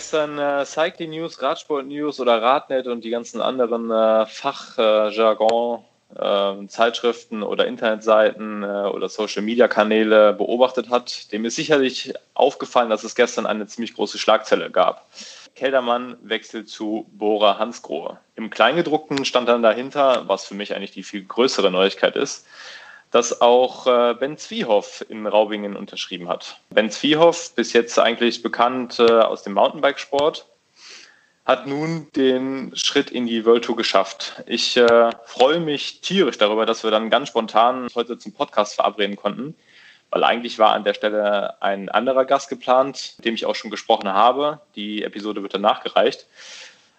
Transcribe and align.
gestern 0.00 0.38
äh, 0.38 0.64
Cycling 0.64 1.10
News, 1.10 1.42
Radsport 1.42 1.84
News 1.86 2.20
oder 2.20 2.40
Radnet 2.40 2.86
und 2.86 3.04
die 3.04 3.10
ganzen 3.10 3.42
anderen 3.42 3.90
äh, 3.90 4.24
Fachjargon 4.24 5.84
äh, 6.16 6.66
Zeitschriften 6.68 7.42
oder 7.42 7.66
Internetseiten 7.66 8.62
äh, 8.62 8.66
oder 8.66 9.10
Social 9.10 9.42
Media 9.42 9.68
Kanäle 9.68 10.32
beobachtet 10.32 10.88
hat, 10.88 11.30
dem 11.32 11.44
ist 11.44 11.56
sicherlich 11.56 12.14
aufgefallen, 12.32 12.88
dass 12.88 13.04
es 13.04 13.14
gestern 13.14 13.44
eine 13.44 13.66
ziemlich 13.66 13.92
große 13.92 14.16
Schlagzelle 14.16 14.70
gab. 14.70 15.06
Keldermann 15.54 16.16
wechselt 16.22 16.70
zu 16.70 17.04
Bora 17.12 17.58
Hansgrohe. 17.58 18.16
Im 18.36 18.48
Kleingedruckten 18.48 19.26
stand 19.26 19.50
dann 19.50 19.62
dahinter, 19.62 20.22
was 20.28 20.46
für 20.46 20.54
mich 20.54 20.74
eigentlich 20.74 20.92
die 20.92 21.02
viel 21.02 21.24
größere 21.24 21.70
Neuigkeit 21.70 22.16
ist, 22.16 22.46
dass 23.10 23.40
auch 23.40 23.86
äh, 23.86 24.14
Ben 24.14 24.38
Zwiehoff 24.38 25.04
in 25.08 25.26
Raubingen 25.26 25.76
unterschrieben 25.76 26.28
hat. 26.28 26.60
Ben 26.70 26.90
Zwiehoff, 26.90 27.54
bis 27.54 27.72
jetzt 27.72 27.98
eigentlich 27.98 28.42
bekannt 28.42 28.98
äh, 28.98 29.10
aus 29.10 29.42
dem 29.42 29.54
Mountainbikesport, 29.54 30.46
hat 31.44 31.66
nun 31.66 32.06
den 32.14 32.70
Schritt 32.76 33.10
in 33.10 33.26
die 33.26 33.44
World 33.44 33.64
Tour 33.64 33.76
geschafft. 33.76 34.42
Ich 34.46 34.76
äh, 34.76 35.10
freue 35.24 35.58
mich 35.58 36.00
tierisch 36.00 36.38
darüber, 36.38 36.66
dass 36.66 36.84
wir 36.84 36.92
dann 36.92 37.10
ganz 37.10 37.28
spontan 37.28 37.88
heute 37.94 38.18
zum 38.18 38.32
Podcast 38.32 38.76
verabreden 38.76 39.16
konnten, 39.16 39.56
weil 40.10 40.22
eigentlich 40.22 40.60
war 40.60 40.72
an 40.72 40.84
der 40.84 40.94
Stelle 40.94 41.60
ein 41.60 41.88
anderer 41.88 42.24
Gast 42.24 42.48
geplant, 42.48 43.14
mit 43.18 43.24
dem 43.24 43.34
ich 43.34 43.46
auch 43.46 43.56
schon 43.56 43.70
gesprochen 43.70 44.08
habe. 44.08 44.60
Die 44.76 45.02
Episode 45.02 45.42
wird 45.42 45.54
dann 45.54 45.62
nachgereicht. 45.62 46.26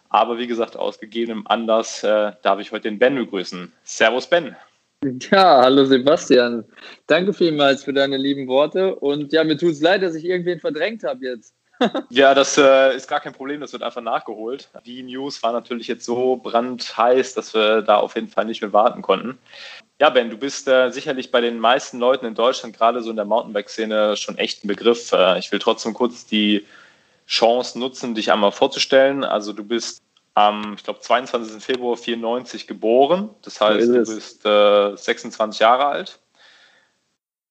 Aber 0.09 0.37
wie 0.37 0.47
gesagt, 0.47 0.75
aus 0.75 0.99
gegebenem 0.99 1.47
Anlass 1.47 2.03
äh, 2.03 2.33
darf 2.41 2.59
ich 2.59 2.73
heute 2.73 2.89
den 2.89 2.99
Ben 2.99 3.15
begrüßen. 3.15 3.71
Servus 3.85 4.27
Ben. 4.27 4.57
Ja, 5.03 5.63
hallo 5.63 5.85
Sebastian. 5.85 6.63
Danke 7.07 7.33
vielmals 7.33 7.83
für 7.83 7.91
deine 7.91 8.17
lieben 8.17 8.47
Worte. 8.47 8.93
Und 8.95 9.33
ja, 9.33 9.43
mir 9.43 9.57
tut 9.57 9.71
es 9.71 9.81
leid, 9.81 10.03
dass 10.03 10.13
ich 10.13 10.25
irgendwen 10.25 10.59
verdrängt 10.59 11.03
habe 11.03 11.25
jetzt. 11.25 11.55
ja, 12.11 12.35
das 12.35 12.55
äh, 12.59 12.95
ist 12.95 13.07
gar 13.07 13.19
kein 13.19 13.33
Problem, 13.33 13.61
das 13.61 13.73
wird 13.73 13.81
einfach 13.81 14.03
nachgeholt. 14.03 14.69
Die 14.85 15.01
News 15.01 15.41
war 15.41 15.53
natürlich 15.53 15.87
jetzt 15.87 16.05
so 16.05 16.35
brandheiß, 16.35 17.33
dass 17.33 17.55
wir 17.55 17.81
da 17.81 17.97
auf 17.97 18.13
jeden 18.13 18.27
Fall 18.27 18.45
nicht 18.45 18.61
mehr 18.61 18.73
warten 18.73 19.01
konnten. 19.01 19.39
Ja, 19.99 20.11
Ben, 20.11 20.29
du 20.29 20.37
bist 20.37 20.67
äh, 20.67 20.91
sicherlich 20.91 21.31
bei 21.31 21.41
den 21.41 21.57
meisten 21.57 21.97
Leuten 21.97 22.27
in 22.27 22.35
Deutschland, 22.35 22.77
gerade 22.77 23.01
so 23.01 23.09
in 23.09 23.15
der 23.15 23.25
Mountainbike-Szene, 23.25 24.15
schon 24.17 24.37
echt 24.37 24.63
ein 24.63 24.67
Begriff. 24.67 25.11
Äh, 25.13 25.39
ich 25.39 25.51
will 25.51 25.57
trotzdem 25.57 25.95
kurz 25.95 26.27
die 26.27 26.63
Chance 27.25 27.79
nutzen, 27.79 28.13
dich 28.13 28.31
einmal 28.31 28.51
vorzustellen. 28.51 29.23
Also 29.23 29.51
du 29.51 29.63
bist 29.63 30.03
am, 30.33 30.73
ich 30.75 30.83
glaube, 30.83 30.99
22. 30.99 31.63
Februar 31.63 31.97
94 31.97 32.67
geboren. 32.67 33.29
Das 33.41 33.59
heißt, 33.59 33.87
du 33.87 33.99
bist 33.99 34.45
äh, 34.45 34.95
26 34.95 35.59
Jahre 35.59 35.85
alt. 35.87 36.19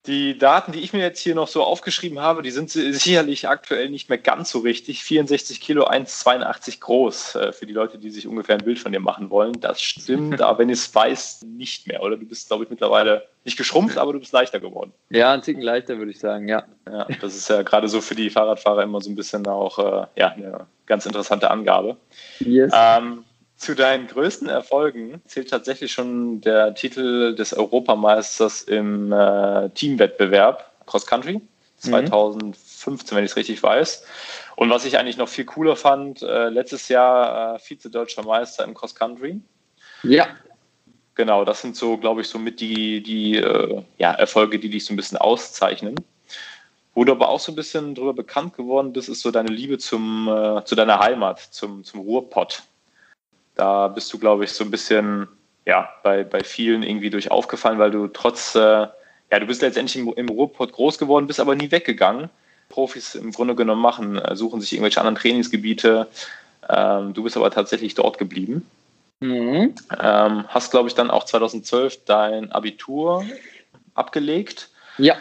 Die 0.06 0.38
Daten, 0.38 0.72
die 0.72 0.80
ich 0.80 0.94
mir 0.94 1.00
jetzt 1.00 1.20
hier 1.20 1.34
noch 1.34 1.48
so 1.48 1.62
aufgeschrieben 1.62 2.20
habe, 2.20 2.40
die 2.40 2.50
sind 2.50 2.70
sicherlich 2.70 3.48
aktuell 3.48 3.90
nicht 3.90 4.08
mehr 4.08 4.16
ganz 4.16 4.50
so 4.50 4.60
richtig. 4.60 5.04
64 5.04 5.60
Kilo, 5.60 5.86
1,82 5.86 6.80
groß. 6.80 7.34
Äh, 7.34 7.52
für 7.52 7.66
die 7.66 7.74
Leute, 7.74 7.98
die 7.98 8.08
sich 8.08 8.26
ungefähr 8.26 8.56
ein 8.56 8.64
Bild 8.64 8.78
von 8.78 8.92
dir 8.92 9.00
machen 9.00 9.28
wollen. 9.28 9.60
Das 9.60 9.82
stimmt, 9.82 10.40
aber 10.40 10.58
wenn 10.58 10.70
ich 10.70 10.78
es 10.78 10.94
weiß, 10.94 11.42
nicht 11.42 11.86
mehr. 11.86 12.02
Oder 12.02 12.16
du 12.16 12.24
bist, 12.24 12.48
glaube 12.48 12.64
ich, 12.64 12.70
mittlerweile 12.70 13.28
nicht 13.44 13.58
geschrumpft, 13.58 13.98
aber 13.98 14.14
du 14.14 14.20
bist 14.20 14.32
leichter 14.32 14.58
geworden. 14.58 14.92
Ja, 15.10 15.32
ein 15.32 15.42
Ticken 15.42 15.62
leichter, 15.62 15.98
würde 15.98 16.12
ich 16.12 16.18
sagen, 16.18 16.48
ja. 16.48 16.64
ja. 16.90 17.06
Das 17.20 17.36
ist 17.36 17.50
ja 17.50 17.60
gerade 17.60 17.88
so 17.88 18.00
für 18.00 18.14
die 18.14 18.30
Fahrradfahrer 18.30 18.82
immer 18.82 19.02
so 19.02 19.10
ein 19.10 19.16
bisschen 19.16 19.46
auch 19.46 19.78
äh, 19.78 20.06
ja, 20.16 20.28
eine 20.28 20.66
ganz 20.86 21.04
interessante 21.04 21.50
Angabe. 21.50 21.98
Yes. 22.38 22.72
Ähm, 22.75 23.25
zu 23.60 23.75
deinen 23.75 24.06
größten 24.06 24.48
Erfolgen 24.48 25.21
zählt 25.26 25.50
tatsächlich 25.50 25.93
schon 25.93 26.41
der 26.41 26.75
Titel 26.75 27.34
des 27.34 27.53
Europameisters 27.53 28.62
im 28.62 29.12
äh, 29.12 29.69
Teamwettbewerb 29.71 30.72
Cross 30.87 31.06
Country 31.06 31.43
2015, 31.76 33.15
mhm. 33.15 33.16
wenn 33.16 33.25
ich 33.26 33.32
es 33.32 33.37
richtig 33.37 33.62
weiß. 33.62 34.03
Und 34.56 34.70
was 34.70 34.87
ich 34.87 34.97
eigentlich 34.97 35.19
noch 35.19 35.28
viel 35.28 35.44
cooler 35.44 35.76
fand, 35.76 36.22
äh, 36.22 36.49
letztes 36.49 36.88
Jahr 36.88 37.56
äh, 37.56 37.59
Vize-Deutscher 37.59 38.22
Meister 38.22 38.65
im 38.65 38.72
Cross 38.72 38.94
Country. 38.94 39.38
Ja. 40.04 40.28
Genau, 41.15 41.44
das 41.44 41.60
sind 41.60 41.76
so, 41.76 41.99
glaube 41.99 42.22
ich, 42.22 42.28
so 42.28 42.38
mit 42.38 42.60
die, 42.60 43.03
die 43.03 43.37
äh, 43.37 43.82
ja, 43.99 44.12
Erfolge, 44.12 44.59
die 44.59 44.70
dich 44.70 44.87
so 44.87 44.94
ein 44.94 44.97
bisschen 44.97 45.19
auszeichnen. 45.19 45.97
Wo 46.94 47.04
du 47.04 47.12
aber 47.12 47.28
auch 47.28 47.41
so 47.41 47.53
ein 47.53 47.56
bisschen 47.56 47.94
darüber 47.94 48.15
bekannt 48.15 48.56
geworden 48.56 48.94
bist, 48.94 49.10
ist 49.10 49.20
so 49.20 49.31
deine 49.31 49.50
Liebe 49.50 49.76
zum, 49.76 50.28
äh, 50.28 50.65
zu 50.65 50.75
deiner 50.75 50.99
Heimat, 50.99 51.41
zum, 51.41 51.84
zum 51.84 52.00
Ruhrpott. 52.00 52.62
Da 53.55 53.88
bist 53.88 54.12
du, 54.12 54.19
glaube 54.19 54.44
ich, 54.44 54.53
so 54.53 54.65
ein 54.65 54.71
bisschen 54.71 55.28
ja, 55.66 55.88
bei, 56.03 56.25
bei 56.25 56.43
vielen 56.43 56.83
irgendwie 56.83 57.11
durch 57.11 57.31
aufgefallen, 57.31 57.78
weil 57.78 57.91
du 57.91 58.09
trotz, 58.09 58.55
äh, 58.55 58.59
ja, 58.61 59.38
du 59.38 59.47
bist 59.47 59.62
letztendlich 59.62 59.97
im, 59.97 60.12
im 60.15 60.28
Ruhrpott 60.28 60.72
groß 60.72 60.99
geworden, 60.99 61.27
bist 61.27 61.41
aber 61.41 61.55
nie 61.55 61.71
weggegangen. 61.71 62.31
Profis 62.69 63.15
im 63.15 63.33
Grunde 63.33 63.55
genommen 63.55 63.83
machen, 63.83 64.16
äh, 64.16 64.34
suchen 64.37 64.61
sich 64.61 64.72
irgendwelche 64.72 65.00
anderen 65.00 65.16
Trainingsgebiete. 65.16 66.09
Ähm, 66.69 67.15
du 67.15 67.22
bist 67.22 67.37
aber 67.37 67.50
tatsächlich 67.50 67.94
dort 67.94 68.19
geblieben. 68.19 68.66
Mhm. 69.21 69.75
Ähm, 70.00 70.44
hast, 70.49 70.71
glaube 70.71 70.88
ich, 70.88 70.94
dann 70.94 71.11
auch 71.11 71.25
2012 71.25 72.05
dein 72.05 72.53
Abitur 72.53 73.25
abgelegt. 73.94 74.71
Ja. 74.99 75.17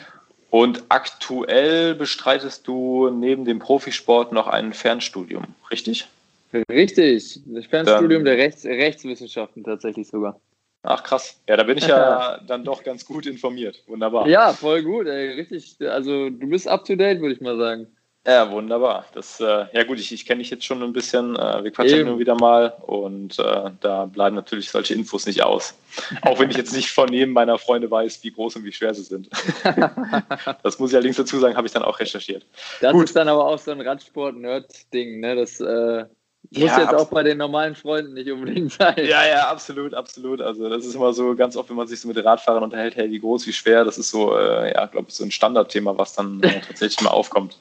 Und 0.49 0.83
aktuell 0.89 1.95
bestreitest 1.95 2.67
du 2.67 3.09
neben 3.09 3.45
dem 3.45 3.59
Profisport 3.59 4.31
noch 4.31 4.47
ein 4.47 4.73
Fernstudium, 4.73 5.43
richtig? 5.69 6.07
Richtig, 6.53 7.41
das 7.45 7.65
Fernstudium 7.65 8.25
der 8.25 8.37
Rechts, 8.37 8.65
Rechtswissenschaften 8.65 9.63
tatsächlich 9.63 10.07
sogar. 10.07 10.39
Ach 10.83 11.03
krass, 11.03 11.41
ja, 11.47 11.57
da 11.57 11.63
bin 11.63 11.77
ich 11.77 11.87
ja 11.87 12.39
dann 12.47 12.63
doch 12.63 12.83
ganz 12.83 13.05
gut 13.05 13.25
informiert. 13.25 13.83
Wunderbar. 13.87 14.27
Ja, 14.27 14.53
voll 14.53 14.81
gut, 14.83 15.07
ey. 15.07 15.33
richtig. 15.33 15.75
Also 15.81 16.29
du 16.29 16.47
bist 16.47 16.67
up 16.67 16.85
to 16.85 16.95
date, 16.95 17.19
würde 17.19 17.35
ich 17.35 17.41
mal 17.41 17.57
sagen. 17.57 17.87
Ja, 18.27 18.51
wunderbar. 18.51 19.05
Das, 19.13 19.39
äh, 19.39 19.65
ja 19.71 19.83
gut, 19.85 19.97
ich, 19.97 20.11
ich 20.11 20.25
kenne 20.25 20.39
dich 20.39 20.49
jetzt 20.49 20.65
schon 20.65 20.83
ein 20.83 20.93
bisschen. 20.93 21.35
Äh, 21.35 21.63
wir 21.63 21.71
quatschen 21.71 22.05
nur 22.05 22.19
wieder 22.19 22.35
mal 22.35 22.73
und 22.85 23.39
äh, 23.39 23.71
da 23.79 24.05
bleiben 24.05 24.35
natürlich 24.35 24.69
solche 24.69 24.93
Infos 24.93 25.25
nicht 25.25 25.41
aus. 25.41 25.73
Auch 26.21 26.37
wenn 26.37 26.49
ich 26.49 26.57
jetzt 26.57 26.73
nicht 26.73 26.91
von 26.91 27.11
jedem 27.11 27.31
meiner 27.31 27.57
Freunde 27.57 27.89
weiß, 27.89 28.23
wie 28.23 28.31
groß 28.31 28.57
und 28.57 28.65
wie 28.65 28.73
schwer 28.73 28.93
sie 28.93 29.03
sind. 29.03 29.29
das 30.63 30.79
muss 30.79 30.91
ich 30.91 30.95
allerdings 30.95 31.15
dazu 31.15 31.39
sagen, 31.39 31.55
habe 31.55 31.67
ich 31.67 31.73
dann 31.73 31.83
auch 31.83 31.99
recherchiert. 31.99 32.45
Das 32.81 32.91
gut. 32.91 33.05
ist 33.05 33.15
dann 33.15 33.29
aber 33.29 33.45
auch 33.45 33.57
so 33.57 33.71
ein 33.71 33.81
Radsport-Nerd-Ding, 33.81 35.21
ne? 35.21 35.35
Das 35.35 35.59
äh, 35.61 36.05
muss 36.51 36.63
ja, 36.63 36.81
jetzt 36.81 36.95
auch 36.95 37.09
bei 37.09 37.21
den 37.21 37.37
normalen 37.37 37.75
Freunden 37.75 38.13
nicht 38.13 38.31
unbedingt 38.31 38.71
sein. 38.71 38.95
Ja, 38.97 39.27
ja, 39.27 39.49
absolut, 39.49 39.93
absolut. 39.93 40.41
Also 40.41 40.69
das 40.69 40.85
ist 40.85 40.95
immer 40.95 41.13
so 41.13 41.35
ganz 41.35 41.55
oft, 41.55 41.69
wenn 41.69 41.77
man 41.77 41.87
sich 41.87 41.99
so 41.99 42.07
mit 42.07 42.23
Radfahrern 42.23 42.63
unterhält, 42.63 42.95
hey, 42.95 43.11
wie 43.11 43.19
groß, 43.19 43.45
wie 43.45 43.53
schwer, 43.53 43.83
das 43.83 43.97
ist 43.97 44.09
so, 44.09 44.35
äh, 44.35 44.73
ja, 44.73 44.85
glaube 44.87 45.07
ich, 45.09 45.15
so 45.15 45.23
ein 45.23 45.31
Standardthema, 45.31 45.97
was 45.97 46.15
dann 46.15 46.41
äh, 46.41 46.61
tatsächlich 46.61 47.01
mal 47.01 47.11
aufkommt. 47.11 47.57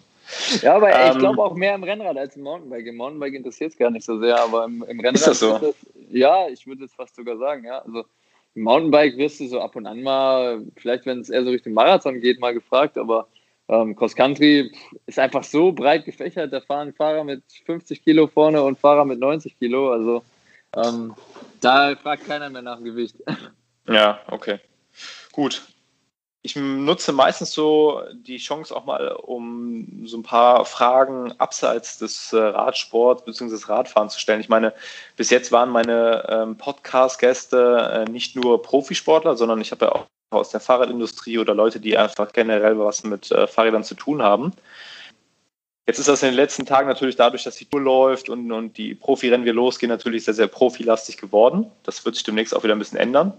Ja, 0.62 0.76
aber 0.76 0.90
ähm, 0.92 1.12
ich 1.12 1.18
glaube 1.18 1.42
auch 1.42 1.54
mehr 1.54 1.74
im 1.74 1.82
Rennrad 1.82 2.16
als 2.16 2.36
im 2.36 2.42
Mountainbike. 2.42 2.86
Im 2.86 2.96
Mountainbike 2.96 3.34
interessiert 3.34 3.72
es 3.72 3.78
gar 3.78 3.90
nicht 3.90 4.04
so 4.04 4.18
sehr, 4.18 4.40
aber 4.40 4.64
im, 4.64 4.82
im 4.82 5.00
Rennrad 5.00 5.14
ist 5.14 5.26
das 5.26 5.40
so. 5.40 5.54
Ist 5.56 5.62
das, 5.62 5.74
ja, 6.10 6.48
ich 6.48 6.66
würde 6.66 6.84
es 6.84 6.94
fast 6.94 7.16
sogar 7.16 7.38
sagen, 7.38 7.64
ja. 7.64 7.78
Also 7.78 8.04
im 8.54 8.62
Mountainbike 8.62 9.16
wirst 9.16 9.40
du 9.40 9.48
so 9.48 9.60
ab 9.60 9.76
und 9.76 9.86
an 9.86 10.02
mal, 10.02 10.62
vielleicht 10.76 11.06
wenn 11.06 11.20
es 11.20 11.30
eher 11.30 11.44
so 11.44 11.50
Richtung 11.50 11.72
Marathon 11.72 12.20
geht, 12.20 12.40
mal 12.40 12.54
gefragt, 12.54 12.98
aber 12.98 13.28
ähm, 13.68 13.94
Cross 13.94 14.14
Country 14.14 14.72
ist 15.06 15.18
einfach 15.18 15.44
so 15.44 15.72
breit 15.72 16.04
gefächert. 16.04 16.52
Da 16.52 16.60
fahren 16.60 16.92
Fahrer 16.92 17.24
mit 17.24 17.42
50 17.66 18.02
Kilo 18.02 18.26
vorne 18.26 18.62
und 18.62 18.78
Fahrer 18.78 19.04
mit 19.04 19.18
90 19.18 19.58
Kilo. 19.58 19.92
Also 19.92 20.22
ähm, 20.76 21.14
da 21.60 21.94
fragt 21.96 22.26
keiner 22.26 22.50
mehr 22.50 22.62
nach 22.62 22.76
dem 22.76 22.84
Gewicht. 22.84 23.16
Ja, 23.90 24.20
okay. 24.30 24.60
Gut. 25.32 25.62
Ich 26.42 26.56
nutze 26.56 27.12
meistens 27.12 27.52
so 27.52 28.02
die 28.12 28.36
Chance 28.36 28.76
auch 28.76 28.84
mal, 28.84 29.12
um 29.12 30.06
so 30.06 30.18
ein 30.18 30.22
paar 30.22 30.66
Fragen 30.66 31.32
abseits 31.38 31.96
des 31.96 32.34
äh, 32.34 32.38
Radsports 32.38 33.24
bzw. 33.24 33.50
des 33.50 33.68
Radfahrens 33.70 34.12
zu 34.12 34.20
stellen. 34.20 34.42
Ich 34.42 34.50
meine, 34.50 34.74
bis 35.16 35.30
jetzt 35.30 35.52
waren 35.52 35.70
meine 35.70 36.26
ähm, 36.28 36.58
Podcast-Gäste 36.58 38.04
äh, 38.06 38.10
nicht 38.10 38.36
nur 38.36 38.60
Profisportler, 38.62 39.36
sondern 39.36 39.62
ich 39.62 39.72
habe 39.72 39.86
ja 39.86 39.92
auch 39.92 40.06
aus 40.30 40.50
der 40.50 40.60
Fahrradindustrie 40.60 41.38
oder 41.38 41.54
Leute, 41.54 41.80
die 41.80 41.96
einfach 41.96 42.32
generell 42.32 42.78
was 42.78 43.04
mit 43.04 43.30
äh, 43.30 43.46
Fahrrädern 43.46 43.84
zu 43.84 43.94
tun 43.94 44.22
haben. 44.22 44.52
Jetzt 45.88 46.00
ist 46.00 46.08
das 46.08 46.22
in 46.22 46.28
den 46.28 46.34
letzten 46.34 46.66
Tagen 46.66 46.86
natürlich 46.86 47.16
dadurch, 47.16 47.44
dass 47.44 47.56
die 47.56 47.64
Tour 47.64 47.80
läuft 47.80 48.28
und, 48.28 48.52
und 48.52 48.76
die 48.76 48.94
Profirennen 48.94 49.46
wir 49.46 49.54
losgehen, 49.54 49.88
natürlich 49.88 50.22
sehr, 50.22 50.34
sehr 50.34 50.46
profilastig 50.46 51.16
geworden. 51.16 51.64
Das 51.82 52.04
wird 52.04 52.14
sich 52.14 52.24
demnächst 52.24 52.54
auch 52.54 52.62
wieder 52.62 52.74
ein 52.74 52.78
bisschen 52.78 52.98
ändern. 52.98 53.32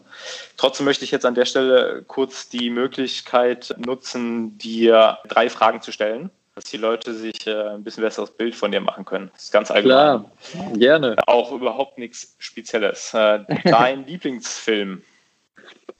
Trotzdem 0.58 0.88
möchte 0.88 1.06
ich 1.06 1.12
jetzt 1.12 1.28
an 1.28 1.36
der 1.36 1.46
Stelle 1.46 2.04
kurz 2.08 2.50
die 2.50 2.72
Möglichkeit 2.72 3.76
nutzen, 3.78 4.58
dir 4.58 5.20
drei 5.28 5.48
Fragen 5.52 5.84
zu 5.84 5.92
stellen, 5.92 6.32
dass 6.56 6.64
die 6.64 6.78
Leute 6.78 7.14
sich 7.14 7.46
äh, 7.46 7.76
ein 7.76 7.84
bisschen 7.84 8.02
besseres 8.02 8.32
Bild 8.32 8.56
von 8.56 8.72
dir 8.72 8.82
machen 8.82 9.06
können. 9.06 9.30
Das 9.36 9.44
ist 9.44 9.52
ganz 9.52 9.70
allgemein. 9.70 10.26
Klar, 10.26 10.74
gerne. 10.74 11.18
Auch 11.28 11.52
überhaupt 11.52 12.00
nichts 12.00 12.34
Spezielles. 12.40 13.14
Äh, 13.14 13.42
dein 13.66 14.06
Lieblingsfilm? 14.08 15.04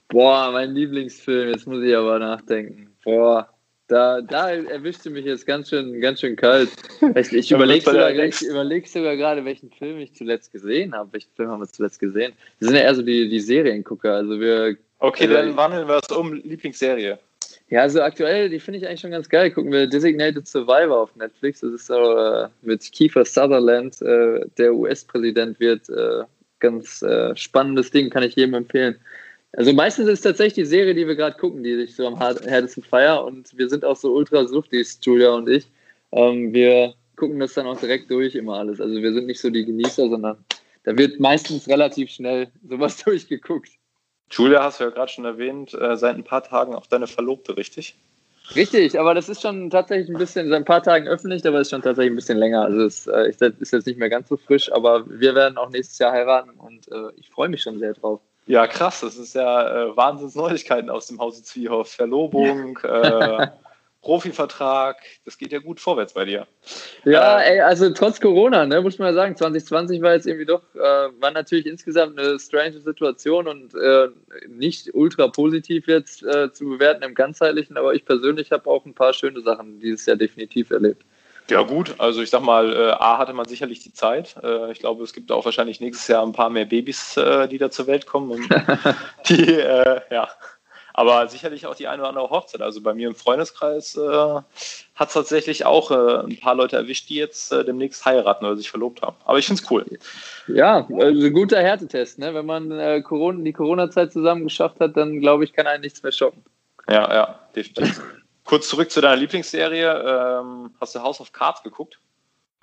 Boah, 0.10 0.52
mein 0.52 0.74
Lieblingsfilm, 0.74 1.50
jetzt 1.50 1.68
muss 1.68 1.84
ich 1.84 1.96
aber 1.96 2.18
nachdenken. 2.18 2.90
Boah, 3.04 3.48
da, 3.88 4.22
da 4.22 4.52
erwischte 4.52 5.10
mich 5.10 5.26
jetzt 5.26 5.46
ganz 5.46 5.70
schön, 5.70 6.02
ganz 6.02 6.20
schön 6.20 6.36
kalt. 6.36 6.70
Ich, 7.16 7.34
ich 7.34 7.52
überlege 7.52 7.86
sogar, 7.86 8.12
überleg 8.12 8.88
sogar 8.88 9.16
gerade, 9.16 9.46
welchen 9.46 9.72
Film 9.72 10.00
ich 10.00 10.14
zuletzt 10.16 10.52
gesehen 10.52 10.94
habe. 10.96 11.14
Welchen 11.14 11.32
Film 11.36 11.50
haben 11.50 11.62
wir 11.62 11.68
zuletzt 11.68 12.00
gesehen? 12.00 12.34
Wir 12.60 12.68
sind 12.68 12.78
ja 12.78 12.84
eher 12.84 12.96
so 12.96 13.02
die, 13.02 13.30
die 13.30 13.40
Seriengucker. 13.40 14.14
Also 14.14 14.40
wir, 14.40 14.78
okay, 15.00 15.24
also, 15.24 15.36
dann 15.36 15.58
wandeln 15.58 15.88
wir 15.88 16.00
es 16.04 16.16
um. 16.16 16.34
Lieblingsserie. 16.34 17.20
Ja, 17.70 17.82
also 17.82 18.02
aktuell, 18.02 18.50
die 18.50 18.60
finde 18.60 18.80
ich 18.80 18.88
eigentlich 18.88 19.02
schon 19.02 19.12
ganz 19.12 19.30
geil. 19.30 19.52
Gucken 19.52 19.72
wir 19.72 19.86
Designated 19.86 20.48
Survivor 20.48 21.02
auf 21.02 21.16
Netflix. 21.16 21.62
Das 21.62 21.72
ist 21.72 21.86
so 21.86 22.18
äh, 22.18 22.48
mit 22.64 22.92
Kiefer 22.92 23.26
Sutherland, 23.26 24.02
äh, 24.02 24.42
der 24.58 24.74
US-Präsident 24.74 25.60
wird. 25.60 25.88
Äh, 25.90 26.24
ganz 26.60 27.02
äh, 27.04 27.36
spannendes 27.36 27.92
Ding, 27.92 28.10
kann 28.10 28.24
ich 28.24 28.36
jedem 28.36 28.56
empfehlen. 28.56 29.00
Also 29.54 29.74
meistens 29.74 30.08
ist 30.08 30.20
es 30.20 30.22
tatsächlich 30.22 30.54
die 30.54 30.66
Serie, 30.66 30.94
die 30.94 31.08
wir 31.08 31.16
gerade 31.16 31.38
gucken, 31.38 31.64
die 31.64 31.72
ich 31.72 31.96
so 31.96 32.06
am 32.06 32.18
härtesten 32.18 32.84
feier. 32.84 33.24
Und 33.26 33.58
wir 33.58 33.68
sind 33.70 33.84
auch 33.84 33.96
so 33.96 34.14
ultra 34.14 34.46
suftis, 34.46 35.00
Julia 35.02 35.32
und 35.32 35.50
ich. 35.50 35.68
Ähm, 36.12 36.54
wir 36.54 36.94
gucken 37.16 37.40
das 37.40 37.54
dann 37.54 37.68
auch 37.68 37.80
direkt 37.80 38.10
durch 38.12 38.36
immer 38.36 38.56
alles. 38.56 38.80
Also 38.80 39.02
wir 39.02 39.14
sind 39.14 39.26
nicht 39.26 39.40
so 39.40 39.50
die 39.50 39.66
Genießer, 39.66 40.10
sondern 40.10 40.38
da 40.84 40.98
wird 40.98 41.20
meistens 41.20 41.68
relativ 41.68 42.12
schnell 42.12 42.48
sowas 42.68 42.98
durchgeguckt. 43.04 43.70
Julia 44.32 44.64
hast 44.64 44.80
du 44.80 44.86
ja 44.86 44.90
gerade 44.92 45.12
schon 45.12 45.26
erwähnt, 45.26 45.74
äh, 45.74 45.98
seit 45.98 46.16
ein 46.16 46.24
paar 46.24 46.44
Tagen 46.44 46.76
auch 46.76 46.86
deine 46.86 47.08
Verlobte, 47.08 47.58
richtig? 47.58 47.96
Richtig, 48.56 49.00
aber 49.00 49.14
das 49.14 49.30
ist 49.30 49.42
schon 49.42 49.70
tatsächlich 49.70 50.10
ein 50.10 50.18
bisschen, 50.18 50.50
seit 50.50 50.58
ein 50.58 50.66
paar 50.66 50.82
Tagen 50.82 51.08
öffentlich, 51.08 51.46
aber 51.46 51.60
es 51.60 51.68
ist 51.68 51.72
schon 51.72 51.82
tatsächlich 51.82 52.14
ein 52.14 52.16
bisschen 52.16 52.38
länger. 52.38 52.64
Also 52.64 52.84
es 52.84 53.08
äh, 53.08 53.30
ist 53.30 53.42
jetzt 53.42 53.88
nicht 53.88 54.00
mehr 54.00 54.10
ganz 54.10 54.30
so 54.30 54.38
frisch, 54.38 54.72
aber 54.72 55.08
wir 55.08 55.36
werden 55.36 55.58
auch 55.58 55.70
nächstes 55.70 56.00
Jahr 56.00 56.12
heiraten 56.12 56.52
und 56.52 56.88
äh, 56.92 57.12
ich 57.18 57.30
freue 57.30 57.50
mich 57.50 57.62
schon 57.62 57.80
sehr 57.80 57.94
drauf. 57.94 58.22
Ja, 58.50 58.66
krass, 58.66 59.02
das 59.02 59.16
ist 59.16 59.36
ja 59.36 59.90
äh, 59.90 59.96
Wahnsinnsneuigkeiten 59.96 60.90
aus 60.90 61.06
dem 61.06 61.20
Hause 61.20 61.44
Zwiehoff. 61.44 61.92
Verlobung, 61.92 62.80
äh, 62.82 63.46
Profivertrag, 64.02 64.98
das 65.24 65.38
geht 65.38 65.52
ja 65.52 65.60
gut 65.60 65.80
vorwärts 65.80 66.14
bei 66.14 66.26
dir. 66.26 66.48
Ja, 67.06 67.42
äh, 67.42 67.58
ey, 67.58 67.60
also 67.62 67.92
trotz 67.92 68.20
Corona, 68.20 68.66
ne, 68.66 68.82
muss 68.82 68.98
man 68.98 69.10
ja 69.10 69.14
sagen, 69.14 69.36
2020 69.36 70.02
war 70.02 70.14
jetzt 70.14 70.26
irgendwie 70.26 70.48
doch, 70.48 70.64
äh, 70.74 70.80
war 70.80 71.30
natürlich 71.30 71.68
insgesamt 71.68 72.18
eine 72.18 72.40
strange 72.40 72.80
Situation 72.80 73.48
und 73.48 73.76
äh, 73.76 74.08
nicht 74.48 74.96
ultra 74.96 75.28
positiv 75.28 75.88
jetzt 75.88 76.24
äh, 76.24 76.52
zu 76.52 76.66
bewerten 76.66 77.04
im 77.04 77.14
Ganzheitlichen, 77.14 77.78
aber 77.78 77.94
ich 77.94 78.04
persönlich 78.04 78.52
habe 78.52 78.68
auch 78.68 78.84
ein 78.84 78.96
paar 78.96 79.14
schöne 79.14 79.42
Sachen 79.42 79.80
dieses 79.80 80.08
Jahr 80.08 80.18
definitiv 80.18 80.72
erlebt. 80.72 81.06
Ja, 81.50 81.64
gut. 81.64 81.96
Also 81.98 82.22
ich 82.22 82.30
sag 82.30 82.42
mal, 82.42 82.72
äh, 82.74 82.92
A 82.92 83.18
hatte 83.18 83.34
man 83.34 83.48
sicherlich 83.48 83.80
die 83.80 83.94
Zeit. 83.94 84.36
Äh, 84.44 84.72
ich 84.72 84.80
glaube, 84.80 85.04
es 85.04 85.14
gibt 85.14 85.32
auch 85.32 85.46
wahrscheinlich 85.46 85.80
nächstes 85.80 86.08
Jahr 86.08 86.24
ein 86.24 86.32
paar 86.32 86.50
mehr 86.50 86.66
Babys, 86.66 87.18
äh, 87.18 87.48
die 87.48 87.58
da 87.58 87.72
zur 87.72 87.88
Welt 87.88 88.06
kommen. 88.06 88.32
Und 88.32 88.50
die, 89.30 89.56
äh, 89.56 90.02
ja, 90.12 90.30
aber 90.94 91.28
sicherlich 91.28 91.66
auch 91.66 91.76
die 91.76 91.88
eine 91.88 92.02
oder 92.02 92.10
andere 92.10 92.30
Hochzeit. 92.30 92.62
Also 92.62 92.82
bei 92.82 92.94
mir 92.94 93.08
im 93.08 93.16
Freundeskreis 93.16 93.96
äh, 93.96 94.02
hat 94.02 95.08
es 95.08 95.14
tatsächlich 95.14 95.66
auch 95.66 95.92
äh, 95.92 96.26
ein 96.28 96.40
paar 96.40 96.56
Leute 96.56 96.76
erwischt, 96.76 97.10
die 97.10 97.16
jetzt 97.16 97.52
demnächst 97.52 98.06
heiraten 98.06 98.46
oder 98.46 98.58
sich 98.58 98.70
verlobt 98.70 99.02
haben. 99.02 99.16
Aber 99.26 99.40
ich 99.40 99.46
finde 99.48 99.62
es 99.64 99.72
cool. 99.72 99.86
Ja, 100.48 100.88
also 101.00 101.26
ein 101.26 101.34
guter 101.34 101.62
Härtetest. 101.62 102.20
Ne? 102.20 102.34
Wenn 102.34 102.46
man 102.46 103.04
Corona, 103.04 103.42
die 103.44 103.54
Corona-Zeit 103.54 104.12
zusammen 104.12 104.44
geschafft 104.44 104.80
hat, 104.80 104.98
dann 104.98 105.20
glaube 105.20 105.46
ich, 105.46 105.54
kann 105.54 105.68
einen 105.68 105.82
nichts 105.82 106.04
mehr 106.04 106.12
schocken. 106.12 106.44
Ja, 106.90 107.14
ja, 107.14 107.40
definitiv. 107.56 108.02
Kurz 108.50 108.68
zurück 108.68 108.90
zu 108.90 109.00
deiner 109.00 109.16
Lieblingsserie. 109.16 109.92
Ähm, 110.42 110.72
hast 110.82 110.96
du 110.96 111.00
House 111.04 111.22
of 111.22 111.32
Cards 111.32 111.62
geguckt? 111.62 112.00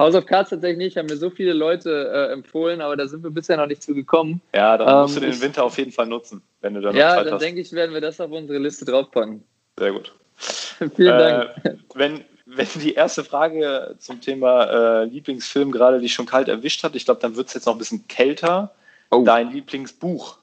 House 0.01 0.17
of 0.17 0.27
Cards 0.27 0.51
tatsächlich 0.51 0.79
nicht, 0.79 0.97
haben 0.97 1.07
mir 1.07 1.17
so 1.17 1.31
viele 1.31 1.53
Leute 1.53 2.11
äh, 2.13 2.33
empfohlen, 2.33 2.81
aber 2.81 2.97
da 2.97 3.07
sind 3.07 3.23
wir 3.23 3.31
bisher 3.31 3.57
noch 3.57 3.69
nicht 3.69 3.85
zu 3.85 3.95
gekommen. 3.95 4.41
Ja, 4.53 4.77
dann 4.77 4.89
ähm, 4.89 5.03
musst 5.03 5.15
du 5.17 5.21
den 5.21 5.41
Winter 5.41 5.63
auf 5.63 5.79
jeden 5.79 5.93
Fall 5.93 6.09
nutzen, 6.09 6.43
wenn 6.61 6.75
du 6.75 6.81
dann 6.81 6.97
Ja, 6.97 7.15
Zeit 7.15 7.27
dann 7.27 7.35
hast. 7.35 7.43
denke 7.43 7.61
ich, 7.61 7.71
werden 7.71 7.95
wir 7.95 8.01
das 8.01 8.21
auf 8.21 8.33
unsere 8.33 8.59
Liste 8.59 8.85
draufpacken. 8.85 9.45
Sehr 9.79 9.93
gut. 9.93 10.13
Vielen 10.97 11.19
Dank. 11.19 11.51
Äh, 11.63 11.77
wenn, 11.95 12.25
wenn 12.47 12.67
die 12.75 12.95
erste 12.95 13.23
Frage 13.23 13.95
zum 14.01 14.21
Thema 14.21 14.65
äh, 14.65 15.05
Lieblingsfilm 15.05 15.71
gerade 15.71 16.01
dich 16.01 16.15
schon 16.15 16.27
kalt 16.27 16.49
erwischt 16.49 16.83
hat, 16.83 16.97
ich 16.97 17.05
glaube, 17.05 17.21
dann 17.21 17.37
wird 17.37 17.47
es 17.47 17.55
jetzt 17.55 17.67
noch 17.67 17.77
ein 17.77 17.79
bisschen 17.79 18.09
kälter. 18.09 18.75
Oh. 19.13 19.23
Dein 19.23 19.53
Lieblingsbuch? 19.53 20.39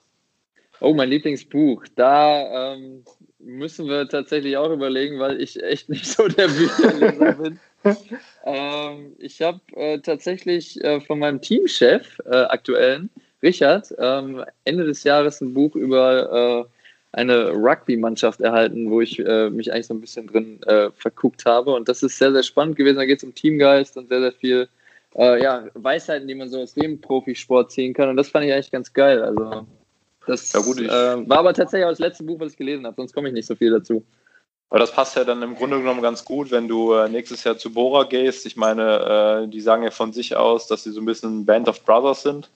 Oh, 0.80 0.94
mein 0.94 1.10
Lieblingsbuch. 1.10 1.84
Da 1.98 2.75
ähm, 2.75 3.04
müssen 3.44 3.88
wir 3.88 4.07
tatsächlich 4.07 4.57
auch 4.57 4.72
überlegen, 4.72 5.19
weil 5.19 5.42
ich 5.42 5.62
echt 5.62 5.90
nicht 5.90 6.07
so 6.07 6.28
der 6.28 6.48
Bücherleser 6.48 7.34
bin 7.42 7.60
ähm, 8.45 9.16
ich 9.19 9.42
habe 9.42 9.60
äh, 9.75 10.00
tatsächlich 10.00 10.81
äh, 10.84 11.01
von 11.01 11.19
meinem 11.19 11.42
Teamchef, 11.42 12.19
äh, 12.25 12.36
aktuellen, 12.36 13.10
Richard, 13.42 13.94
ähm, 13.98 14.44
Ende 14.63 14.86
des 14.86 15.04
Jahres 15.04 15.42
ein 15.42 15.54
Buch 15.54 15.75
über 15.75 16.66
äh, 16.66 17.18
eine 17.18 17.51
Rugby-Mannschaft 17.51 18.42
erhalten, 18.42 18.90
wo 18.90 19.01
ich 19.01 19.19
äh, 19.19 19.50
mich 19.50 19.72
eigentlich 19.72 19.88
so 19.88 19.94
ein 19.94 20.01
bisschen 20.01 20.28
drin 20.28 20.63
äh, 20.63 20.90
verguckt 20.92 21.45
habe. 21.45 21.74
Und 21.74 21.90
das 21.90 22.04
ist 22.04 22.18
sehr, 22.18 22.31
sehr 22.31 22.44
spannend 22.44 22.75
gewesen. 22.75 22.98
Da 22.98 23.06
geht 23.06 23.18
es 23.18 23.24
um 23.24 23.36
Teamgeist 23.36 23.98
und 23.98 24.10
sehr, 24.10 24.22
sehr 24.22 24.34
viel 24.34 24.68
ja, 25.16 25.68
Weisheiten, 25.75 26.28
die 26.28 26.34
man 26.34 26.50
so 26.50 26.60
aus 26.60 26.74
dem 26.74 27.00
Profisport 27.00 27.72
ziehen 27.72 27.94
kann. 27.94 28.10
Und 28.10 28.18
das 28.18 28.30
fand 28.30 28.48
ich 28.48 28.51
eigentlich 28.51 28.72
ganz 28.72 28.92
geil. 28.94 29.22
Also, 29.22 29.68
das 30.28 30.54
ja, 30.54 30.60
gut, 30.62 30.78
war 30.80 31.38
aber 31.38 31.54
tatsächlich 31.54 31.86
auch 31.86 31.90
das 31.90 32.00
letzte 32.00 32.24
Buch, 32.24 32.40
was 32.40 32.54
ich 32.54 32.58
gelesen 32.58 32.86
habe, 32.86 32.96
sonst 32.96 33.14
komme 33.14 33.28
ich 33.28 33.34
nicht 33.34 33.48
so 33.48 33.56
viel 33.56 33.72
dazu. 33.72 34.04
Aber 34.70 34.80
das 34.80 34.92
passt 34.92 35.16
ja 35.16 35.24
dann 35.24 35.44
im 35.44 35.56
Grunde 35.56 35.78
genommen 35.78 36.02
ganz 36.02 36.25
gut, 36.25 36.50
wenn 36.50 36.68
du 36.68 36.94
äh, 36.94 37.08
nächstes 37.08 37.44
Jahr 37.44 37.60
zu 37.60 37.72
Bora 37.72 38.06
gehst. 38.06 38.44
Ich 38.48 38.56
meine, 38.58 39.44
äh, 39.44 39.48
die 39.48 39.62
sagen 39.62 39.84
ja 39.84 39.92
von 39.92 40.14
sich 40.14 40.36
aus, 40.36 40.66
dass 40.66 40.84
sie 40.84 40.92
so 40.92 41.00
ein 41.00 41.06
bisschen 41.06 41.46
Band 41.46 41.68
of 41.70 41.86
Brothers 41.86 42.24
sind. 42.24 42.50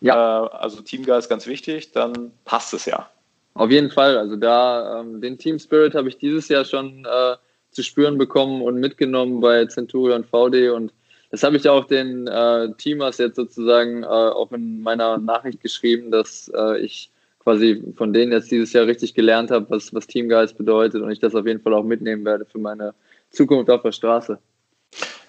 Ja. 0.00 0.46
Äh, 0.46 0.48
also 0.52 0.80
Teamgeist 0.80 1.28
ganz 1.28 1.46
wichtig, 1.46 1.92
dann 1.92 2.32
passt 2.46 2.72
es 2.72 2.86
ja. 2.86 3.10
Auf 3.52 3.70
jeden 3.70 3.90
Fall. 3.90 4.16
Also 4.16 4.36
da 4.36 5.00
ähm, 5.00 5.20
den 5.20 5.36
Team 5.36 5.58
Spirit 5.58 5.94
habe 5.94 6.08
ich 6.08 6.16
dieses 6.16 6.48
Jahr 6.48 6.64
schon 6.64 7.04
äh, 7.04 7.36
zu 7.72 7.82
spüren 7.82 8.16
bekommen 8.16 8.62
und 8.62 8.76
mitgenommen 8.76 9.42
bei 9.42 9.66
Centurion 9.66 10.24
VD 10.24 10.70
und 10.70 10.94
das 11.30 11.42
habe 11.42 11.56
ich 11.56 11.68
auch 11.68 11.84
den 11.84 12.26
äh, 12.26 12.72
Teamers 12.76 13.18
jetzt 13.18 13.36
sozusagen 13.36 14.02
äh, 14.02 14.06
auch 14.06 14.52
in 14.52 14.80
meiner 14.82 15.18
Nachricht 15.18 15.60
geschrieben, 15.60 16.10
dass 16.10 16.50
ich 16.80 17.10
quasi 17.40 17.82
von 17.96 18.12
denen 18.12 18.32
jetzt 18.32 18.50
dieses 18.50 18.72
Jahr 18.72 18.86
richtig 18.86 19.14
gelernt 19.14 19.50
habe, 19.50 19.66
was, 19.70 19.94
was 19.94 20.06
Teamgeist 20.06 20.58
bedeutet 20.58 21.02
und 21.02 21.10
ich 21.10 21.20
das 21.20 21.34
auf 21.34 21.46
jeden 21.46 21.60
Fall 21.60 21.74
auch 21.74 21.84
mitnehmen 21.84 22.24
werde 22.24 22.44
für 22.44 22.58
meine 22.58 22.94
Zukunft 23.30 23.70
auf 23.70 23.82
der 23.82 23.92
Straße. 23.92 24.38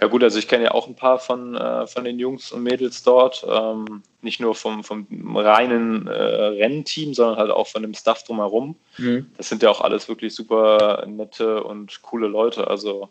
Ja 0.01 0.07
gut, 0.07 0.24
also 0.24 0.39
ich 0.39 0.48
kenne 0.48 0.63
ja 0.63 0.71
auch 0.71 0.88
ein 0.88 0.95
paar 0.95 1.19
von, 1.19 1.56
äh, 1.56 1.86
von 1.86 2.03
den 2.03 2.18
Jungs 2.18 2.51
und 2.51 2.63
Mädels 2.63 3.03
dort, 3.03 3.45
ähm, 3.48 4.01
nicht 4.24 4.39
nur 4.39 4.56
vom, 4.56 4.83
vom 4.83 5.06
reinen 5.38 6.07
äh, 6.07 6.12
Rennteam, 6.12 7.13
sondern 7.13 7.38
halt 7.38 7.51
auch 7.51 7.68
von 7.68 7.83
dem 7.83 7.94
Staff 7.94 8.24
drumherum. 8.24 8.75
Mhm. 8.98 9.27
Das 9.38 9.50
sind 9.50 9.62
ja 9.62 9.69
auch 9.69 9.81
alles 9.81 10.09
wirklich 10.09 10.33
super 10.33 11.05
nette 11.08 11.63
und 11.63 12.01
coole 12.01 12.27
Leute. 12.27 12.67
Also 12.67 13.10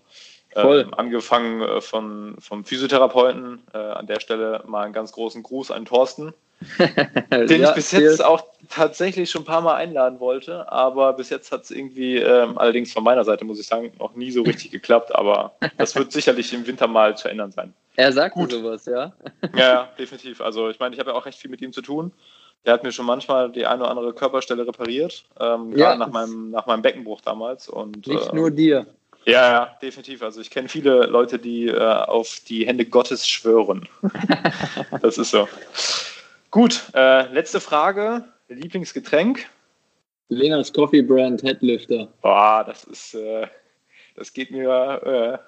ähm, 0.54 0.92
angefangen 0.94 1.62
äh, 1.62 1.80
von, 1.80 2.36
vom 2.40 2.64
Physiotherapeuten, 2.64 3.60
äh, 3.72 3.78
an 3.78 4.06
der 4.06 4.20
Stelle 4.20 4.62
mal 4.66 4.84
einen 4.84 4.92
ganz 4.92 5.12
großen 5.12 5.42
Gruß 5.42 5.70
an 5.70 5.84
Thorsten, 5.84 6.34
den 7.30 7.62
ja, 7.62 7.70
ich 7.70 7.74
bis 7.74 7.92
jetzt 7.92 8.22
auch 8.22 8.44
tatsächlich 8.68 9.30
schon 9.30 9.42
ein 9.42 9.46
paar 9.46 9.62
Mal 9.62 9.76
einladen 9.76 10.20
wollte, 10.20 10.70
aber 10.70 11.14
bis 11.14 11.30
jetzt 11.30 11.52
hat 11.52 11.62
es 11.64 11.70
irgendwie, 11.70 12.16
ähm, 12.18 12.58
allerdings 12.58 12.92
von 12.92 13.02
meiner 13.02 13.24
Seite 13.24 13.44
muss 13.44 13.58
ich 13.58 13.66
sagen, 13.66 13.92
noch 13.98 14.14
nie 14.14 14.30
so 14.30 14.42
richtig 14.42 14.70
geklappt, 14.70 15.14
aber 15.14 15.54
das 15.78 15.94
wird 15.94 16.12
sicherlich 16.12 16.52
im 16.52 16.66
Winter 16.66 16.86
mal 16.86 17.16
zu 17.16 17.28
ändern 17.28 17.52
sein. 17.52 17.72
Er 17.96 18.12
sagt 18.12 18.34
Gut. 18.34 18.52
sowas, 18.52 18.86
ja? 18.86 19.12
ja, 19.54 19.88
definitiv. 19.98 20.40
Also 20.40 20.68
ich 20.68 20.78
meine, 20.78 20.94
ich 20.94 21.00
habe 21.00 21.10
ja 21.10 21.16
auch 21.16 21.26
recht 21.26 21.38
viel 21.38 21.50
mit 21.50 21.60
ihm 21.60 21.72
zu 21.72 21.82
tun. 21.82 22.12
Der 22.66 22.74
hat 22.74 22.82
mir 22.82 22.92
schon 22.92 23.06
manchmal 23.06 23.50
die 23.50 23.64
eine 23.64 23.82
oder 23.82 23.90
andere 23.90 24.12
Körperstelle 24.12 24.66
repariert, 24.66 25.24
ähm, 25.38 25.70
ja, 25.70 25.94
gerade 25.94 25.98
nach 25.98 26.10
meinem, 26.10 26.50
nach 26.50 26.66
meinem 26.66 26.82
Beckenbruch 26.82 27.22
damals. 27.22 27.70
Und, 27.70 28.06
nicht 28.06 28.32
äh, 28.32 28.34
nur 28.34 28.50
dir. 28.50 28.86
Ja, 29.26 29.52
ja, 29.52 29.76
definitiv. 29.82 30.22
Also 30.22 30.40
ich 30.40 30.50
kenne 30.50 30.68
viele 30.68 31.06
Leute, 31.06 31.38
die 31.38 31.68
äh, 31.68 31.78
auf 31.78 32.40
die 32.48 32.66
Hände 32.66 32.86
Gottes 32.86 33.26
schwören. 33.28 33.88
das 35.02 35.18
ist 35.18 35.30
so. 35.30 35.48
Gut, 36.50 36.82
äh, 36.94 37.26
letzte 37.32 37.60
Frage. 37.60 38.24
Lieblingsgetränk? 38.48 39.48
Lenas 40.28 40.72
Coffee 40.72 41.02
Brand 41.02 41.42
Headlifter. 41.42 42.08
Boah, 42.22 42.64
das 42.64 42.84
ist, 42.84 43.14
äh, 43.14 43.46
das 44.16 44.32
geht 44.32 44.50
mir 44.50 44.68
äh, 44.68 45.38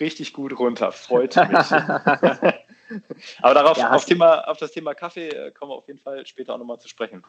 richtig 0.00 0.32
gut 0.32 0.58
runter. 0.58 0.92
Freut 0.92 1.36
mich. 1.36 1.72
aber 3.42 3.54
darauf, 3.54 3.78
ja, 3.78 3.92
auf, 3.92 4.04
Thema, 4.04 4.48
auf 4.48 4.58
das 4.58 4.72
Thema 4.72 4.94
Kaffee 4.94 5.28
äh, 5.28 5.50
kommen 5.52 5.72
wir 5.72 5.76
auf 5.76 5.88
jeden 5.88 6.00
Fall 6.00 6.26
später 6.26 6.54
auch 6.54 6.58
nochmal 6.58 6.78
zu 6.78 6.88
sprechen. 6.88 7.24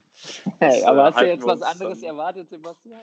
Hey, 0.60 0.79
das, 0.79 0.83
aber 0.83 1.05
hast 1.05 1.19
du 1.19 1.27
jetzt 1.27 1.45
was 1.45 1.62
anderes 1.62 2.03
erwartet, 2.03 2.50
Sebastian? 2.50 3.01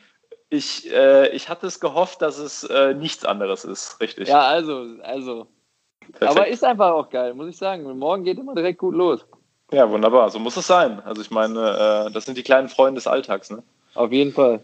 Ich, 0.50 0.90
äh, 0.92 1.28
ich 1.28 1.48
hatte 1.48 1.68
es 1.68 1.78
gehofft, 1.78 2.22
dass 2.22 2.38
es 2.38 2.64
äh, 2.64 2.92
nichts 2.92 3.24
anderes 3.24 3.64
ist, 3.64 4.00
richtig. 4.00 4.28
Ja, 4.28 4.42
also, 4.42 4.84
also. 5.02 5.46
Aber 6.20 6.48
ist 6.48 6.64
einfach 6.64 6.90
auch 6.90 7.08
geil, 7.08 7.34
muss 7.34 7.48
ich 7.48 7.56
sagen. 7.56 7.84
Morgen 7.98 8.24
geht 8.24 8.38
immer 8.38 8.54
direkt 8.54 8.78
gut 8.78 8.94
los. 8.94 9.24
Ja, 9.72 9.88
wunderbar. 9.88 10.28
So 10.30 10.40
muss 10.40 10.56
es 10.56 10.66
sein. 10.66 11.00
Also 11.04 11.22
ich 11.22 11.30
meine, 11.30 12.08
äh, 12.08 12.12
das 12.12 12.24
sind 12.24 12.36
die 12.36 12.42
kleinen 12.42 12.68
Freunde 12.68 12.98
des 12.98 13.06
Alltags. 13.06 13.50
Ne? 13.50 13.62
Auf 13.94 14.10
jeden 14.10 14.32
Fall. 14.32 14.60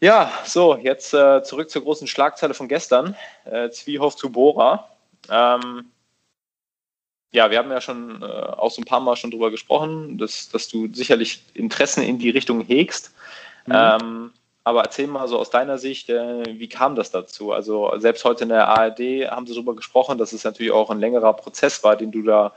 Ja, 0.00 0.32
so, 0.44 0.76
jetzt 0.76 1.14
äh, 1.14 1.42
zurück 1.42 1.70
zur 1.70 1.82
großen 1.82 2.08
Schlagzeile 2.08 2.54
von 2.54 2.66
gestern. 2.66 3.14
Äh, 3.44 3.70
Zwiehoff 3.70 4.16
zu 4.16 4.32
Bora. 4.32 4.88
Ähm, 5.28 5.92
ja, 7.32 7.50
wir 7.50 7.58
haben 7.58 7.70
ja 7.70 7.80
schon 7.80 8.22
äh, 8.22 8.24
auch 8.24 8.72
so 8.72 8.82
ein 8.82 8.86
paar 8.86 9.00
Mal 9.00 9.14
schon 9.14 9.30
drüber 9.30 9.50
gesprochen, 9.50 10.18
dass, 10.18 10.48
dass 10.48 10.68
du 10.68 10.92
sicherlich 10.92 11.44
Interessen 11.54 12.02
in 12.02 12.18
die 12.18 12.30
Richtung 12.30 12.62
hegst. 12.62 13.14
Mhm. 13.66 13.74
Ähm, 13.74 14.32
aber 14.64 14.82
erzähl 14.82 15.06
mal 15.06 15.26
so 15.28 15.38
aus 15.38 15.50
deiner 15.50 15.78
Sicht, 15.78 16.10
äh, 16.10 16.58
wie 16.58 16.68
kam 16.68 16.94
das 16.94 17.10
dazu? 17.10 17.52
Also 17.52 17.92
selbst 17.96 18.24
heute 18.24 18.44
in 18.44 18.50
der 18.50 18.68
ARD 18.68 19.30
haben 19.30 19.46
sie 19.46 19.54
darüber 19.54 19.74
gesprochen, 19.74 20.18
dass 20.18 20.32
es 20.32 20.44
natürlich 20.44 20.72
auch 20.72 20.90
ein 20.90 21.00
längerer 21.00 21.32
Prozess 21.32 21.82
war, 21.82 21.96
den 21.96 22.12
du 22.12 22.22
da 22.22 22.52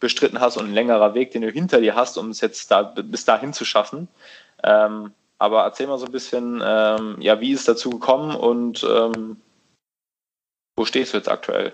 bestritten 0.00 0.40
hast 0.40 0.56
und 0.56 0.66
ein 0.66 0.74
längerer 0.74 1.14
Weg, 1.14 1.30
den 1.30 1.42
du 1.42 1.50
hinter 1.50 1.80
dir 1.80 1.94
hast, 1.94 2.18
um 2.18 2.30
es 2.30 2.40
jetzt 2.40 2.70
da 2.70 2.82
bis 2.82 3.24
dahin 3.24 3.52
zu 3.52 3.64
schaffen. 3.64 4.08
Ähm, 4.62 5.12
aber 5.38 5.62
erzähl 5.62 5.86
mal 5.86 5.98
so 5.98 6.06
ein 6.06 6.12
bisschen, 6.12 6.62
ähm, 6.64 7.16
ja, 7.20 7.40
wie 7.40 7.52
ist 7.52 7.60
es 7.60 7.66
dazu 7.66 7.90
gekommen 7.90 8.34
und 8.34 8.84
ähm, 8.84 9.36
wo 10.76 10.84
stehst 10.84 11.12
du 11.12 11.18
jetzt 11.18 11.28
aktuell? 11.28 11.72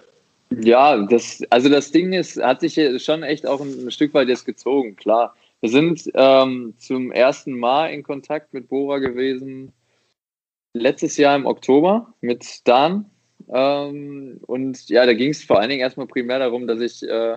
Ja, 0.51 0.97
das, 0.97 1.43
also 1.51 1.69
das 1.69 1.93
Ding 1.93 2.13
ist, 2.13 2.43
hat 2.43 2.61
sich 2.61 2.79
schon 3.03 3.23
echt 3.23 3.47
auch 3.47 3.61
ein, 3.61 3.87
ein 3.87 3.91
Stück 3.91 4.13
weit 4.15 4.29
jetzt 4.29 4.45
gezogen, 4.45 4.97
klar. 4.97 5.35
Wir 5.61 5.71
sind 5.71 6.11
ähm, 6.15 6.75
zum 6.79 7.13
ersten 7.13 7.59
Mal 7.59 7.89
in 7.89 8.03
Kontakt 8.03 8.55
mit 8.55 8.69
Bora 8.69 8.99
gewesen, 8.99 9.73
letztes 10.73 11.17
Jahr 11.17 11.37
im 11.37 11.47
Oktober 11.47 12.15
mit 12.21 12.67
Dan. 12.67 13.11
Ähm, 13.53 14.41
und 14.47 14.89
ja, 14.89 15.05
da 15.05 15.13
ging 15.13 15.31
es 15.31 15.45
vor 15.45 15.59
allen 15.61 15.69
Dingen 15.69 15.83
erstmal 15.83 16.07
primär 16.07 16.39
darum, 16.39 16.67
dass 16.67 16.81
ich 16.81 17.03
äh, 17.03 17.37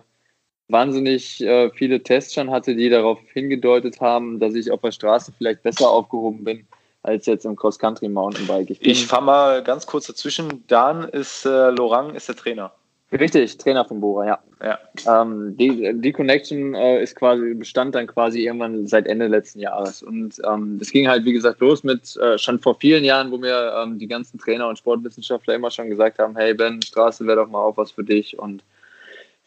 wahnsinnig 0.69 1.41
äh, 1.41 1.69
viele 1.71 2.01
Tests 2.01 2.33
schon 2.33 2.49
hatte, 2.49 2.75
die 2.75 2.89
darauf 2.89 3.19
hingedeutet 3.33 3.99
haben, 3.99 4.39
dass 4.39 4.55
ich 4.55 4.71
auf 4.71 4.81
der 4.81 4.91
Straße 4.91 5.33
vielleicht 5.37 5.63
besser 5.63 5.89
aufgehoben 5.89 6.43
bin 6.43 6.67
als 7.01 7.25
jetzt 7.25 7.45
im 7.45 7.57
Cross-Country-Mountainbike. 7.57 8.69
Ich, 8.69 8.81
ich 8.81 9.05
fahre 9.05 9.23
mal 9.23 9.63
ganz 9.63 9.85
kurz 9.85 10.07
dazwischen. 10.07 10.63
Dan 10.67 11.03
ist, 11.03 11.45
äh, 11.45 11.69
Lorang 11.69 12.15
ist 12.15 12.29
der 12.29 12.35
Trainer. 12.35 12.73
Richtig, 13.19 13.57
Trainer 13.57 13.85
von 13.85 14.01
Bora, 14.01 14.25
ja. 14.25 14.39
ja. 14.63 15.21
Ähm, 15.21 15.55
die, 15.55 15.91
die 15.93 16.11
Connection 16.11 16.73
äh, 16.73 17.03
ist 17.03 17.15
quasi, 17.15 17.53
bestand 17.53 17.93
dann 17.93 18.07
quasi 18.07 18.45
irgendwann 18.45 18.87
seit 18.87 19.05
Ende 19.05 19.27
letzten 19.27 19.59
Jahres. 19.59 20.01
Und 20.01 20.41
ähm, 20.49 20.79
das 20.79 20.91
ging 20.91 21.07
halt, 21.07 21.23
wie 21.23 21.33
gesagt, 21.33 21.59
los 21.59 21.83
mit 21.83 22.17
äh, 22.17 22.37
schon 22.39 22.59
vor 22.59 22.75
vielen 22.79 23.03
Jahren, 23.03 23.29
wo 23.29 23.37
mir 23.37 23.73
ähm, 23.83 23.99
die 23.99 24.07
ganzen 24.07 24.39
Trainer 24.39 24.67
und 24.67 24.79
Sportwissenschaftler 24.79 25.53
immer 25.53 25.69
schon 25.69 25.89
gesagt 25.89 26.17
haben, 26.17 26.35
hey 26.35 26.53
Ben, 26.55 26.81
Straße 26.81 27.25
wäre 27.27 27.37
doch 27.37 27.49
mal 27.49 27.59
auch 27.59 27.77
was 27.77 27.91
für 27.91 28.03
dich 28.03 28.39
und 28.39 28.63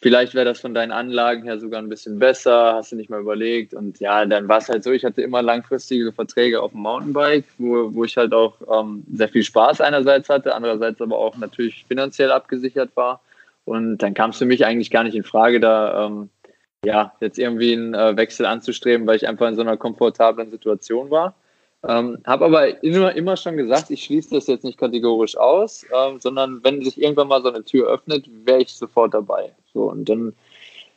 vielleicht 0.00 0.34
wäre 0.34 0.44
das 0.44 0.60
von 0.60 0.74
deinen 0.74 0.92
Anlagen 0.92 1.42
her 1.42 1.58
sogar 1.58 1.80
ein 1.80 1.88
bisschen 1.88 2.20
besser, 2.20 2.74
hast 2.74 2.92
du 2.92 2.96
nicht 2.96 3.10
mal 3.10 3.20
überlegt. 3.20 3.74
Und 3.74 3.98
ja, 3.98 4.24
dann 4.24 4.46
war 4.46 4.58
es 4.58 4.68
halt 4.68 4.84
so, 4.84 4.92
ich 4.92 5.04
hatte 5.04 5.22
immer 5.22 5.42
langfristige 5.42 6.12
Verträge 6.12 6.60
auf 6.60 6.70
dem 6.70 6.82
Mountainbike, 6.82 7.46
wo, 7.58 7.92
wo 7.92 8.04
ich 8.04 8.16
halt 8.16 8.32
auch 8.32 8.54
ähm, 8.70 9.02
sehr 9.12 9.28
viel 9.28 9.42
Spaß 9.42 9.80
einerseits 9.80 10.28
hatte, 10.28 10.54
andererseits 10.54 11.00
aber 11.00 11.18
auch 11.18 11.36
natürlich 11.36 11.84
finanziell 11.88 12.30
abgesichert 12.30 12.90
war. 12.94 13.20
Und 13.66 13.98
dann 13.98 14.14
kam 14.14 14.30
es 14.30 14.38
für 14.38 14.46
mich 14.46 14.64
eigentlich 14.64 14.90
gar 14.90 15.04
nicht 15.04 15.16
in 15.16 15.24
Frage, 15.24 15.60
da 15.60 16.06
ähm, 16.06 16.30
ja, 16.84 17.12
jetzt 17.20 17.38
irgendwie 17.38 17.72
einen 17.72 17.94
äh, 17.94 18.16
Wechsel 18.16 18.46
anzustreben, 18.46 19.06
weil 19.06 19.16
ich 19.16 19.28
einfach 19.28 19.48
in 19.48 19.56
so 19.56 19.60
einer 19.60 19.76
komfortablen 19.76 20.50
Situation 20.50 21.10
war. 21.10 21.34
Ähm, 21.86 22.18
habe 22.24 22.44
aber 22.44 22.82
immer, 22.82 23.14
immer 23.14 23.36
schon 23.36 23.56
gesagt, 23.56 23.90
ich 23.90 24.04
schließe 24.04 24.34
das 24.34 24.46
jetzt 24.46 24.64
nicht 24.64 24.78
kategorisch 24.78 25.36
aus, 25.36 25.84
ähm, 25.92 26.20
sondern 26.20 26.62
wenn 26.64 26.82
sich 26.82 27.00
irgendwann 27.00 27.28
mal 27.28 27.42
so 27.42 27.48
eine 27.48 27.64
Tür 27.64 27.88
öffnet, 27.88 28.28
wäre 28.44 28.62
ich 28.62 28.72
sofort 28.72 29.14
dabei. 29.14 29.52
So, 29.74 29.90
und 29.90 30.08
dann 30.08 30.32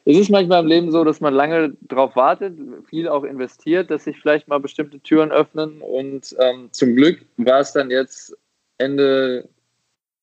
ist 0.06 0.20
es 0.20 0.30
manchmal 0.30 0.62
im 0.62 0.68
Leben 0.68 0.92
so, 0.92 1.04
dass 1.04 1.22
man 1.22 1.34
lange 1.34 1.76
darauf 1.82 2.16
wartet, 2.16 2.54
viel 2.88 3.08
auch 3.08 3.24
investiert, 3.24 3.92
dass 3.92 4.06
sich 4.06 4.18
vielleicht 4.20 4.48
mal 4.48 4.60
bestimmte 4.60 5.00
Türen 5.00 5.32
öffnen. 5.32 5.82
Und 5.82 6.36
ähm, 6.40 6.70
zum 6.72 6.96
Glück 6.96 7.26
war 7.38 7.60
es 7.60 7.74
dann 7.74 7.92
jetzt 7.92 8.36
Ende 8.78 9.50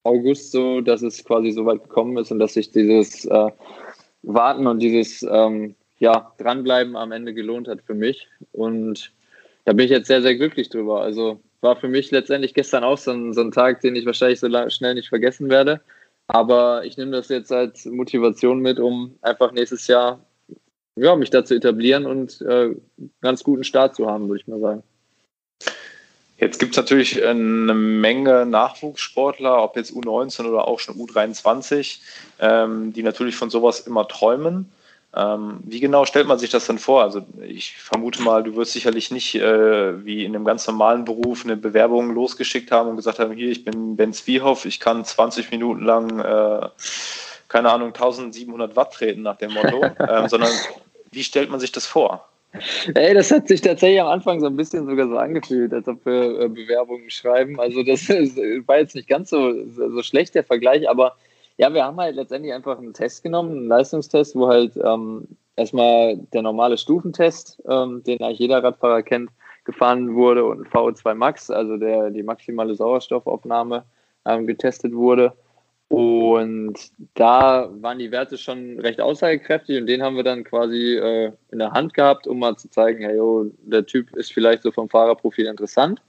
August 0.07 0.53
so, 0.53 0.81
dass 0.81 1.03
es 1.03 1.25
quasi 1.25 1.51
so 1.51 1.67
weit 1.67 1.83
gekommen 1.83 2.17
ist 2.17 2.31
und 2.31 2.39
dass 2.39 2.55
sich 2.55 2.71
dieses 2.71 3.25
äh, 3.25 3.51
Warten 4.23 4.67
und 4.67 4.81
dieses 4.81 5.25
ähm, 5.29 5.75
ja, 5.99 6.33
Dranbleiben 6.39 6.97
am 6.97 7.13
Ende 7.13 7.35
gelohnt 7.35 7.69
hat 7.69 7.83
für 7.83 7.95
mich. 7.95 8.29
Und 8.53 9.13
da 9.65 9.73
bin 9.73 9.87
ich 9.87 9.91
jetzt 9.91 10.09
sehr, 10.09 10.23
sehr 10.23 10.37
glücklich 10.37 10.69
drüber. 10.69 11.01
Also 11.01 11.41
war 11.61 11.77
für 11.77 11.89
mich 11.89 12.11
letztendlich 12.11 12.55
gestern 12.55 12.85
auch 12.85 12.99
so 12.99 13.11
ein, 13.11 13.33
so 13.33 13.41
ein 13.41 13.53
Tag, 13.53 13.81
den 13.81 13.97
ich 13.97 14.07
wahrscheinlich 14.07 14.41
so 14.41 14.49
schnell 14.69 14.95
nicht 14.95 15.09
vergessen 15.09 15.49
werde. 15.49 15.81
Aber 16.29 16.85
ich 16.85 16.97
nehme 16.97 17.13
das 17.13 17.29
jetzt 17.29 17.53
als 17.53 17.85
Motivation 17.85 18.61
mit, 18.61 18.79
um 18.81 19.17
einfach 19.23 19.53
nächstes 19.53 19.87
Jahr 19.87 20.25
ja, 20.97 21.15
mich 21.15 21.31
da 21.31 21.45
zu 21.45 21.55
etablieren 21.55 22.07
und 22.07 22.41
äh, 22.43 22.75
ganz 23.21 23.45
guten 23.45 23.65
Start 23.65 23.95
zu 23.95 24.07
haben, 24.07 24.29
würde 24.29 24.41
ich 24.41 24.49
mal 24.49 24.61
sagen. 24.61 24.83
Jetzt 26.39 26.59
gibt 26.59 26.73
es 26.73 26.77
natürlich 26.77 27.25
eine 27.25 27.73
Menge 27.75 28.45
Nachwuchssportler, 28.45 29.63
ob 29.63 29.77
jetzt 29.77 29.93
U19 29.93 30.47
oder 30.47 30.69
auch 30.69 30.79
schon 30.81 30.97
U23, 30.97 31.99
ähm, 32.41 32.93
die 32.93 33.03
natürlich 33.03 33.37
von 33.37 33.49
sowas 33.49 33.81
immer 33.81 34.07
träumen. 34.07 34.71
Ähm, 35.17 35.61
wie 35.65 35.81
genau 35.81 36.05
stellt 36.05 36.27
man 36.27 36.39
sich 36.39 36.51
das 36.51 36.67
denn 36.67 36.79
vor? 36.79 37.03
Also 37.03 37.25
ich 37.41 37.79
vermute 37.79 38.21
mal, 38.21 38.43
du 38.43 38.55
wirst 38.55 38.73
sicherlich 38.73 39.11
nicht 39.11 39.35
äh, 39.37 40.05
wie 40.05 40.27
in 40.27 40.35
einem 40.35 40.45
ganz 40.45 40.67
normalen 40.67 41.07
Beruf 41.07 41.45
eine 41.45 41.57
Bewerbung 41.57 42.13
losgeschickt 42.13 42.71
haben 42.71 42.91
und 42.91 42.97
gesagt 42.97 43.19
haben, 43.19 43.33
hier, 43.33 43.51
ich 43.51 43.65
bin 43.65 43.97
Ben 43.97 44.13
Zwiehoff, 44.13 44.67
ich 44.67 44.79
kann 44.79 45.07
20 45.07 45.51
Minuten 45.51 45.85
lang, 45.85 46.21
äh, 46.21 46.69
keine 47.49 47.71
Ahnung, 47.71 47.89
1700 47.89 48.77
Watt 48.77 48.93
treten 48.93 49.23
nach 49.23 49.37
dem 49.37 49.55
Motto, 49.55 49.85
ähm, 50.07 50.29
sondern 50.29 50.53
wie 51.13 51.25
stellt 51.25 51.49
man 51.49 51.61
sich 51.61 51.73
das 51.73 51.87
vor? 51.87 52.29
Ey, 52.95 53.15
das 53.15 53.31
hat 53.31 53.49
sich 53.49 53.61
tatsächlich 53.61 54.01
am 54.01 54.09
Anfang 54.09 54.41
so 54.41 54.47
ein 54.47 54.57
bisschen 54.57 54.87
sogar 54.87 55.09
so 55.09 55.17
angefühlt, 55.19 55.73
als 55.75 55.89
ob 55.89 56.05
wir 56.07 56.41
äh, 56.41 56.49
Bewerbungen 56.49 57.11
schreiben. 57.11 57.61
Also 57.61 57.83
das 57.83 58.09
war 58.67 58.79
jetzt 58.79 58.95
nicht 58.95 59.09
ganz 59.09 59.31
so, 59.31 59.53
so 59.69 60.03
schlecht, 60.03 60.35
der 60.35 60.45
Vergleich, 60.45 60.89
aber 60.89 61.17
ja, 61.59 61.73
wir 61.73 61.85
haben 61.85 61.99
halt 61.99 62.17
letztendlich 62.17 62.53
einfach 62.53 62.79
einen 62.79 62.95
Test 62.95 63.23
genommen, 63.23 63.53
einen 63.53 63.69
Leistungstest, 63.69 64.37
wo 64.37 64.49
halt 64.49 64.77
ähm, 64.83 65.27
erstmal 65.57 66.17
der 66.17 66.43
normale 66.43 66.79
Stufentest, 66.79 67.63
ähm, 67.69 68.03
den 68.05 68.23
eigentlich 68.23 68.39
jeder 68.39 68.63
Radfahrer 68.63 69.03
kennt, 69.03 69.31
gefahren 69.65 70.15
wurde 70.15 70.45
und 70.45 70.61
ein 70.61 70.71
VO2 70.71 71.15
Max, 71.15 71.51
also 71.51 71.77
der, 71.77 72.11
die 72.11 72.23
maximale 72.23 72.75
Sauerstoffaufnahme, 72.75 73.85
ähm, 74.27 74.47
getestet 74.47 74.93
wurde. 74.93 75.33
Und 75.89 76.75
da 77.15 77.71
waren 77.81 77.99
die 77.99 78.11
Werte 78.11 78.39
schon 78.39 78.81
recht 78.81 79.01
aussagekräftig 79.01 79.81
und 79.81 79.87
den 79.87 80.03
haben 80.03 80.17
wir 80.17 80.25
dann 80.25 80.43
quasi 80.43 80.97
äh, 80.97 81.33
in 81.53 81.61
der 81.61 81.73
Hand 81.73 81.95
gehabt, 81.95 82.27
um 82.27 82.41
mal 82.41 82.57
zu 82.57 82.69
zeigen, 82.69 83.05
hey, 83.05 83.17
yo, 83.17 83.53
der 83.63 83.87
Typ 83.87 84.15
ist 84.17 84.33
vielleicht 84.33 84.63
so 84.65 84.73
vom 84.73 84.89
Fahrerprofil 84.89 85.47
interessant. 85.47 86.01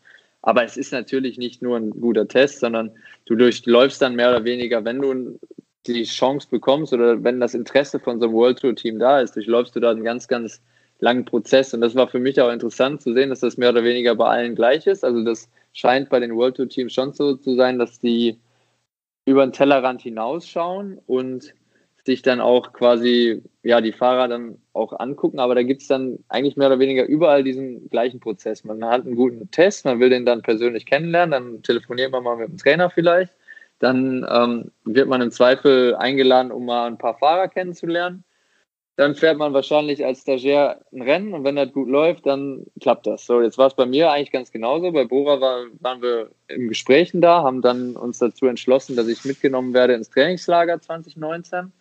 Aber 0.42 0.64
es 0.64 0.78
ist 0.78 0.94
natürlich 0.94 1.38
nicht 1.38 1.62
nur 1.62 1.78
ein 1.78 1.92
guter 1.92 2.28
Test, 2.28 2.60
sondern 2.60 2.92
du 3.26 3.36
durchläufst 3.36 4.02
dann 4.02 4.16
mehr 4.16 4.30
oder 4.30 4.46
weniger, 4.46 4.84
wenn 4.84 5.02
du 5.02 5.40
die 5.86 6.04
Chance 6.04 6.48
bekommst 6.50 6.94
oder 6.94 7.24
wenn 7.24 7.40
das 7.40 7.54
Interesse 7.54 8.00
von 8.00 8.20
so 8.20 8.26
einem 8.26 8.36
World 8.36 8.60
Tour 8.60 8.76
Team 8.76 8.98
da 8.98 9.22
ist, 9.22 9.36
durchläufst 9.36 9.76
du 9.76 9.80
da 9.80 9.92
einen 9.92 10.04
ganz, 10.04 10.28
ganz 10.28 10.62
langen 11.00 11.26
Prozess. 11.26 11.74
Und 11.74 11.82
das 11.82 11.96
war 11.96 12.08
für 12.08 12.20
mich 12.20 12.42
auch 12.42 12.52
interessant 12.52 13.02
zu 13.02 13.14
sehen, 13.14 13.30
dass 13.30 13.42
das 13.42 13.58
mehr 13.58 13.70
oder 13.70 13.84
weniger 13.84 14.16
bei 14.16 14.26
allen 14.26 14.56
gleich 14.56 14.88
ist. 14.88 15.04
Also 15.04 15.24
das 15.24 15.50
scheint 15.74 16.10
bei 16.10 16.20
den 16.20 16.36
World 16.36 16.56
Tour 16.56 16.68
Teams 16.68 16.94
schon 16.94 17.14
so 17.14 17.36
zu 17.36 17.56
sein, 17.56 17.78
dass 17.78 18.00
die 18.00 18.38
über 19.28 19.46
den 19.46 19.52
Tellerrand 19.52 20.02
hinausschauen 20.02 21.00
und 21.06 21.54
sich 22.06 22.22
dann 22.22 22.40
auch 22.40 22.72
quasi, 22.72 23.44
ja, 23.62 23.82
die 23.82 23.92
Fahrer 23.92 24.30
dann 24.30 24.58
auch 24.72 24.98
angucken. 24.98 25.40
Aber 25.40 25.54
da 25.54 25.64
gibt 25.64 25.82
es 25.82 25.90
dann 25.90 26.20
eigentlich 26.30 26.56
mehr 26.56 26.68
oder 26.68 26.80
weniger 26.80 27.06
überall 27.06 27.44
diesen 27.44 27.90
gleichen 27.90 28.22
Prozess. 28.22 28.64
Man 28.64 28.84
hat 28.86 29.06
einen 29.06 29.18
guten 29.18 29.52
Test, 29.52 29.84
man 29.84 30.00
will 30.00 30.10
den 30.10 30.26
dann 30.26 30.42
persönlich 30.42 30.86
kennenlernen, 30.86 31.32
dann 31.32 31.62
telefoniert 31.62 32.14
man 32.14 32.24
mal 32.24 32.38
mit 32.38 32.48
dem 32.48 32.58
Trainer 32.58 32.90
vielleicht. 32.90 33.34
Dann 33.80 34.26
ähm, 34.32 34.72
wird 34.86 35.10
man 35.10 35.22
im 35.22 35.32
Zweifel 35.32 35.94
eingeladen, 35.96 36.54
um 36.54 36.66
mal 36.66 36.88
ein 36.88 36.98
paar 36.98 37.18
Fahrer 37.18 37.50
kennenzulernen 37.50 38.24
dann 38.98 39.14
fährt 39.14 39.38
man 39.38 39.54
wahrscheinlich 39.54 40.04
als 40.04 40.22
Stagiaire 40.22 40.82
ein 40.92 41.04
Rennen 41.04 41.34
und 41.36 41.44
wenn 41.44 41.56
das 41.56 41.72
gut 41.72 41.88
läuft, 41.88 42.26
dann 42.26 42.66
klappt 42.82 43.06
das. 43.06 43.28
So, 43.28 43.44
jetzt 43.44 43.60
war 43.60 43.68
es 43.68 43.76
bei 43.76 43.86
mir 43.86 44.12
eigentlich 44.12 44.32
ganz 44.32 44.52
genauso. 44.52 44.92
Bei 44.92 45.06
Bora 45.06 45.40
war, 45.40 45.66
waren 45.80 46.02
wir 46.02 46.32
im 46.48 46.68
Gesprächen 46.68 47.22
da, 47.22 47.44
haben 47.44 47.62
dann 47.62 47.96
uns 47.96 48.18
dazu 48.18 48.48
entschlossen, 48.48 48.96
dass 48.96 49.08
ich 49.08 49.24
mitgenommen 49.24 49.76
werde 49.76 49.94
ins 49.94 50.10
Trainingslager 50.10 50.82
2019, 50.82 51.72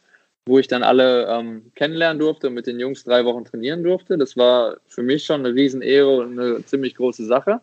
wo 0.44 0.58
ich 0.58 0.68
dann 0.68 0.82
alle 0.82 1.26
ähm, 1.28 1.72
kennenlernen 1.74 2.18
durfte 2.18 2.48
und 2.48 2.54
mit 2.54 2.66
den 2.66 2.78
Jungs 2.78 3.02
drei 3.04 3.24
Wochen 3.24 3.46
trainieren 3.46 3.82
durfte. 3.82 4.18
Das 4.18 4.36
war 4.36 4.76
für 4.86 5.02
mich 5.02 5.24
schon 5.24 5.40
eine 5.46 5.54
Riesenehre 5.54 6.18
und 6.18 6.38
eine 6.38 6.66
ziemlich 6.66 6.96
große 6.96 7.24
Sache. 7.24 7.62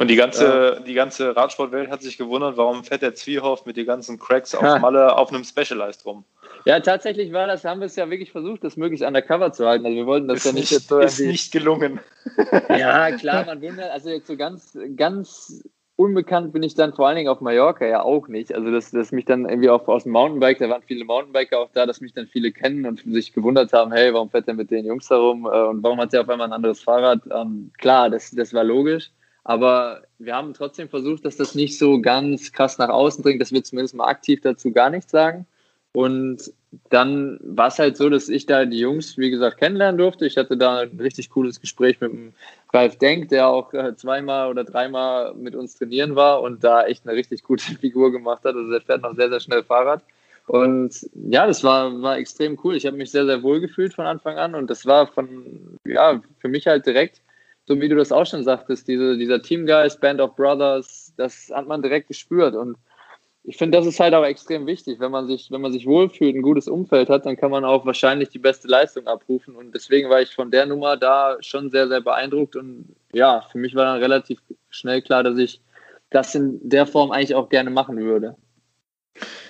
Und 0.00 0.08
die 0.08 0.16
ganze, 0.16 0.78
äh, 0.78 0.84
die 0.84 0.94
ganze 0.94 1.36
Radsportwelt 1.36 1.90
hat 1.90 2.02
sich 2.02 2.18
gewundert, 2.18 2.56
warum 2.56 2.84
fährt 2.84 3.02
der 3.02 3.14
Zwiehoff 3.14 3.66
mit 3.66 3.76
den 3.76 3.86
ganzen 3.86 4.18
Cracks 4.18 4.54
auf 4.54 4.80
Malle 4.80 5.16
auf 5.16 5.32
einem 5.32 5.44
Specialized 5.44 6.04
rum. 6.06 6.24
Ja, 6.64 6.80
tatsächlich 6.80 7.32
war 7.32 7.46
das, 7.46 7.64
haben 7.64 7.80
wir 7.80 7.86
es 7.86 7.96
ja 7.96 8.10
wirklich 8.10 8.32
versucht, 8.32 8.64
das 8.64 8.76
möglichst 8.76 9.06
undercover 9.06 9.52
zu 9.52 9.66
halten. 9.66 9.86
Also 9.86 9.96
wir 9.96 10.06
wollten 10.06 10.28
das 10.28 10.38
ist 10.38 10.44
ja 10.46 10.52
nicht, 10.52 10.70
jetzt 10.70 10.88
so 10.88 10.98
Ist 10.98 11.20
nicht 11.20 11.52
gelungen. 11.52 12.00
Ja, 12.68 13.10
klar, 13.12 13.46
man 13.46 13.62
wundert, 13.62 13.90
also 13.90 14.10
jetzt 14.10 14.26
so 14.26 14.36
ganz, 14.36 14.78
ganz 14.96 15.62
unbekannt 15.98 16.52
bin 16.52 16.62
ich 16.62 16.76
dann 16.76 16.92
vor 16.92 17.08
allen 17.08 17.16
Dingen 17.16 17.28
auf 17.28 17.40
Mallorca 17.40 17.84
ja 17.84 18.02
auch 18.02 18.28
nicht. 18.28 18.54
Also 18.54 18.70
dass, 18.70 18.92
dass 18.92 19.10
mich 19.10 19.24
dann 19.24 19.48
irgendwie 19.48 19.68
auch 19.68 19.88
aus 19.88 20.04
dem 20.04 20.12
Mountainbike, 20.12 20.58
da 20.58 20.68
waren 20.68 20.82
viele 20.82 21.04
Mountainbiker 21.04 21.58
auch 21.58 21.70
da, 21.72 21.86
dass 21.86 22.00
mich 22.00 22.12
dann 22.12 22.28
viele 22.28 22.52
kennen 22.52 22.86
und 22.86 23.02
sich 23.04 23.32
gewundert 23.32 23.72
haben, 23.72 23.90
hey, 23.90 24.14
warum 24.14 24.30
fährt 24.30 24.46
er 24.46 24.54
mit 24.54 24.70
den 24.70 24.86
Jungs 24.86 25.10
herum 25.10 25.46
äh, 25.46 25.48
und 25.48 25.82
warum 25.82 25.98
hat 25.98 26.14
er 26.14 26.20
auf 26.20 26.28
einmal 26.28 26.46
ein 26.46 26.52
anderes 26.52 26.82
Fahrrad? 26.82 27.22
Ähm, 27.34 27.72
klar, 27.78 28.10
das, 28.10 28.30
das 28.30 28.54
war 28.54 28.62
logisch. 28.62 29.10
Aber 29.48 30.02
wir 30.18 30.36
haben 30.36 30.52
trotzdem 30.52 30.90
versucht, 30.90 31.24
dass 31.24 31.38
das 31.38 31.54
nicht 31.54 31.78
so 31.78 32.02
ganz 32.02 32.52
krass 32.52 32.76
nach 32.76 32.90
außen 32.90 33.24
dringt, 33.24 33.40
dass 33.40 33.50
wir 33.50 33.64
zumindest 33.64 33.94
mal 33.94 34.06
aktiv 34.06 34.42
dazu 34.42 34.72
gar 34.72 34.90
nichts 34.90 35.10
sagen. 35.10 35.46
Und 35.94 36.52
dann 36.90 37.40
war 37.40 37.68
es 37.68 37.78
halt 37.78 37.96
so, 37.96 38.10
dass 38.10 38.28
ich 38.28 38.44
da 38.44 38.66
die 38.66 38.78
Jungs, 38.78 39.16
wie 39.16 39.30
gesagt, 39.30 39.56
kennenlernen 39.56 39.96
durfte. 39.96 40.26
Ich 40.26 40.36
hatte 40.36 40.58
da 40.58 40.80
ein 40.80 41.00
richtig 41.00 41.30
cooles 41.30 41.62
Gespräch 41.62 41.98
mit 42.02 42.12
dem 42.12 42.34
Ralf 42.74 42.98
Denk, 42.98 43.30
der 43.30 43.48
auch 43.48 43.72
äh, 43.72 43.96
zweimal 43.96 44.50
oder 44.50 44.64
dreimal 44.64 45.32
mit 45.32 45.54
uns 45.54 45.76
trainieren 45.76 46.14
war 46.14 46.42
und 46.42 46.62
da 46.62 46.84
echt 46.84 47.08
eine 47.08 47.16
richtig 47.16 47.42
gute 47.42 47.64
Figur 47.80 48.12
gemacht 48.12 48.44
hat. 48.44 48.54
Also 48.54 48.70
der 48.70 48.82
fährt 48.82 49.00
noch 49.00 49.16
sehr, 49.16 49.30
sehr 49.30 49.40
schnell 49.40 49.62
Fahrrad. 49.62 50.02
Und 50.46 51.08
ja, 51.14 51.46
das 51.46 51.64
war, 51.64 52.02
war 52.02 52.18
extrem 52.18 52.58
cool. 52.64 52.76
Ich 52.76 52.84
habe 52.84 52.98
mich 52.98 53.10
sehr, 53.10 53.24
sehr 53.24 53.42
wohl 53.42 53.60
gefühlt 53.60 53.94
von 53.94 54.04
Anfang 54.04 54.36
an 54.36 54.54
und 54.54 54.68
das 54.68 54.84
war 54.84 55.06
von, 55.06 55.78
ja, 55.86 56.20
für 56.38 56.48
mich 56.48 56.66
halt 56.66 56.84
direkt 56.84 57.22
so 57.68 57.78
wie 57.82 57.88
du 57.88 57.96
das 57.96 58.12
auch 58.12 58.24
schon 58.24 58.42
sagtest, 58.44 58.88
diese, 58.88 59.18
dieser 59.18 59.42
Teamgeist, 59.42 60.00
Band 60.00 60.22
of 60.22 60.34
Brothers, 60.36 61.12
das 61.18 61.52
hat 61.54 61.68
man 61.68 61.82
direkt 61.82 62.08
gespürt. 62.08 62.54
Und 62.54 62.78
ich 63.44 63.58
finde, 63.58 63.76
das 63.76 63.86
ist 63.86 64.00
halt 64.00 64.14
auch 64.14 64.24
extrem 64.24 64.66
wichtig. 64.66 64.98
Wenn 65.00 65.10
man 65.10 65.26
sich, 65.26 65.50
wenn 65.50 65.60
man 65.60 65.70
sich 65.70 65.84
wohlfühlt, 65.84 66.34
ein 66.34 66.40
gutes 66.40 66.66
Umfeld 66.66 67.10
hat, 67.10 67.26
dann 67.26 67.36
kann 67.36 67.50
man 67.50 67.66
auch 67.66 67.84
wahrscheinlich 67.84 68.30
die 68.30 68.38
beste 68.38 68.68
Leistung 68.68 69.06
abrufen. 69.06 69.54
Und 69.54 69.74
deswegen 69.74 70.08
war 70.08 70.22
ich 70.22 70.34
von 70.34 70.50
der 70.50 70.64
Nummer 70.64 70.96
da 70.96 71.36
schon 71.40 71.70
sehr, 71.70 71.88
sehr 71.88 72.00
beeindruckt. 72.00 72.56
Und 72.56 72.86
ja, 73.12 73.42
für 73.52 73.58
mich 73.58 73.74
war 73.74 73.84
dann 73.84 74.00
relativ 74.00 74.40
schnell 74.70 75.02
klar, 75.02 75.22
dass 75.22 75.36
ich 75.36 75.60
das 76.08 76.34
in 76.34 76.66
der 76.66 76.86
Form 76.86 77.10
eigentlich 77.10 77.34
auch 77.34 77.50
gerne 77.50 77.68
machen 77.68 77.98
würde. 77.98 78.34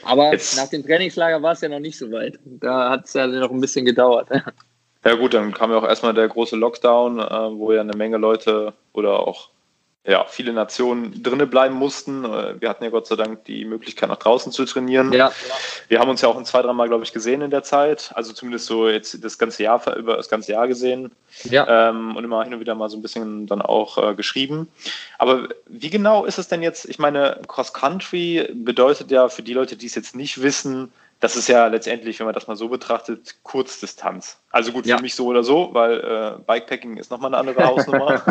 Aber 0.02 0.32
Jetzt. 0.32 0.56
nach 0.56 0.68
dem 0.70 0.82
Trainingslager 0.82 1.40
war 1.40 1.52
es 1.52 1.60
ja 1.60 1.68
noch 1.68 1.78
nicht 1.78 1.98
so 1.98 2.10
weit. 2.10 2.40
Da 2.44 2.90
hat 2.90 3.04
es 3.04 3.12
ja 3.12 3.28
noch 3.28 3.52
ein 3.52 3.60
bisschen 3.60 3.84
gedauert. 3.84 4.28
Ja 5.08 5.14
gut, 5.14 5.32
dann 5.32 5.54
kam 5.54 5.70
ja 5.70 5.78
auch 5.78 5.88
erstmal 5.88 6.12
der 6.12 6.28
große 6.28 6.54
Lockdown, 6.54 7.18
äh, 7.18 7.58
wo 7.58 7.72
ja 7.72 7.80
eine 7.80 7.96
Menge 7.96 8.18
Leute 8.18 8.74
oder 8.92 9.26
auch 9.26 9.48
ja, 10.04 10.26
viele 10.26 10.52
Nationen 10.52 11.22
drinnen 11.22 11.48
bleiben 11.48 11.74
mussten. 11.74 12.26
Äh, 12.26 12.60
wir 12.60 12.68
hatten 12.68 12.84
ja 12.84 12.90
Gott 12.90 13.06
sei 13.06 13.16
Dank 13.16 13.42
die 13.46 13.64
Möglichkeit, 13.64 14.10
nach 14.10 14.18
draußen 14.18 14.52
zu 14.52 14.66
trainieren. 14.66 15.10
Ja. 15.14 15.32
Wir 15.88 15.98
haben 15.98 16.10
uns 16.10 16.20
ja 16.20 16.28
auch 16.28 16.36
ein 16.36 16.44
zwei, 16.44 16.60
drei 16.60 16.74
Mal, 16.74 16.88
glaube 16.88 17.04
ich, 17.04 17.14
gesehen 17.14 17.40
in 17.40 17.50
der 17.50 17.62
Zeit. 17.62 18.10
Also 18.16 18.34
zumindest 18.34 18.66
so 18.66 18.86
jetzt 18.86 19.24
das 19.24 19.38
ganze 19.38 19.62
Jahr 19.62 19.96
über 19.96 20.18
das 20.18 20.28
ganze 20.28 20.52
Jahr 20.52 20.68
gesehen. 20.68 21.10
Ja. 21.44 21.88
Ähm, 21.88 22.14
und 22.14 22.22
immer 22.22 22.44
hin 22.44 22.52
und 22.52 22.60
wieder 22.60 22.74
mal 22.74 22.90
so 22.90 22.98
ein 22.98 23.02
bisschen 23.02 23.46
dann 23.46 23.62
auch 23.62 23.96
äh, 23.96 24.14
geschrieben. 24.14 24.68
Aber 25.16 25.48
wie 25.66 25.88
genau 25.88 26.26
ist 26.26 26.36
es 26.36 26.48
denn 26.48 26.62
jetzt? 26.62 26.84
Ich 26.86 26.98
meine, 26.98 27.40
Cross 27.48 27.72
Country 27.72 28.46
bedeutet 28.52 29.10
ja 29.10 29.30
für 29.30 29.42
die 29.42 29.54
Leute, 29.54 29.76
die 29.76 29.86
es 29.86 29.94
jetzt 29.94 30.14
nicht 30.14 30.42
wissen, 30.42 30.92
das 31.20 31.36
ist 31.36 31.48
ja 31.48 31.66
letztendlich, 31.66 32.18
wenn 32.20 32.26
man 32.26 32.34
das 32.34 32.46
mal 32.46 32.56
so 32.56 32.68
betrachtet, 32.68 33.36
Kurzdistanz. 33.42 34.40
Also 34.50 34.72
gut, 34.72 34.84
für 34.84 34.90
ja. 34.90 35.00
mich 35.00 35.14
so 35.14 35.26
oder 35.26 35.42
so, 35.42 35.70
weil 35.72 35.98
äh, 35.98 36.42
Bikepacking 36.46 36.96
ist 36.96 37.10
nochmal 37.10 37.34
eine 37.34 37.38
andere 37.38 37.64
Hausnummer. 37.64 38.22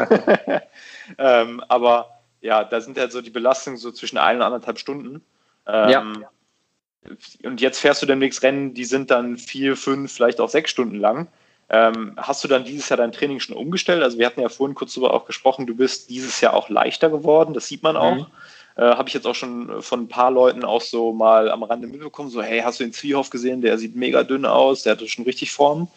ähm, 1.18 1.62
aber 1.68 2.22
ja, 2.42 2.64
da 2.64 2.80
sind 2.80 2.98
ja 2.98 3.10
so 3.10 3.22
die 3.22 3.30
Belastungen 3.30 3.78
so 3.78 3.92
zwischen 3.92 4.18
ein 4.18 4.38
und 4.38 4.42
anderthalb 4.42 4.80
Stunden. 4.80 5.22
Ähm, 5.66 5.90
ja. 5.90 6.30
Und 7.44 7.62
jetzt 7.62 7.80
fährst 7.80 8.02
du 8.02 8.06
demnächst 8.06 8.44
Rennen, 8.44 8.74
die 8.74 8.86
sind 8.86 9.12
dann 9.12 9.38
vier, 9.38 9.76
fünf, 9.76 10.14
vielleicht 10.14 10.40
auch 10.40 10.50
sechs 10.50 10.72
Stunden 10.72 11.00
lang. 11.00 11.28
Ähm, 11.70 12.14
hast 12.18 12.44
du 12.44 12.48
dann 12.48 12.64
dieses 12.64 12.88
Jahr 12.88 12.98
dein 12.98 13.12
Training 13.12 13.42
schon 13.42 13.56
umgestellt? 13.56 14.02
Also 14.02 14.18
wir 14.18 14.26
hatten 14.26 14.42
ja 14.42 14.50
vorhin 14.50 14.76
kurz 14.76 14.94
darüber 14.94 15.14
auch 15.14 15.26
gesprochen, 15.26 15.68
du 15.68 15.76
bist 15.76 16.10
dieses 16.10 16.40
Jahr 16.40 16.54
auch 16.54 16.70
leichter 16.70 17.10
geworden, 17.10 17.54
das 17.54 17.68
sieht 17.68 17.84
man 17.84 17.98
auch. 17.98 18.16
Mhm. 18.16 18.26
Äh, 18.78 18.84
Habe 18.84 19.10
ich 19.10 19.16
jetzt 19.16 19.26
auch 19.26 19.36
schon 19.36 19.82
von 19.82 20.02
ein 20.02 20.08
paar 20.08 20.32
Leuten 20.32 20.64
auch 20.64 20.82
so 20.82 21.12
mal 21.12 21.50
am 21.50 21.64
Rande 21.64 21.88
mitbekommen, 21.88 22.30
so 22.30 22.42
hey, 22.42 22.62
hast 22.62 22.80
du 22.80 22.84
den 22.84 22.94
Zwiehoff 22.94 23.30
gesehen? 23.30 23.62
Der 23.62 23.78
sieht 23.78 23.96
mega 23.96 24.24
dünn 24.24 24.46
aus, 24.46 24.84
der 24.84 24.94
hatte 24.94 25.08
schon 25.08 25.26
richtig 25.26 25.52
Form. 25.52 25.88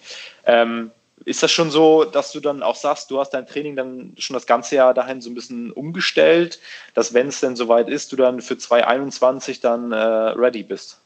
Ähm, 0.46 0.90
ist 1.26 1.42
das 1.42 1.52
schon 1.52 1.70
so, 1.70 2.04
dass 2.04 2.32
du 2.32 2.40
dann 2.40 2.62
auch 2.62 2.76
sagst, 2.76 3.10
du 3.10 3.20
hast 3.20 3.30
dein 3.30 3.46
Training 3.46 3.76
dann 3.76 4.14
schon 4.16 4.34
das 4.34 4.46
ganze 4.46 4.76
Jahr 4.76 4.94
dahin 4.94 5.20
so 5.20 5.28
ein 5.28 5.34
bisschen 5.34 5.70
umgestellt, 5.70 6.58
dass 6.94 7.12
wenn 7.12 7.28
es 7.28 7.40
denn 7.40 7.56
soweit 7.56 7.90
ist, 7.90 8.12
du 8.12 8.16
dann 8.16 8.40
für 8.40 8.56
2021 8.56 9.60
dann 9.60 9.92
äh, 9.92 9.96
ready 9.96 10.62
bist? 10.62 11.00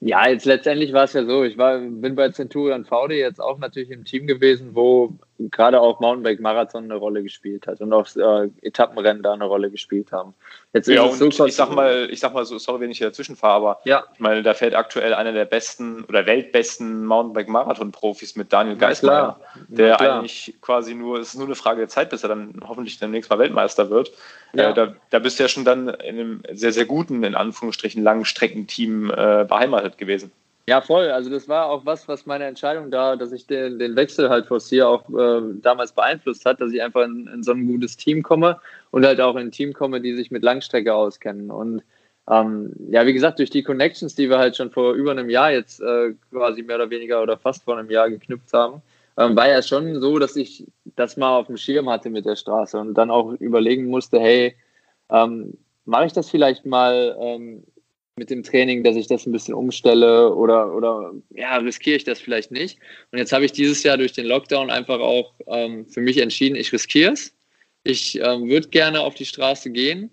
Ja, 0.00 0.28
jetzt 0.28 0.44
letztendlich 0.44 0.92
war 0.92 1.04
es 1.04 1.12
ja 1.12 1.24
so, 1.24 1.44
ich 1.44 1.56
war, 1.56 1.78
bin 1.78 2.16
bei 2.16 2.30
Centurion 2.30 2.84
VD 2.84 3.12
jetzt 3.12 3.40
auch 3.40 3.58
natürlich 3.58 3.90
im 3.90 4.04
Team 4.04 4.26
gewesen, 4.26 4.74
wo 4.74 5.14
gerade 5.38 5.80
auch 5.80 6.00
Mountainbike 6.00 6.40
Marathon 6.40 6.84
eine 6.84 6.96
Rolle 6.96 7.22
gespielt 7.22 7.66
hat 7.66 7.80
und 7.80 7.92
auch 7.92 8.06
äh, 8.16 8.48
Etappenrennen 8.62 9.22
da 9.22 9.32
eine 9.32 9.44
Rolle 9.44 9.70
gespielt 9.70 10.12
haben. 10.12 10.34
Jetzt 10.72 10.88
ja, 10.88 11.02
und 11.02 11.32
so 11.32 11.46
ich 11.46 11.54
sag 11.54 11.70
mal, 11.70 12.08
ich 12.10 12.20
sag 12.20 12.32
mal 12.34 12.44
so, 12.44 12.58
sorry, 12.58 12.80
wenn 12.80 12.90
ich 12.90 12.98
hier 12.98 13.08
dazwischen 13.08 13.36
fahre, 13.36 13.54
aber 13.54 13.80
ja. 13.84 14.04
ich 14.14 14.20
meine, 14.20 14.42
da 14.42 14.54
fällt 14.54 14.74
aktuell 14.74 15.14
einer 15.14 15.32
der 15.32 15.44
besten 15.44 16.04
oder 16.04 16.26
weltbesten 16.26 17.04
Mountainbike 17.04 17.48
Marathon 17.48 17.92
Profis 17.92 18.36
mit 18.36 18.52
Daniel 18.52 18.76
Geisler, 18.76 19.40
der 19.68 20.00
eigentlich 20.00 20.54
quasi 20.60 20.94
nur, 20.94 21.18
es 21.18 21.28
ist 21.28 21.36
nur 21.36 21.46
eine 21.46 21.54
Frage 21.54 21.80
der 21.80 21.88
Zeit, 21.88 22.10
bis 22.10 22.22
er 22.22 22.30
dann 22.30 22.60
hoffentlich 22.66 22.98
demnächst 22.98 23.30
mal 23.30 23.38
Weltmeister 23.38 23.90
wird. 23.90 24.12
Ja. 24.54 24.70
Äh, 24.70 24.74
da, 24.74 24.94
da 25.10 25.18
bist 25.18 25.38
du 25.38 25.44
ja 25.44 25.48
schon 25.48 25.64
dann 25.64 25.88
in 25.88 26.18
einem 26.18 26.42
sehr, 26.52 26.72
sehr 26.72 26.86
guten, 26.86 27.22
in 27.24 27.34
Anführungsstrichen, 27.34 28.02
langen 28.02 28.24
Streckenteam 28.24 29.10
äh, 29.10 29.44
beheimatet 29.44 29.98
gewesen. 29.98 30.32
Ja, 30.68 30.80
voll. 30.80 31.10
Also 31.10 31.30
das 31.30 31.48
war 31.48 31.66
auch 31.66 31.86
was, 31.86 32.08
was 32.08 32.26
meine 32.26 32.44
Entscheidung 32.44 32.90
da, 32.90 33.14
dass 33.14 33.30
ich 33.30 33.46
den, 33.46 33.78
den 33.78 33.94
Wechsel 33.94 34.28
halt 34.28 34.46
forciere, 34.46 34.88
auch 34.88 35.08
äh, 35.10 35.40
damals 35.60 35.92
beeinflusst 35.92 36.44
hat, 36.44 36.60
dass 36.60 36.72
ich 36.72 36.82
einfach 36.82 37.04
in, 37.04 37.28
in, 37.28 37.44
so 37.44 37.52
ein 37.52 37.66
gutes 37.68 37.96
Team 37.96 38.24
komme 38.24 38.60
und 38.90 39.06
halt 39.06 39.20
auch 39.20 39.36
in 39.36 39.46
ein 39.46 39.52
Team 39.52 39.72
komme, 39.72 40.00
die 40.00 40.16
sich 40.16 40.32
mit 40.32 40.42
Langstrecke 40.42 40.92
auskennen. 40.92 41.52
Und 41.52 41.82
ähm, 42.28 42.72
ja, 42.90 43.06
wie 43.06 43.12
gesagt, 43.12 43.38
durch 43.38 43.50
die 43.50 43.62
Connections, 43.62 44.16
die 44.16 44.28
wir 44.28 44.38
halt 44.38 44.56
schon 44.56 44.72
vor 44.72 44.94
über 44.94 45.12
einem 45.12 45.30
Jahr 45.30 45.52
jetzt 45.52 45.80
äh, 45.80 46.14
quasi 46.32 46.62
mehr 46.62 46.76
oder 46.76 46.90
weniger 46.90 47.22
oder 47.22 47.38
fast 47.38 47.62
vor 47.62 47.78
einem 47.78 47.88
Jahr 47.88 48.10
geknüpft 48.10 48.52
haben, 48.52 48.82
ähm, 49.16 49.36
war 49.36 49.48
ja 49.48 49.62
schon 49.62 50.00
so, 50.00 50.18
dass 50.18 50.34
ich 50.34 50.66
das 50.96 51.16
mal 51.16 51.36
auf 51.36 51.46
dem 51.46 51.56
Schirm 51.56 51.88
hatte 51.88 52.10
mit 52.10 52.26
der 52.26 52.34
Straße 52.34 52.76
und 52.76 52.94
dann 52.94 53.10
auch 53.10 53.32
überlegen 53.34 53.86
musste, 53.86 54.18
hey, 54.18 54.56
ähm, 55.10 55.56
mache 55.84 56.06
ich 56.06 56.12
das 56.12 56.28
vielleicht 56.28 56.66
mal 56.66 57.16
ähm, 57.20 57.62
mit 58.18 58.30
dem 58.30 58.42
Training, 58.42 58.82
dass 58.82 58.96
ich 58.96 59.06
das 59.08 59.26
ein 59.26 59.32
bisschen 59.32 59.52
umstelle 59.52 60.34
oder, 60.34 60.74
oder 60.74 61.12
ja, 61.34 61.58
riskiere 61.58 61.96
ich 61.96 62.04
das 62.04 62.18
vielleicht 62.18 62.50
nicht. 62.50 62.78
Und 63.12 63.18
jetzt 63.18 63.32
habe 63.32 63.44
ich 63.44 63.52
dieses 63.52 63.82
Jahr 63.82 63.98
durch 63.98 64.12
den 64.12 64.24
Lockdown 64.24 64.70
einfach 64.70 65.00
auch 65.00 65.34
ähm, 65.46 65.86
für 65.86 66.00
mich 66.00 66.16
entschieden, 66.16 66.56
ich 66.56 66.72
riskiere 66.72 67.12
es. 67.12 67.34
Ich 67.84 68.18
ähm, 68.18 68.48
würde 68.48 68.68
gerne 68.68 69.00
auf 69.00 69.14
die 69.14 69.26
Straße 69.26 69.70
gehen 69.70 70.10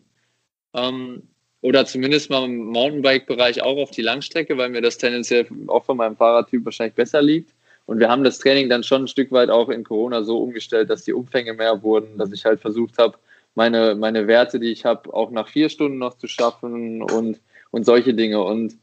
ähm, 0.74 1.24
oder 1.62 1.86
zumindest 1.86 2.30
mal 2.30 2.44
im 2.44 2.66
Mountainbike-Bereich 2.66 3.64
auch 3.64 3.78
auf 3.78 3.92
die 3.92 4.02
Langstrecke, 4.02 4.58
weil 4.58 4.70
mir 4.70 4.82
das 4.82 4.98
tendenziell 4.98 5.48
auch 5.68 5.86
von 5.86 5.96
meinem 5.96 6.18
Fahrradtyp 6.18 6.66
wahrscheinlich 6.66 6.96
besser 6.96 7.22
liegt. 7.22 7.54
Und 7.86 8.00
wir 8.00 8.10
haben 8.10 8.26
das 8.26 8.38
Training 8.38 8.68
dann 8.68 8.84
schon 8.84 9.06
ein 9.06 9.08
Stück 9.08 9.32
weit 9.32 9.50
auch 9.50 9.70
in 9.70 9.86
Corona 9.86 10.24
so 10.24 10.40
umgestellt, 10.40 10.90
dass 10.90 11.06
die 11.06 11.14
Umfänge 11.14 11.54
mehr 11.54 11.82
wurden, 11.82 12.18
dass 12.18 12.34
ich 12.34 12.44
halt 12.44 12.60
versucht 12.60 12.98
habe, 12.98 13.18
meine, 13.56 13.96
meine 13.96 14.28
Werte, 14.28 14.60
die 14.60 14.72
ich 14.74 14.84
habe, 14.84 15.14
auch 15.14 15.32
nach 15.32 15.48
vier 15.48 15.70
Stunden 15.70 16.00
noch 16.00 16.18
zu 16.18 16.28
schaffen 16.28 17.02
und 17.02 17.40
und 17.74 17.86
solche 17.86 18.14
Dinge. 18.14 18.42
Und 18.42 18.78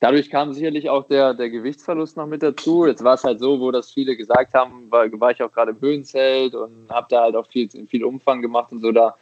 dadurch 0.00 0.28
kam 0.28 0.52
sicherlich 0.52 0.90
auch 0.90 1.06
der, 1.06 1.32
der 1.32 1.48
Gewichtsverlust 1.48 2.16
noch 2.16 2.26
mit 2.26 2.42
dazu. 2.42 2.84
Jetzt 2.86 3.04
war 3.04 3.14
es 3.14 3.24
halt 3.24 3.38
so, 3.38 3.60
wo 3.60 3.70
das 3.70 3.92
viele 3.92 4.16
gesagt 4.16 4.52
haben, 4.52 4.90
war, 4.90 5.08
war 5.20 5.30
ich 5.30 5.42
auch 5.42 5.52
gerade 5.52 5.70
im 5.70 5.80
Höhenzelt 5.80 6.54
und 6.54 6.88
habe 6.90 7.06
da 7.08 7.22
halt 7.22 7.36
auch 7.36 7.46
viel, 7.46 7.70
viel 7.86 8.04
Umfang 8.04 8.42
gemacht 8.42 8.72
und 8.72 8.80
so. 8.80 8.90
Da 8.90 9.14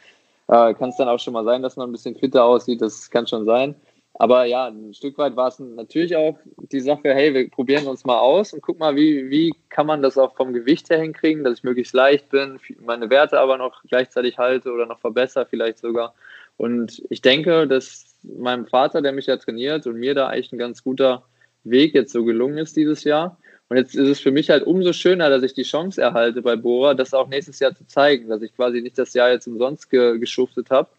äh, 0.47 0.73
kann 0.73 0.89
es 0.89 0.97
dann 0.97 1.07
auch 1.07 1.19
schon 1.19 1.33
mal 1.33 1.45
sein, 1.45 1.61
dass 1.61 1.77
man 1.77 1.89
ein 1.89 1.91
bisschen 1.91 2.15
fitter 2.15 2.43
aussieht. 2.43 2.81
Das 2.81 3.09
kann 3.11 3.27
schon 3.27 3.45
sein. 3.45 3.75
Aber 4.15 4.45
ja, 4.45 4.67
ein 4.67 4.93
Stück 4.93 5.17
weit 5.19 5.35
war 5.35 5.47
es 5.47 5.59
natürlich 5.59 6.15
auch 6.15 6.37
die 6.71 6.81
Sache, 6.81 7.13
hey, 7.13 7.33
wir 7.33 7.49
probieren 7.49 7.87
uns 7.87 8.03
mal 8.03 8.19
aus 8.19 8.53
und 8.53 8.61
guck 8.61 8.77
mal, 8.79 8.95
wie, 8.95 9.29
wie 9.29 9.53
kann 9.69 9.87
man 9.87 10.01
das 10.01 10.17
auch 10.17 10.35
vom 10.35 10.51
Gewicht 10.51 10.89
her 10.89 10.99
hinkriegen, 10.99 11.43
dass 11.43 11.59
ich 11.59 11.63
möglichst 11.63 11.93
leicht 11.93 12.29
bin, 12.29 12.59
meine 12.83 13.09
Werte 13.09 13.39
aber 13.39 13.57
noch 13.57 13.83
gleichzeitig 13.83 14.37
halte 14.37 14.71
oder 14.71 14.85
noch 14.85 14.99
verbessere 14.99 15.45
vielleicht 15.45 15.79
sogar. 15.79 16.13
Und 16.61 17.01
ich 17.09 17.23
denke, 17.23 17.67
dass 17.67 18.13
meinem 18.21 18.67
Vater, 18.67 19.01
der 19.01 19.13
mich 19.13 19.25
ja 19.25 19.37
trainiert 19.37 19.87
und 19.87 19.95
mir 19.95 20.13
da 20.13 20.27
eigentlich 20.27 20.51
ein 20.51 20.59
ganz 20.59 20.83
guter 20.83 21.23
Weg 21.63 21.95
jetzt 21.95 22.13
so 22.13 22.23
gelungen 22.23 22.59
ist 22.59 22.77
dieses 22.77 23.03
Jahr. 23.03 23.39
Und 23.69 23.77
jetzt 23.77 23.95
ist 23.95 24.07
es 24.07 24.19
für 24.19 24.29
mich 24.29 24.51
halt 24.51 24.67
umso 24.67 24.93
schöner, 24.93 25.31
dass 25.31 25.41
ich 25.41 25.55
die 25.55 25.63
Chance 25.63 25.99
erhalte 25.99 26.43
bei 26.43 26.55
Bora, 26.55 26.93
das 26.93 27.15
auch 27.15 27.29
nächstes 27.29 27.57
Jahr 27.57 27.73
zu 27.73 27.87
zeigen, 27.87 28.29
dass 28.29 28.43
ich 28.43 28.55
quasi 28.55 28.79
nicht 28.79 28.99
das 28.99 29.15
Jahr 29.15 29.31
jetzt 29.31 29.47
umsonst 29.47 29.89
ge 29.89 30.19
geschuftet 30.19 30.69
habe, 30.69 30.89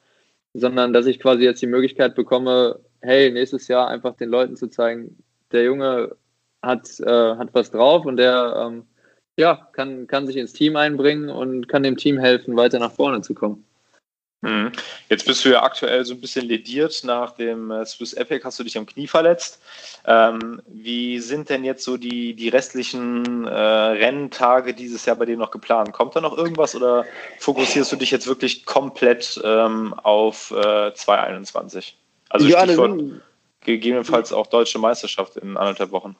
sondern 0.52 0.92
dass 0.92 1.06
ich 1.06 1.20
quasi 1.20 1.44
jetzt 1.44 1.62
die 1.62 1.68
Möglichkeit 1.68 2.16
bekomme, 2.16 2.80
hey, 3.00 3.30
nächstes 3.30 3.68
Jahr 3.68 3.86
einfach 3.86 4.16
den 4.16 4.30
Leuten 4.30 4.56
zu 4.56 4.66
zeigen, 4.66 5.16
der 5.52 5.62
Junge 5.62 6.16
hat, 6.60 6.88
äh, 6.98 7.36
hat 7.36 7.50
was 7.52 7.70
drauf 7.70 8.04
und 8.04 8.16
der 8.16 8.66
ähm, 8.66 8.82
ja, 9.38 9.68
kann, 9.74 10.08
kann 10.08 10.26
sich 10.26 10.38
ins 10.38 10.54
Team 10.54 10.74
einbringen 10.74 11.30
und 11.30 11.68
kann 11.68 11.84
dem 11.84 11.96
Team 11.96 12.18
helfen, 12.18 12.56
weiter 12.56 12.80
nach 12.80 12.90
vorne 12.90 13.20
zu 13.20 13.32
kommen. 13.32 13.64
Mhm. 14.42 14.72
Jetzt 15.08 15.24
bist 15.24 15.44
du 15.44 15.50
ja 15.50 15.62
aktuell 15.62 16.04
so 16.04 16.14
ein 16.14 16.20
bisschen 16.20 16.46
lediert. 16.46 17.02
Nach 17.04 17.30
dem 17.30 17.70
äh, 17.70 17.86
Swiss 17.86 18.12
Epic 18.12 18.44
hast 18.44 18.58
du 18.58 18.64
dich 18.64 18.76
am 18.76 18.86
Knie 18.86 19.06
verletzt. 19.06 19.62
Ähm, 20.04 20.60
wie 20.66 21.20
sind 21.20 21.48
denn 21.48 21.62
jetzt 21.62 21.84
so 21.84 21.96
die, 21.96 22.34
die 22.34 22.48
restlichen 22.48 23.46
äh, 23.46 23.52
Renntage 23.52 24.74
dieses 24.74 25.06
Jahr 25.06 25.14
bei 25.14 25.26
dir 25.26 25.36
noch 25.36 25.52
geplant? 25.52 25.92
Kommt 25.92 26.16
da 26.16 26.20
noch 26.20 26.36
irgendwas 26.36 26.74
oder 26.74 27.06
fokussierst 27.38 27.92
du 27.92 27.96
dich 27.96 28.10
jetzt 28.10 28.26
wirklich 28.26 28.66
komplett 28.66 29.40
ähm, 29.44 29.94
auf 29.94 30.50
äh, 30.50 30.92
2021? 30.92 31.96
Also 32.28 32.48
ja, 32.48 32.64
Stichwort, 32.64 33.00
gegebenenfalls 33.60 34.32
auch 34.32 34.48
deutsche 34.48 34.80
Meisterschaft 34.80 35.36
in 35.36 35.56
anderthalb 35.56 35.92
Wochen. 35.92 36.16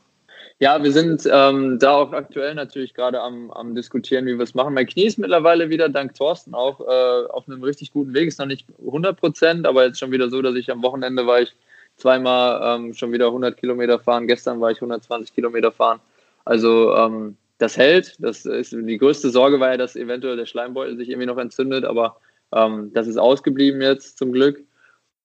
Ja, 0.63 0.81
wir 0.81 0.93
sind 0.93 1.29
ähm, 1.29 1.81
da 1.81 1.91
auch 1.97 2.13
aktuell 2.13 2.55
natürlich 2.55 2.95
gerade 2.95 3.21
am, 3.21 3.51
am 3.51 3.75
diskutieren, 3.75 4.27
wie 4.27 4.39
wir 4.39 4.45
es 4.45 4.55
machen. 4.55 4.75
Mein 4.75 4.87
Knie 4.87 5.07
ist 5.07 5.19
mittlerweile 5.19 5.71
wieder, 5.71 5.89
dank 5.89 6.15
Thorsten, 6.15 6.55
auch 6.55 6.81
äh, 6.81 7.27
auf 7.31 7.49
einem 7.49 7.65
richtig 7.65 7.91
guten 7.91 8.15
Weg. 8.15 8.29
Ist 8.29 8.39
noch 8.39 8.47
nicht 8.47 8.69
100 8.79 9.19
Prozent, 9.19 9.67
aber 9.67 9.85
jetzt 9.85 9.99
schon 9.99 10.13
wieder 10.13 10.31
so, 10.31 10.41
dass 10.41 10.55
ich 10.55 10.71
am 10.71 10.85
Wochenende 10.85 11.27
war 11.27 11.41
ich 11.41 11.53
zweimal 11.97 12.79
ähm, 12.79 12.95
schon 12.95 13.11
wieder 13.11 13.27
100 13.27 13.57
Kilometer 13.57 13.99
fahren. 13.99 14.29
Gestern 14.29 14.61
war 14.61 14.71
ich 14.71 14.77
120 14.77 15.35
Kilometer 15.35 15.73
fahren. 15.73 15.99
Also 16.45 16.95
ähm, 16.95 17.37
das 17.59 17.77
hält. 17.77 18.15
Das 18.21 18.47
ist 18.47 18.71
die 18.71 18.99
größte 18.99 19.31
Sorge 19.31 19.59
war 19.59 19.73
ja, 19.73 19.77
dass 19.77 19.97
eventuell 19.97 20.37
der 20.37 20.47
Schleimbeutel 20.47 20.97
sich 20.97 21.09
irgendwie 21.09 21.27
noch 21.27 21.39
entzündet, 21.39 21.85
aber 21.85 22.19
ähm, 22.55 22.93
das 22.95 23.09
ist 23.09 23.17
ausgeblieben 23.17 23.83
jetzt 23.83 24.17
zum 24.17 24.31
Glück. 24.31 24.63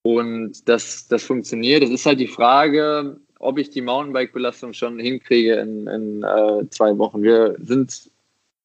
Und 0.02 0.68
das, 0.68 1.06
das 1.06 1.22
funktioniert. 1.22 1.84
Das 1.84 1.90
ist 1.90 2.06
halt 2.06 2.18
die 2.18 2.26
Frage, 2.26 3.20
ob 3.38 3.58
ich 3.58 3.70
die 3.70 3.82
Mountainbike-Belastung 3.82 4.72
schon 4.72 4.98
hinkriege 4.98 5.54
in, 5.54 5.86
in 5.86 6.22
äh, 6.22 6.68
zwei 6.70 6.96
Wochen. 6.98 7.22
Wir 7.22 7.56
sind 7.60 8.10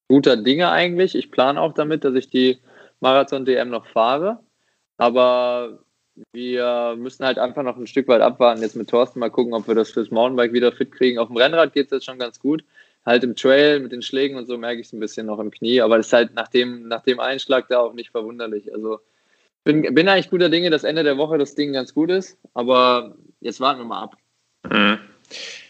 guter 0.07 0.37
Dinge 0.37 0.69
eigentlich. 0.69 1.15
Ich 1.15 1.31
plane 1.31 1.59
auch 1.59 1.73
damit, 1.73 2.03
dass 2.03 2.15
ich 2.15 2.29
die 2.29 2.59
Marathon-DM 2.99 3.69
noch 3.69 3.85
fahre. 3.87 4.39
Aber 4.97 5.79
wir 6.31 6.95
müssen 6.97 7.25
halt 7.25 7.39
einfach 7.39 7.63
noch 7.63 7.77
ein 7.77 7.87
Stück 7.87 8.07
weit 8.07 8.21
abwarten. 8.21 8.61
Jetzt 8.61 8.75
mit 8.75 8.89
Thorsten 8.89 9.19
mal 9.19 9.29
gucken, 9.29 9.53
ob 9.53 9.67
wir 9.67 9.75
das 9.75 9.91
fürs 9.91 10.11
Mountainbike 10.11 10.53
wieder 10.53 10.71
fit 10.71 10.91
kriegen. 10.91 11.19
Auf 11.19 11.27
dem 11.27 11.37
Rennrad 11.37 11.73
geht 11.73 11.87
es 11.87 11.91
jetzt 11.91 12.05
schon 12.05 12.19
ganz 12.19 12.39
gut. 12.39 12.63
Halt 13.05 13.23
im 13.23 13.35
Trail 13.35 13.79
mit 13.79 13.91
den 13.91 14.01
Schlägen 14.01 14.37
und 14.37 14.45
so 14.45 14.57
merke 14.57 14.79
ich 14.79 14.87
es 14.87 14.93
ein 14.93 14.99
bisschen 14.99 15.25
noch 15.27 15.39
im 15.39 15.51
Knie. 15.51 15.81
Aber 15.81 15.97
das 15.97 16.07
ist 16.07 16.13
halt 16.13 16.33
nach 16.33 16.47
dem, 16.47 16.87
nach 16.87 17.01
dem 17.01 17.19
Einschlag 17.19 17.67
da 17.67 17.79
auch 17.79 17.93
nicht 17.93 18.11
verwunderlich. 18.11 18.73
Also 18.73 18.99
bin, 19.63 19.81
bin 19.93 20.07
eigentlich 20.07 20.29
guter 20.29 20.49
Dinge, 20.49 20.69
dass 20.69 20.83
Ende 20.83 21.03
der 21.03 21.17
Woche 21.17 21.37
das 21.37 21.55
Ding 21.55 21.73
ganz 21.73 21.93
gut 21.93 22.11
ist. 22.11 22.37
Aber 22.53 23.15
jetzt 23.41 23.59
warten 23.59 23.81
wir 23.81 23.85
mal 23.85 24.03
ab. 24.03 24.15
Mhm. 24.69 24.99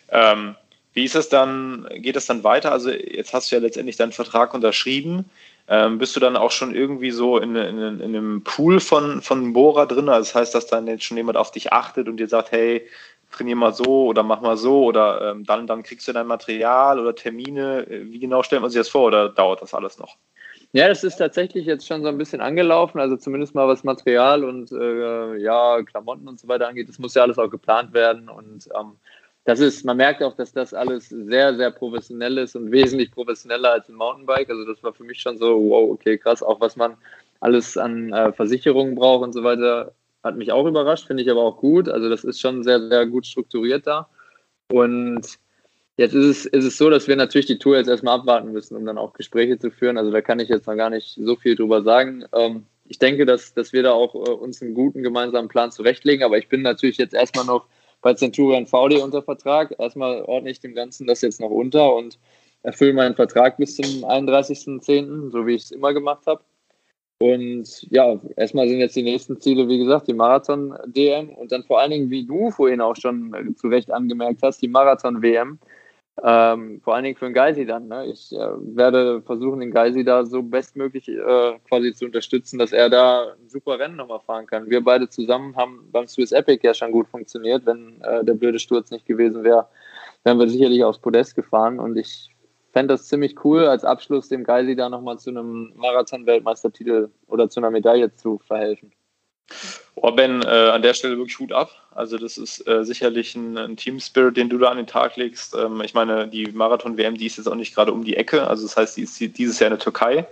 Ähm, 0.09 0.55
wie 0.93 1.05
ist 1.05 1.15
es 1.15 1.29
dann, 1.29 1.87
geht 1.95 2.15
es 2.15 2.27
dann 2.27 2.43
weiter? 2.43 2.71
Also 2.71 2.91
jetzt 2.91 3.33
hast 3.33 3.51
du 3.51 3.55
ja 3.55 3.61
letztendlich 3.61 3.97
deinen 3.97 4.11
Vertrag 4.11 4.53
unterschrieben. 4.53 5.29
Ähm, 5.67 5.97
bist 5.97 6.15
du 6.15 6.19
dann 6.19 6.35
auch 6.35 6.51
schon 6.51 6.75
irgendwie 6.75 7.11
so 7.11 7.37
in, 7.37 7.55
in, 7.55 7.79
in 7.79 8.01
einem 8.01 8.43
Pool 8.43 8.79
von, 8.79 9.21
von 9.21 9.53
Bohrer 9.53 9.87
drin? 9.87 10.09
Also 10.09 10.29
das 10.29 10.35
heißt, 10.35 10.55
dass 10.55 10.67
dann 10.67 10.87
jetzt 10.87 11.03
schon 11.03 11.17
jemand 11.17 11.37
auf 11.37 11.51
dich 11.51 11.73
achtet 11.73 12.07
und 12.07 12.17
dir 12.17 12.27
sagt, 12.27 12.51
hey, 12.51 12.87
trainier 13.31 13.55
mal 13.55 13.73
so 13.73 14.05
oder 14.05 14.23
mach 14.23 14.41
mal 14.41 14.57
so 14.57 14.83
oder 14.83 15.31
ähm, 15.31 15.45
dann, 15.45 15.65
dann 15.65 15.83
kriegst 15.83 16.07
du 16.07 16.13
dein 16.13 16.27
Material 16.27 16.99
oder 16.99 17.15
Termine. 17.15 17.87
Wie 17.89 18.19
genau 18.19 18.43
stellt 18.43 18.61
man 18.61 18.69
sich 18.69 18.79
das 18.79 18.89
vor 18.89 19.07
oder 19.07 19.29
dauert 19.29 19.61
das 19.61 19.73
alles 19.73 19.97
noch? 19.97 20.17
Ja, 20.75 20.87
das 20.87 21.03
ist 21.03 21.17
tatsächlich 21.17 21.67
jetzt 21.67 21.85
schon 21.85 22.01
so 22.01 22.07
ein 22.07 22.17
bisschen 22.17 22.41
angelaufen, 22.41 22.99
also 22.99 23.15
zumindest 23.15 23.53
mal 23.53 23.67
was 23.67 23.83
Material 23.83 24.43
und 24.43 24.71
äh, 24.71 25.37
ja, 25.37 25.83
Klamotten 25.83 26.27
und 26.27 26.39
so 26.39 26.47
weiter 26.47 26.67
angeht. 26.67 26.89
Das 26.89 26.97
muss 26.97 27.13
ja 27.13 27.21
alles 27.21 27.37
auch 27.37 27.49
geplant 27.49 27.93
werden 27.93 28.27
und 28.27 28.67
ähm, 28.75 28.97
das 29.45 29.59
ist, 29.59 29.85
man 29.85 29.97
merkt 29.97 30.23
auch, 30.23 30.35
dass 30.35 30.51
das 30.51 30.73
alles 30.73 31.09
sehr, 31.09 31.55
sehr 31.55 31.69
professionell 31.69 32.39
ist 32.39 32.55
und 32.55 32.71
wesentlich 32.71 33.11
professioneller 33.11 33.73
als 33.73 33.87
ein 33.89 33.95
Mountainbike. 33.95 34.49
Also 34.49 34.65
das 34.65 34.81
war 34.83 34.93
für 34.93 35.03
mich 35.03 35.19
schon 35.21 35.37
so, 35.37 35.59
wow, 35.69 35.91
okay, 35.91 36.17
krass, 36.17 36.41
auch 36.41 36.59
was 36.59 36.75
man 36.75 36.95
alles 37.39 37.77
an 37.77 38.11
äh, 38.11 38.31
Versicherungen 38.33 38.95
braucht 38.95 39.23
und 39.23 39.33
so 39.33 39.43
weiter, 39.43 39.93
hat 40.23 40.37
mich 40.37 40.51
auch 40.51 40.65
überrascht, 40.65 41.05
finde 41.05 41.21
ich 41.23 41.29
aber 41.29 41.41
auch 41.41 41.57
gut. 41.57 41.87
Also 41.89 42.09
das 42.09 42.23
ist 42.23 42.39
schon 42.39 42.63
sehr, 42.63 42.79
sehr 42.87 43.05
gut 43.05 43.27
strukturiert 43.27 43.85
da. 43.85 44.09
Und 44.71 45.37
jetzt 45.97 46.13
ist 46.13 46.25
es, 46.25 46.45
ist 46.45 46.65
es 46.65 46.77
so, 46.77 46.89
dass 46.89 47.07
wir 47.07 47.15
natürlich 47.15 47.45
die 47.45 47.59
Tour 47.59 47.77
jetzt 47.77 47.87
erstmal 47.87 48.19
abwarten 48.19 48.51
müssen, 48.51 48.75
um 48.75 48.85
dann 48.85 48.97
auch 48.97 49.13
Gespräche 49.13 49.59
zu 49.59 49.71
führen. 49.71 49.97
Also 49.97 50.11
da 50.11 50.21
kann 50.21 50.39
ich 50.39 50.49
jetzt 50.49 50.67
noch 50.67 50.75
gar 50.75 50.89
nicht 50.89 51.17
so 51.19 51.35
viel 51.35 51.55
drüber 51.55 51.83
sagen. 51.83 52.25
Ähm, 52.33 52.65
ich 52.85 52.99
denke, 52.99 53.25
dass, 53.25 53.53
dass 53.53 53.73
wir 53.73 53.83
da 53.83 53.91
auch 53.91 54.15
äh, 54.15 54.31
uns 54.31 54.61
einen 54.61 54.73
guten 54.73 55.03
gemeinsamen 55.03 55.47
Plan 55.47 55.71
zurechtlegen, 55.71 56.23
aber 56.23 56.37
ich 56.37 56.49
bin 56.49 56.61
natürlich 56.61 56.97
jetzt 56.97 57.13
erstmal 57.13 57.45
noch 57.45 57.67
bei 58.01 58.13
Centurion 58.13 58.67
VD 58.67 59.01
unter 59.01 59.23
Vertrag. 59.23 59.73
Erstmal 59.79 60.23
ordne 60.23 60.49
ich 60.49 60.59
dem 60.59 60.75
Ganzen 60.75 61.07
das 61.07 61.21
jetzt 61.21 61.39
noch 61.39 61.49
unter 61.49 61.95
und 61.95 62.19
erfülle 62.63 62.93
meinen 62.93 63.15
Vertrag 63.15 63.57
bis 63.57 63.75
zum 63.75 63.85
31.10., 64.05 65.31
so 65.31 65.45
wie 65.45 65.55
ich 65.55 65.63
es 65.63 65.71
immer 65.71 65.93
gemacht 65.93 66.25
habe. 66.25 66.43
Und 67.19 67.87
ja, 67.89 68.19
erstmal 68.35 68.67
sind 68.67 68.79
jetzt 68.79 68.95
die 68.95 69.03
nächsten 69.03 69.39
Ziele, 69.39 69.69
wie 69.69 69.77
gesagt, 69.77 70.09
die 70.09 70.13
Marathon-DM 70.13 71.29
und 71.29 71.53
dann 71.53 71.63
vor 71.63 71.79
allen 71.79 71.91
Dingen, 71.91 72.09
wie 72.09 72.25
du 72.25 72.51
vorhin 72.51 72.81
auch 72.81 72.97
schon 72.97 73.55
zu 73.55 73.67
Recht 73.67 73.91
angemerkt 73.91 74.41
hast, 74.43 74.61
die 74.61 74.67
Marathon-WM. 74.67 75.57
Ähm, 76.21 76.79
vor 76.83 76.93
allen 76.93 77.05
Dingen 77.05 77.17
für 77.17 77.25
den 77.25 77.33
Geisi 77.33 77.65
dann. 77.65 77.87
Ne? 77.87 78.05
Ich 78.05 78.31
äh, 78.31 78.37
werde 78.37 79.21
versuchen, 79.23 79.59
den 79.59 79.71
Geisi 79.71 80.03
da 80.03 80.25
so 80.25 80.43
bestmöglich 80.43 81.07
äh, 81.09 81.59
quasi 81.67 81.91
zu 81.93 82.05
unterstützen, 82.05 82.59
dass 82.59 82.71
er 82.71 82.89
da 82.89 83.33
ein 83.33 83.49
super 83.49 83.79
Rennen 83.79 83.95
nochmal 83.95 84.19
fahren 84.19 84.45
kann. 84.45 84.69
Wir 84.69 84.83
beide 84.83 85.09
zusammen 85.09 85.55
haben 85.55 85.89
beim 85.91 86.07
Swiss 86.07 86.31
Epic 86.31 86.65
ja 86.65 86.73
schon 86.75 86.91
gut 86.91 87.07
funktioniert. 87.07 87.65
Wenn 87.65 87.99
äh, 88.01 88.23
der 88.23 88.35
blöde 88.35 88.59
Sturz 88.59 88.91
nicht 88.91 89.07
gewesen 89.07 89.43
wäre, 89.43 89.67
wären 90.23 90.37
wir 90.37 90.47
sicherlich 90.47 90.83
aufs 90.83 90.99
Podest 90.99 91.35
gefahren. 91.35 91.79
Und 91.79 91.97
ich 91.97 92.29
fände 92.73 92.93
das 92.93 93.07
ziemlich 93.07 93.43
cool, 93.43 93.65
als 93.65 93.83
Abschluss 93.83 94.29
dem 94.29 94.43
Geisi 94.43 94.75
da 94.75 94.89
nochmal 94.89 95.17
zu 95.17 95.31
einem 95.31 95.73
Marathon-Weltmeistertitel 95.75 97.09
oder 97.27 97.49
zu 97.49 97.59
einer 97.59 97.71
Medaille 97.71 98.13
zu 98.13 98.37
verhelfen. 98.37 98.91
Oh 99.95 100.11
Ben, 100.11 100.41
äh, 100.41 100.47
an 100.47 100.81
der 100.81 100.93
Stelle 100.93 101.17
wirklich 101.17 101.39
Hut 101.39 101.51
ab. 101.51 101.69
Also 101.95 102.17
das 102.17 102.37
ist 102.37 102.67
äh, 102.67 102.83
sicherlich 102.83 103.35
ein, 103.35 103.57
ein 103.57 103.77
Team-Spirit, 103.77 104.35
den 104.35 104.49
du 104.49 104.57
da 104.57 104.69
an 104.69 104.77
den 104.77 104.87
Tag 104.87 105.15
legst. 105.15 105.55
Ähm, 105.55 105.81
ich 105.81 105.93
meine, 105.93 106.27
die 106.27 106.47
Marathon-WM, 106.51 107.17
die 107.17 107.27
ist 107.27 107.37
jetzt 107.37 107.47
auch 107.47 107.55
nicht 107.55 107.75
gerade 107.75 107.93
um 107.93 108.03
die 108.03 108.17
Ecke. 108.17 108.47
Also 108.47 108.63
das 108.63 108.75
heißt, 108.75 108.97
die 108.97 109.03
ist 109.03 109.19
dieses 109.19 109.59
Jahr 109.59 109.67
in 109.67 109.77
der 109.77 109.83
Türkei. 109.83 110.27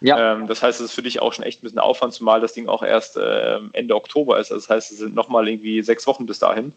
Ja. 0.00 0.32
Ähm, 0.32 0.46
das 0.46 0.62
heißt, 0.62 0.80
es 0.80 0.86
ist 0.86 0.94
für 0.94 1.02
dich 1.02 1.20
auch 1.20 1.32
schon 1.32 1.44
echt 1.44 1.60
ein 1.60 1.64
bisschen 1.64 1.78
Aufwand, 1.78 2.14
zumal 2.14 2.40
das 2.40 2.54
Ding 2.54 2.68
auch 2.68 2.82
erst 2.82 3.16
äh, 3.16 3.58
Ende 3.72 3.94
Oktober 3.94 4.38
ist. 4.38 4.50
Also 4.50 4.66
das 4.66 4.70
heißt, 4.70 4.92
es 4.92 4.98
sind 4.98 5.14
nochmal 5.14 5.46
irgendwie 5.46 5.82
sechs 5.82 6.06
Wochen 6.06 6.24
bis 6.26 6.38
dahin. 6.38 6.72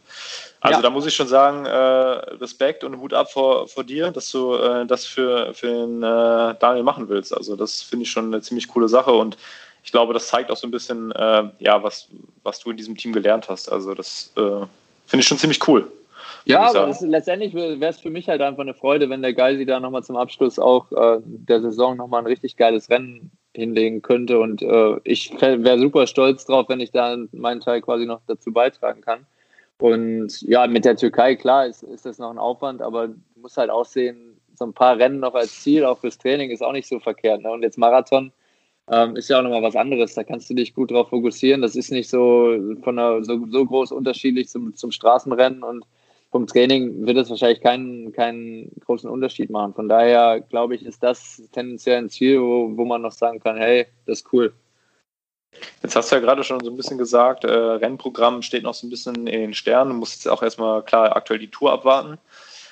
Also 0.59 0.79
ja. 0.79 0.81
da 0.81 0.89
muss 0.89 1.05
ich 1.05 1.15
schon 1.15 1.27
sagen, 1.27 1.65
äh, 1.65 1.69
Respekt 1.71 2.83
und 2.83 2.99
Hut 2.99 3.13
ab 3.13 3.31
vor, 3.31 3.67
vor 3.67 3.83
dir, 3.83 4.11
dass 4.11 4.29
du 4.31 4.55
äh, 4.55 4.85
das 4.85 5.05
für, 5.05 5.53
für 5.53 5.67
den 5.67 6.03
äh, 6.03 6.55
Daniel 6.59 6.83
machen 6.83 7.07
willst. 7.07 7.35
Also 7.35 7.55
das 7.55 7.81
finde 7.81 8.03
ich 8.03 8.11
schon 8.11 8.25
eine 8.25 8.41
ziemlich 8.41 8.67
coole 8.67 8.89
Sache 8.89 9.11
und 9.11 9.37
ich 9.83 9.91
glaube, 9.91 10.13
das 10.13 10.27
zeigt 10.27 10.49
auch 10.49 10.57
so 10.57 10.67
ein 10.67 10.71
bisschen, 10.71 11.11
äh, 11.11 11.43
ja, 11.59 11.83
was, 11.83 12.07
was 12.43 12.59
du 12.59 12.71
in 12.71 12.77
diesem 12.77 12.95
Team 12.95 13.13
gelernt 13.13 13.49
hast. 13.49 13.69
Also 13.69 13.93
das 13.93 14.31
äh, 14.37 14.65
finde 15.05 15.21
ich 15.21 15.27
schon 15.27 15.37
ziemlich 15.37 15.67
cool. 15.67 15.91
Ja, 16.45 16.69
aber 16.69 16.87
ist, 16.87 17.01
letztendlich 17.01 17.53
wäre 17.53 17.85
es 17.85 17.99
für 17.99 18.09
mich 18.09 18.27
halt 18.27 18.41
einfach 18.41 18.61
eine 18.61 18.73
Freude, 18.73 19.09
wenn 19.09 19.21
der 19.21 19.33
Geisi 19.33 19.65
da 19.65 19.79
nochmal 19.79 20.03
zum 20.03 20.17
Abschluss 20.17 20.59
auch 20.59 20.91
äh, 20.91 21.19
der 21.23 21.61
Saison 21.61 21.95
nochmal 21.97 22.21
ein 22.21 22.27
richtig 22.27 22.57
geiles 22.57 22.89
Rennen 22.89 23.31
hinlegen 23.53 24.01
könnte. 24.01 24.39
Und 24.39 24.61
äh, 24.61 24.99
ich 25.03 25.33
wäre 25.41 25.79
super 25.79 26.07
stolz 26.07 26.45
drauf, 26.45 26.67
wenn 26.69 26.79
ich 26.79 26.91
da 26.91 27.17
meinen 27.31 27.61
Teil 27.61 27.81
quasi 27.81 28.05
noch 28.05 28.21
dazu 28.27 28.51
beitragen 28.51 29.01
kann. 29.01 29.25
Und 29.79 30.41
ja, 30.43 30.65
mit 30.67 30.85
der 30.85 30.95
Türkei, 30.95 31.35
klar, 31.35 31.65
ist, 31.65 31.83
ist 31.83 32.05
das 32.05 32.17
noch 32.17 32.31
ein 32.31 32.37
Aufwand, 32.37 32.81
aber 32.81 33.09
du 33.09 33.15
musst 33.41 33.57
halt 33.57 33.69
auch 33.69 33.85
sehen, 33.85 34.39
so 34.55 34.65
ein 34.65 34.73
paar 34.73 34.97
Rennen 34.97 35.19
noch 35.19 35.35
als 35.35 35.61
Ziel, 35.61 35.83
auch 35.83 35.99
fürs 35.99 36.17
Training, 36.17 36.51
ist 36.51 36.63
auch 36.63 36.71
nicht 36.71 36.87
so 36.87 36.99
verkehrt. 36.99 37.41
Ne? 37.41 37.51
Und 37.51 37.63
jetzt 37.63 37.77
Marathon 37.77 38.31
ähm, 38.89 39.15
ist 39.15 39.29
ja 39.29 39.39
auch 39.39 39.43
nochmal 39.43 39.63
was 39.63 39.75
anderes. 39.75 40.13
Da 40.13 40.23
kannst 40.23 40.49
du 40.49 40.53
dich 40.53 40.73
gut 40.73 40.91
drauf 40.91 41.09
fokussieren. 41.09 41.61
Das 41.61 41.75
ist 41.75 41.91
nicht 41.91 42.09
so 42.09 42.57
von 42.83 42.99
einer, 42.99 43.23
so, 43.23 43.45
so 43.49 43.65
groß 43.65 43.91
unterschiedlich 43.91 44.49
zum, 44.49 44.75
zum 44.75 44.91
Straßenrennen 44.91 45.63
und 45.63 45.85
vom 46.31 46.47
Training 46.47 47.05
wird 47.05 47.17
es 47.17 47.29
wahrscheinlich 47.29 47.61
keinen, 47.61 48.11
keinen 48.11 48.71
großen 48.85 49.09
Unterschied 49.09 49.51
machen. 49.51 49.75
Von 49.75 49.87
daher 49.87 50.41
glaube 50.41 50.73
ich, 50.75 50.83
ist 50.83 51.03
das 51.03 51.43
tendenziell 51.51 51.99
ein 51.99 52.09
Ziel, 52.09 52.41
wo, 52.41 52.75
wo 52.75 52.85
man 52.85 53.03
noch 53.03 53.11
sagen 53.11 53.39
kann, 53.39 53.55
hey, 53.55 53.85
das 54.07 54.21
ist 54.21 54.33
cool. 54.33 54.51
Jetzt 55.83 55.95
hast 55.95 56.11
du 56.11 56.15
ja 56.15 56.21
gerade 56.21 56.43
schon 56.43 56.59
so 56.63 56.71
ein 56.71 56.75
bisschen 56.75 56.97
gesagt, 56.97 57.43
äh, 57.43 57.51
Rennprogramm 57.51 58.41
steht 58.41 58.63
noch 58.63 58.73
so 58.73 58.87
ein 58.87 58.89
bisschen 58.89 59.27
in 59.27 59.41
den 59.41 59.53
Sternen. 59.53 59.91
Du 59.91 59.97
musst 59.97 60.15
jetzt 60.15 60.27
auch 60.27 60.41
erstmal 60.41 60.83
klar 60.83 61.15
aktuell 61.15 61.39
die 61.39 61.51
Tour 61.51 61.71
abwarten. 61.71 62.17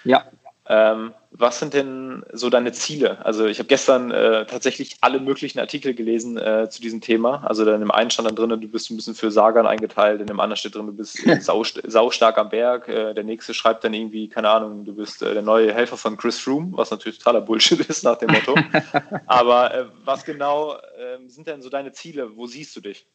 Ja. 0.03 0.25
Ähm, 0.73 1.13
was 1.31 1.59
sind 1.59 1.73
denn 1.73 2.23
so 2.31 2.49
deine 2.49 2.71
Ziele? 2.71 3.25
Also 3.25 3.45
ich 3.45 3.59
habe 3.59 3.67
gestern 3.67 4.09
äh, 4.09 4.45
tatsächlich 4.45 4.95
alle 5.01 5.19
möglichen 5.19 5.59
Artikel 5.59 5.93
gelesen 5.93 6.37
äh, 6.37 6.69
zu 6.69 6.81
diesem 6.81 7.01
Thema. 7.01 7.43
Also 7.45 7.69
in 7.69 7.81
dem 7.81 7.91
einen 7.91 8.09
stand 8.09 8.29
dann 8.29 8.37
drin, 8.37 8.49
du 8.61 8.67
bist 8.69 8.89
ein 8.89 8.95
bisschen 8.95 9.13
für 9.13 9.31
Sagan 9.31 9.67
eingeteilt, 9.67 10.21
in 10.21 10.27
dem 10.27 10.39
anderen 10.39 10.55
steht 10.55 10.75
drin, 10.75 10.87
du 10.87 10.93
bist 10.93 11.17
sau, 11.41 11.63
saustark 11.63 12.37
am 12.37 12.49
Berg. 12.49 12.87
Äh, 12.87 13.13
der 13.13 13.25
nächste 13.25 13.53
schreibt 13.53 13.83
dann 13.83 13.93
irgendwie, 13.93 14.29
keine 14.29 14.49
Ahnung, 14.49 14.85
du 14.85 14.95
bist 14.95 15.21
äh, 15.21 15.33
der 15.33 15.41
neue 15.41 15.73
Helfer 15.73 15.97
von 15.97 16.15
Chris 16.15 16.39
Froome, 16.39 16.71
was 16.77 16.89
natürlich 16.89 17.19
totaler 17.19 17.41
Bullshit 17.41 17.79
ist 17.89 18.03
nach 18.05 18.17
dem 18.17 18.31
Motto. 18.31 18.55
Aber 19.25 19.73
äh, 19.73 19.85
was 20.05 20.23
genau 20.23 20.77
ähm, 20.97 21.27
sind 21.27 21.47
denn 21.47 21.61
so 21.61 21.69
deine 21.69 21.91
Ziele? 21.91 22.37
Wo 22.37 22.47
siehst 22.47 22.73
du 22.77 22.79
dich? 22.79 23.05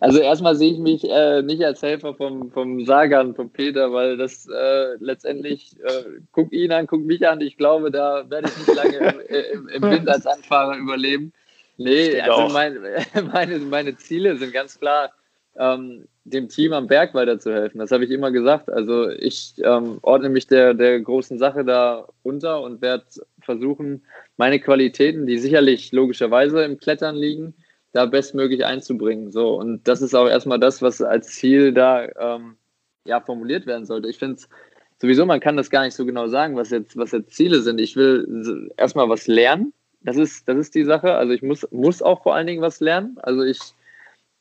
Also 0.00 0.18
erstmal 0.18 0.54
sehe 0.54 0.72
ich 0.72 0.78
mich 0.78 1.08
äh, 1.08 1.42
nicht 1.42 1.64
als 1.64 1.82
Helfer 1.82 2.14
vom, 2.14 2.50
vom 2.50 2.84
Sagan, 2.84 3.34
vom 3.34 3.50
Peter, 3.50 3.92
weil 3.92 4.16
das 4.16 4.46
äh, 4.46 4.94
letztendlich, 5.00 5.74
äh, 5.82 6.04
guck 6.30 6.52
ihn 6.52 6.72
an, 6.72 6.86
guck 6.86 7.04
mich 7.04 7.26
an, 7.26 7.40
ich 7.40 7.56
glaube, 7.56 7.90
da 7.90 8.28
werde 8.28 8.48
ich 8.48 8.66
nicht 8.66 8.76
lange 8.76 8.96
im, 8.98 9.20
im, 9.52 9.68
im 9.68 9.82
Wind 9.82 10.08
als 10.08 10.26
Anfahrer 10.26 10.76
überleben. 10.76 11.32
Nee, 11.78 12.20
also 12.20 12.52
mein, 12.52 12.78
meine, 13.32 13.58
meine 13.58 13.96
Ziele 13.96 14.36
sind 14.36 14.52
ganz 14.52 14.78
klar, 14.78 15.10
ähm, 15.56 16.06
dem 16.24 16.48
Team 16.48 16.72
am 16.72 16.86
Berg 16.86 17.14
weiterzuhelfen. 17.14 17.80
Das 17.80 17.90
habe 17.90 18.04
ich 18.04 18.10
immer 18.10 18.30
gesagt. 18.30 18.70
Also 18.70 19.08
ich 19.10 19.54
ähm, 19.64 19.98
ordne 20.02 20.28
mich 20.28 20.46
der, 20.46 20.74
der 20.74 21.00
großen 21.00 21.38
Sache 21.38 21.64
da 21.64 22.06
unter 22.22 22.60
und 22.60 22.80
werde 22.80 23.04
versuchen, 23.40 24.04
meine 24.36 24.60
Qualitäten, 24.60 25.26
die 25.26 25.38
sicherlich 25.38 25.92
logischerweise 25.92 26.62
im 26.62 26.78
Klettern 26.78 27.16
liegen, 27.16 27.54
da 27.92 28.06
bestmöglich 28.06 28.64
einzubringen. 28.64 29.30
So, 29.30 29.54
und 29.58 29.86
das 29.86 30.02
ist 30.02 30.14
auch 30.14 30.28
erstmal 30.28 30.58
das, 30.58 30.82
was 30.82 31.02
als 31.02 31.28
Ziel 31.28 31.72
da 31.72 32.08
ähm, 32.18 32.56
ja, 33.04 33.20
formuliert 33.20 33.66
werden 33.66 33.86
sollte. 33.86 34.08
Ich 34.08 34.18
finde 34.18 34.36
es 34.36 34.48
sowieso, 35.00 35.26
man 35.26 35.40
kann 35.40 35.56
das 35.56 35.70
gar 35.70 35.84
nicht 35.84 35.94
so 35.94 36.06
genau 36.06 36.28
sagen, 36.28 36.56
was 36.56 36.70
jetzt, 36.70 36.96
was 36.96 37.12
jetzt 37.12 37.34
Ziele 37.34 37.60
sind. 37.60 37.80
Ich 37.80 37.96
will 37.96 38.70
erstmal 38.76 39.08
was 39.08 39.26
lernen. 39.26 39.72
Das 40.00 40.16
ist, 40.16 40.48
das 40.48 40.56
ist 40.58 40.74
die 40.74 40.84
Sache. 40.84 41.14
Also 41.14 41.32
ich 41.32 41.42
muss, 41.42 41.66
muss 41.70 42.02
auch 42.02 42.22
vor 42.22 42.34
allen 42.34 42.46
Dingen 42.46 42.62
was 42.62 42.80
lernen. 42.80 43.18
Also 43.22 43.42
ich 43.42 43.58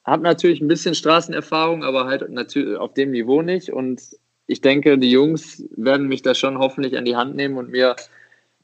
habe 0.03 0.23
natürlich 0.23 0.61
ein 0.61 0.67
bisschen 0.67 0.95
Straßenerfahrung, 0.95 1.83
aber 1.83 2.05
halt 2.05 2.29
natürlich 2.29 2.77
auf 2.77 2.93
dem 2.93 3.11
Niveau 3.11 3.41
nicht. 3.41 3.71
Und 3.71 4.01
ich 4.47 4.61
denke, 4.61 4.97
die 4.97 5.11
Jungs 5.11 5.63
werden 5.75 6.07
mich 6.07 6.21
da 6.21 6.33
schon 6.33 6.57
hoffentlich 6.57 6.97
an 6.97 7.05
die 7.05 7.15
Hand 7.15 7.35
nehmen 7.35 7.57
und 7.57 7.69
mir 7.69 7.95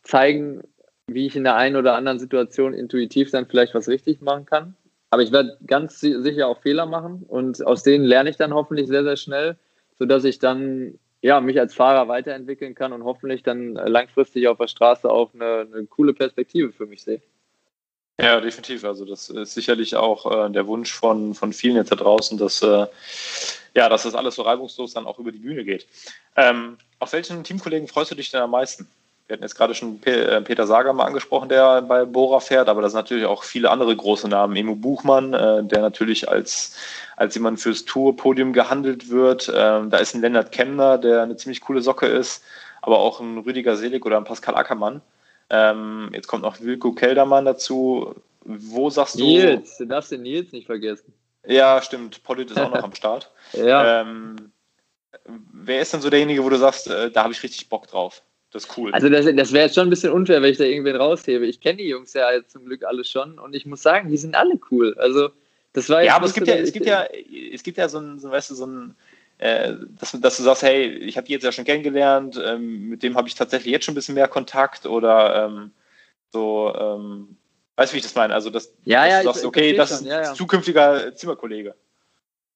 zeigen, 0.03 0.61
wie 1.07 1.25
ich 1.25 1.35
in 1.35 1.43
der 1.43 1.55
einen 1.55 1.75
oder 1.75 1.95
anderen 1.95 2.19
Situation 2.19 2.73
intuitiv 2.73 3.31
dann 3.31 3.47
vielleicht 3.47 3.73
was 3.73 3.87
richtig 3.87 4.21
machen 4.21 4.45
kann. 4.45 4.75
Aber 5.09 5.21
ich 5.21 5.31
werde 5.31 5.57
ganz 5.65 5.99
sicher 6.01 6.47
auch 6.47 6.61
Fehler 6.61 6.85
machen 6.85 7.23
und 7.27 7.65
aus 7.65 7.83
denen 7.83 8.03
lerne 8.03 8.29
ich 8.29 8.35
dann 8.35 8.53
hoffentlich 8.53 8.87
sehr, 8.87 9.03
sehr 9.03 9.15
schnell, 9.15 9.57
sodass 9.97 10.25
ich 10.25 10.39
dann 10.39 10.99
ja, 11.21 11.41
mich 11.41 11.59
als 11.59 11.73
Fahrer 11.73 12.07
weiterentwickeln 12.07 12.75
kann 12.75 12.93
und 12.93 13.03
hoffentlich 13.03 13.41
dann 13.41 13.73
langfristig 13.73 14.47
auf 14.47 14.57
der 14.57 14.67
Straße 14.67 15.09
auch 15.09 15.33
eine, 15.33 15.67
eine 15.73 15.85
coole 15.87 16.13
Perspektive 16.13 16.71
für 16.71 16.85
mich 16.85 17.03
sehe. 17.03 17.21
Ja, 18.19 18.41
definitiv. 18.41 18.83
Also 18.83 19.05
das 19.05 19.29
ist 19.29 19.53
sicherlich 19.53 19.95
auch 19.95 20.47
äh, 20.47 20.51
der 20.51 20.67
Wunsch 20.67 20.91
von, 20.91 21.35
von 21.35 21.53
vielen 21.53 21.75
jetzt 21.75 21.91
da 21.91 21.95
draußen, 21.95 22.37
dass, 22.37 22.61
äh, 22.63 22.87
ja, 23.75 23.89
dass 23.89 24.03
das 24.03 24.15
alles 24.15 24.35
so 24.35 24.41
reibungslos 24.41 24.93
dann 24.93 25.05
auch 25.05 25.19
über 25.19 25.31
die 25.31 25.39
Bühne 25.39 25.63
geht. 25.63 25.87
Ähm, 26.35 26.77
auf 26.99 27.13
welchen 27.13 27.43
Teamkollegen 27.43 27.87
freust 27.87 28.11
du 28.11 28.15
dich 28.15 28.31
denn 28.31 28.41
am 28.41 28.51
meisten? 28.51 28.87
Wir 29.27 29.33
hatten 29.33 29.43
jetzt 29.43 29.55
gerade 29.55 29.75
schon 29.75 30.01
äh, 30.05 30.41
Peter 30.41 30.65
Sager 30.65 30.93
mal 30.93 31.03
angesprochen, 31.03 31.49
der 31.49 31.81
bei 31.81 32.05
Bora 32.05 32.39
fährt, 32.39 32.69
aber 32.69 32.81
da 32.81 32.89
sind 32.89 32.97
natürlich 32.97 33.25
auch 33.25 33.43
viele 33.43 33.69
andere 33.69 33.93
große 33.93 34.29
Namen. 34.29 34.55
Emo 34.55 34.75
Buchmann, 34.75 35.33
äh, 35.33 35.63
der 35.65 35.81
natürlich 35.81 36.29
als, 36.29 36.77
als 37.17 37.35
jemand 37.35 37.59
fürs 37.59 37.83
Tour-Podium 37.83 38.53
gehandelt 38.53 39.09
wird. 39.09 39.51
Ähm, 39.53 39.89
da 39.89 39.97
ist 39.97 40.15
ein 40.15 40.21
Lennart 40.21 40.53
Kemner, 40.53 40.97
der 40.97 41.23
eine 41.23 41.35
ziemlich 41.35 41.59
coole 41.59 41.81
Socke 41.81 42.05
ist, 42.05 42.41
aber 42.81 42.99
auch 42.99 43.19
ein 43.19 43.39
Rüdiger 43.39 43.75
Selig 43.75 44.05
oder 44.05 44.15
ein 44.15 44.23
Pascal 44.23 44.55
Ackermann. 44.55 45.01
Ähm, 45.49 46.09
jetzt 46.13 46.27
kommt 46.27 46.43
noch 46.43 46.61
Wilko 46.61 46.93
Keldermann 46.93 47.43
dazu. 47.43 48.15
Wo 48.45 48.89
sagst 48.89 49.19
du. 49.19 49.25
Nils, 49.25 49.77
du 49.77 49.85
darfst 49.85 50.11
den 50.11 50.21
Nils 50.21 50.53
nicht 50.53 50.67
vergessen. 50.67 51.13
Ja, 51.45 51.81
stimmt. 51.81 52.23
Polit 52.23 52.49
ist 52.49 52.59
auch 52.59 52.71
noch 52.71 52.83
am 52.83 52.95
Start. 52.95 53.31
Ja. 53.53 54.01
Ähm, 54.01 54.51
wer 55.25 55.81
ist 55.81 55.93
denn 55.93 56.01
so 56.01 56.09
derjenige, 56.09 56.43
wo 56.43 56.49
du 56.49 56.57
sagst, 56.57 56.87
äh, 56.87 57.09
da 57.09 57.23
habe 57.23 57.33
ich 57.33 57.41
richtig 57.43 57.69
Bock 57.69 57.87
drauf? 57.87 58.21
Das 58.57 58.63
ist 58.63 58.75
cool. 58.75 58.91
Also 58.91 59.07
das, 59.07 59.25
das 59.35 59.53
wäre 59.53 59.65
jetzt 59.65 59.75
schon 59.75 59.85
ein 59.85 59.91
bisschen 59.91 60.11
unfair, 60.11 60.41
wenn 60.41 60.49
ich 60.49 60.57
da 60.57 60.63
irgendwen 60.63 60.95
raushebe. 60.95 61.45
Ich 61.45 61.61
kenne 61.61 61.77
die 61.77 61.89
Jungs 61.89 62.13
ja 62.13 62.27
zum 62.47 62.65
Glück 62.65 62.83
alle 62.83 63.03
schon 63.03 63.37
und 63.37 63.53
ich 63.53 63.67
muss 63.67 63.83
sagen, 63.83 64.09
die 64.09 64.17
sind 64.17 64.35
alle 64.35 64.59
cool. 64.71 64.95
Also 64.97 65.29
das 65.73 65.91
war 65.91 66.01
ja, 66.01 66.15
aber 66.15 66.25
es 66.25 66.33
gibt 66.33 66.47
ja, 66.47 66.55
es 66.55 66.73
gibt 66.73 66.87
ja, 66.87 67.05
es 67.53 67.61
gibt 67.61 67.77
ja 67.77 67.87
so 67.87 67.99
ein, 67.99 68.17
so, 68.17 68.31
weißt 68.31 68.49
du, 68.49 68.55
so 68.55 68.65
ein, 68.65 68.95
äh, 69.37 69.75
dass, 69.99 70.19
dass, 70.19 70.37
du 70.37 70.43
sagst, 70.43 70.63
hey, 70.63 70.87
ich 70.87 71.17
habe 71.17 71.27
die 71.27 71.33
jetzt 71.33 71.43
ja 71.43 71.51
schon 71.51 71.65
kennengelernt, 71.65 72.41
ähm, 72.43 72.89
mit 72.89 73.03
dem 73.03 73.15
habe 73.15 73.27
ich 73.27 73.35
tatsächlich 73.35 73.71
jetzt 73.71 73.85
schon 73.85 73.91
ein 73.91 73.95
bisschen 73.95 74.15
mehr 74.15 74.27
Kontakt 74.27 74.87
oder 74.87 75.45
ähm, 75.45 75.69
so, 76.33 76.73
ähm, 76.75 77.37
weißt 77.75 77.91
du, 77.91 77.93
wie 77.93 77.99
ich 77.99 78.05
das 78.05 78.15
meine? 78.15 78.33
Also, 78.33 78.49
dass, 78.49 78.73
ja, 78.85 79.03
dass 79.03 79.11
ja, 79.11 79.19
du 79.19 79.25
sagst, 79.25 79.41
ich, 79.41 79.47
okay, 79.47 79.69
ich 79.69 79.77
das 79.77 79.91
ist 79.91 80.05
ja, 80.07 80.23
ja. 80.23 80.33
zukünftiger 80.33 81.13
Zimmerkollege. 81.13 81.75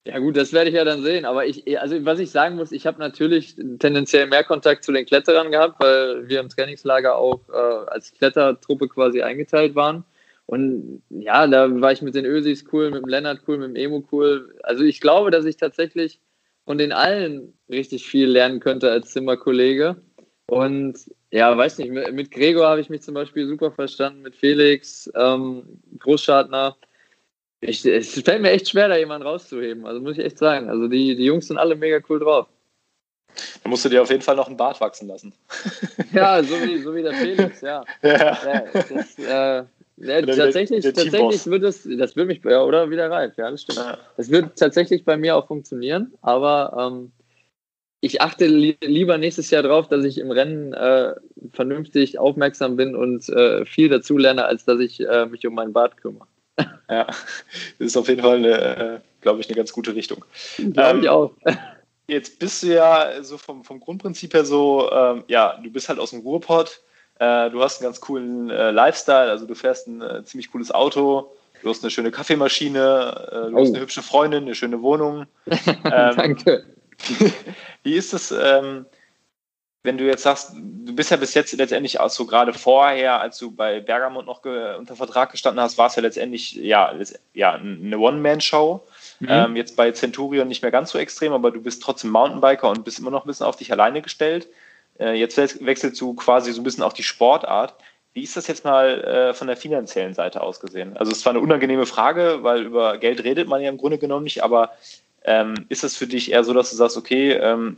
Ja 0.06 0.18
gut, 0.18 0.36
das 0.36 0.52
werde 0.52 0.70
ich 0.72 0.76
ja 0.76 0.84
dann 0.84 1.04
sehen. 1.04 1.26
Aber 1.26 1.46
ich, 1.46 1.80
also 1.80 2.04
was 2.06 2.20
ich 2.20 2.32
sagen 2.32 2.56
muss, 2.56 2.72
ich 2.72 2.88
habe 2.88 3.00
natürlich 3.00 3.56
tendenziell 3.80 4.28
mehr 4.28 4.44
Kontakt 4.44 4.84
zu 4.84 4.92
den 4.92 5.06
Kletterern 5.06 5.52
gehabt, 5.52 5.80
weil 5.80 6.28
wir 6.28 6.40
im 6.40 6.50
Trainingslager 6.50 7.16
auch 7.16 7.42
äh, 7.50 7.90
als 7.92 8.12
Klettertruppe 8.14 8.88
quasi 8.88 9.22
eingeteilt 9.22 9.76
waren. 9.76 10.04
Und 10.48 11.04
ja, 11.10 11.46
da 11.48 11.70
war 11.82 11.92
ich 11.92 12.02
mit 12.02 12.16
den 12.16 12.26
Ösis 12.26 12.66
cool, 12.74 12.90
mit 12.92 13.04
dem 13.04 13.10
Lennart 13.10 13.42
cool, 13.48 13.58
mit 13.60 13.70
dem 13.70 13.76
Emo 13.76 14.04
cool. 14.12 14.56
Also 14.64 14.84
ich 14.84 15.00
glaube, 15.02 15.30
dass 15.30 15.46
ich 15.46 15.58
tatsächlich 15.58 16.20
von 16.66 16.78
den 16.78 16.92
allen 16.92 17.54
richtig 17.70 18.06
viel 18.08 18.28
lernen 18.28 18.60
könnte 18.60 18.92
als 18.92 19.12
Zimmerkollege. 19.12 19.98
Und 20.48 20.98
ja, 21.30 21.56
weiß 21.56 21.78
nicht, 21.78 21.92
mit 21.92 22.32
Gregor 22.32 22.68
habe 22.68 22.82
ich 22.82 22.90
mich 22.90 23.02
zum 23.02 23.14
Beispiel 23.14 23.48
super 23.48 23.72
verstanden, 23.72 24.24
mit 24.24 24.36
Felix, 24.36 25.10
ähm, 25.16 25.64
Großschartner. 26.00 26.76
Ich, 27.62 27.86
es 27.86 28.20
fällt 28.22 28.42
mir 28.42 28.50
echt 28.50 28.70
schwer, 28.70 28.88
da 28.88 28.98
jemanden 28.98 29.28
rauszuheben. 29.28 29.86
Also 29.86 30.02
muss 30.02 30.18
ich 30.18 30.26
echt 30.26 30.40
sagen. 30.40 30.70
Also 30.70 30.88
die, 30.88 31.16
die 31.16 31.26
Jungs 31.26 31.48
sind 31.48 31.58
alle 31.58 31.76
mega 31.76 32.00
cool 32.10 32.20
drauf. 32.20 32.48
Da 33.64 33.70
musst 33.70 33.86
du 33.86 33.90
dir 33.90 34.02
auf 34.02 34.10
jeden 34.10 34.22
Fall 34.22 34.36
noch 34.36 34.48
einen 34.48 34.58
Bart 34.58 34.82
wachsen 34.82 35.08
lassen. 35.08 35.34
ja, 36.14 36.44
so 36.44 36.56
wie, 36.62 36.80
so 36.80 36.94
wie 36.96 37.04
der 37.04 37.14
Felix, 37.14 37.62
ja. 37.62 37.84
ja. 38.02 38.18
ja 38.18 38.64
das, 38.74 39.20
äh, 39.20 39.64
ja, 39.98 40.22
tatsächlich, 40.22 40.84
tatsächlich 40.84 41.46
wird 41.46 41.64
es, 41.64 41.88
das 41.98 42.16
wird 42.16 42.28
mich, 42.28 42.42
ja, 42.44 42.64
oder 42.64 42.90
wieder 42.90 43.10
reif, 43.12 43.38
ja, 43.38 43.52
das 43.52 43.62
stimmt. 43.62 43.78
Ja. 43.78 43.98
Das 44.18 44.32
wird 44.32 44.58
tatsächlich 44.58 45.06
bei 45.06 45.16
mir 45.16 45.36
auch 45.36 45.48
funktionieren, 45.48 46.14
aber 46.22 46.92
ähm, 46.92 47.12
ich 48.00 48.20
achte 48.20 48.48
li 48.48 48.78
lieber 48.84 49.20
nächstes 49.20 49.52
Jahr 49.52 49.62
drauf, 49.62 49.88
dass 49.88 50.04
ich 50.04 50.18
im 50.18 50.32
Rennen 50.32 50.74
äh, 50.74 51.14
vernünftig 51.54 52.18
aufmerksam 52.18 52.76
bin 52.76 52.96
und 52.96 53.30
äh, 53.30 53.64
viel 53.66 53.90
dazulerne, 53.90 54.46
als 54.46 54.66
dass 54.66 54.80
ich 54.80 55.02
äh, 55.08 55.28
mich 55.28 55.46
um 55.46 55.54
meinen 55.54 55.74
Bart 55.74 55.98
kümmere. 55.98 56.26
Ja, 56.90 57.06
das 57.06 57.18
ist 57.80 57.98
auf 57.98 58.08
jeden 58.10 58.22
Fall, 58.22 58.38
eine, 58.38 58.50
äh, 58.50 59.00
glaube 59.22 59.40
ich, 59.40 59.48
eine 59.48 59.56
ganz 59.56 59.72
gute 59.72 59.96
Richtung. 59.96 60.26
Glaube 60.58 60.90
ähm, 60.90 61.00
ich 61.02 61.10
auch. 61.10 61.32
Jetzt 62.08 62.40
bist 62.40 62.64
du 62.64 62.68
ja 62.68 63.24
so 63.24 63.38
vom, 63.38 63.64
vom 63.64 63.80
Grundprinzip 63.80 64.34
her 64.34 64.44
so, 64.44 64.92
ähm, 64.92 65.24
ja, 65.28 65.58
du 65.64 65.72
bist 65.72 65.88
halt 65.88 66.00
aus 66.00 66.10
dem 66.10 66.20
Ruhrpott, 66.20 66.82
äh, 67.20 67.50
du 67.50 67.62
hast 67.62 67.80
einen 67.80 67.88
ganz 67.88 68.02
coolen 68.02 68.50
äh, 68.50 68.72
Lifestyle, 68.72 69.30
also 69.30 69.46
du 69.46 69.56
fährst 69.56 69.88
ein 69.88 70.02
äh, 70.02 70.24
ziemlich 70.26 70.52
cooles 70.52 70.72
Auto, 70.72 71.32
du 71.62 71.70
hast 71.70 71.84
eine 71.84 71.92
schöne 71.92 72.12
Kaffeemaschine, 72.12 73.28
äh, 73.32 73.50
du 73.52 73.56
oh. 73.56 73.62
hast 73.62 73.70
eine 73.70 73.80
hübsche 73.80 74.02
Freundin, 74.02 74.44
eine 74.44 74.56
schöne 74.56 74.82
Wohnung. 74.82 75.26
Ähm, 75.86 76.16
Danke. 76.16 76.66
Wie 77.84 77.96
ist 77.96 78.32
ähm, 78.32 78.86
wenn 79.84 79.98
du 79.98 80.06
jetzt 80.06 80.24
sagst, 80.24 80.54
du 80.54 80.96
bist 80.96 81.10
ja 81.10 81.18
bis 81.18 81.34
jetzt 81.34 81.54
letztendlich 81.54 82.00
auch 82.00 82.10
so 82.10 82.26
gerade 82.26 82.54
vorher, 82.54 83.20
als 83.20 83.40
du 83.40 83.52
bei 83.52 83.80
Bergamot 83.80 84.26
noch 84.28 84.44
unter 84.78 84.96
Vertrag 84.96 85.32
gestanden 85.32 85.62
hast, 85.62 85.78
war 85.78 85.88
es 85.88 85.96
ja 85.96 86.04
letztendlich 86.04 86.54
ja, 86.54 86.94
ja 87.34 87.54
eine 87.54 87.98
One-Man-Show. 87.98 88.82
Mhm. 89.20 89.28
Ähm, 89.30 89.56
jetzt 89.56 89.76
bei 89.76 89.92
Centurion 89.92 90.48
nicht 90.48 90.62
mehr 90.62 90.72
ganz 90.72 90.92
so 90.92 91.00
extrem, 91.00 91.34
aber 91.34 91.50
du 91.50 91.62
bist 91.62 91.82
trotzdem 91.82 92.12
Mountainbiker 92.12 92.70
und 92.70 92.86
bist 92.86 93.00
immer 93.00 93.12
noch 93.12 93.26
ein 93.26 93.28
bisschen 93.28 93.46
auf 93.46 93.56
dich 93.56 93.72
alleine 93.72 94.02
gestellt. 94.04 94.48
Äh, 95.00 95.14
jetzt 95.14 95.38
wechselst 95.66 96.00
du 96.00 96.14
quasi 96.14 96.52
so 96.52 96.62
ein 96.62 96.64
bisschen 96.64 96.84
auf 96.84 96.94
die 96.94 97.04
Sportart. 97.04 97.74
Wie 98.14 98.24
ist 98.24 98.38
das 98.38 98.48
jetzt 98.48 98.66
mal 98.66 99.04
äh, 99.04 99.34
von 99.34 99.48
der 99.48 99.58
finanziellen 99.58 100.14
Seite 100.14 100.42
aus 100.42 100.60
gesehen? 100.60 100.96
Also 100.98 101.12
es 101.12 101.26
war 101.26 101.32
eine 101.32 101.40
unangenehme 101.40 101.86
Frage, 101.88 102.40
weil 102.42 102.64
über 102.64 102.98
Geld 102.98 103.24
redet 103.24 103.48
man 103.48 103.62
ja 103.62 103.70
im 103.70 103.78
Grunde 103.78 103.98
genommen 103.98 104.26
nicht, 104.26 104.44
aber 104.44 104.72
ähm, 105.24 105.56
ist 105.70 105.84
es 105.84 105.96
für 105.96 106.08
dich 106.08 106.32
eher 106.32 106.44
so, 106.44 106.54
dass 106.54 106.72
du 106.72 106.76
sagst, 106.76 106.98
okay, 106.98 107.32
ähm, 107.34 107.78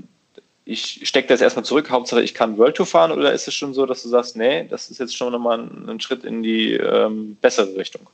ich 0.65 1.07
stecke 1.07 1.27
das 1.27 1.41
erstmal 1.41 1.65
zurück, 1.65 1.89
Hauptsache 1.89 2.21
ich 2.21 2.33
kann 2.33 2.57
World 2.57 2.75
Tour 2.75 2.85
fahren 2.85 3.11
oder 3.11 3.33
ist 3.33 3.47
es 3.47 3.53
schon 3.53 3.73
so, 3.73 3.85
dass 3.85 4.03
du 4.03 4.09
sagst, 4.09 4.37
nee, 4.37 4.65
das 4.69 4.89
ist 4.89 4.99
jetzt 4.99 5.15
schon 5.15 5.33
nochmal 5.33 5.59
ein, 5.59 5.99
Schritt 5.99 6.23
in 6.23 6.41
die 6.41 6.73
ähm, 6.73 7.37
bessere 7.41 7.75
Richtung? 7.75 8.09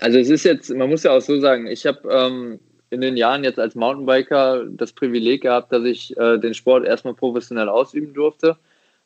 Also 0.00 0.18
es 0.18 0.28
ist 0.28 0.44
jetzt, 0.44 0.70
man 0.70 0.88
muss 0.88 1.02
ja 1.02 1.12
auch 1.12 1.20
so 1.20 1.40
sagen, 1.40 1.66
ich 1.66 1.86
habe 1.86 2.08
ähm, 2.10 2.60
in 2.90 3.00
den 3.00 3.16
Jahren 3.16 3.44
jetzt 3.44 3.58
als 3.58 3.74
Mountainbiker 3.74 4.64
das 4.66 4.92
Privileg 4.92 5.42
gehabt, 5.42 5.72
dass 5.72 5.84
ich 5.84 6.16
äh, 6.16 6.38
den 6.38 6.54
Sport 6.54 6.84
erstmal 6.84 7.14
professionell 7.14 7.68
ausüben 7.68 8.14
durfte. 8.14 8.56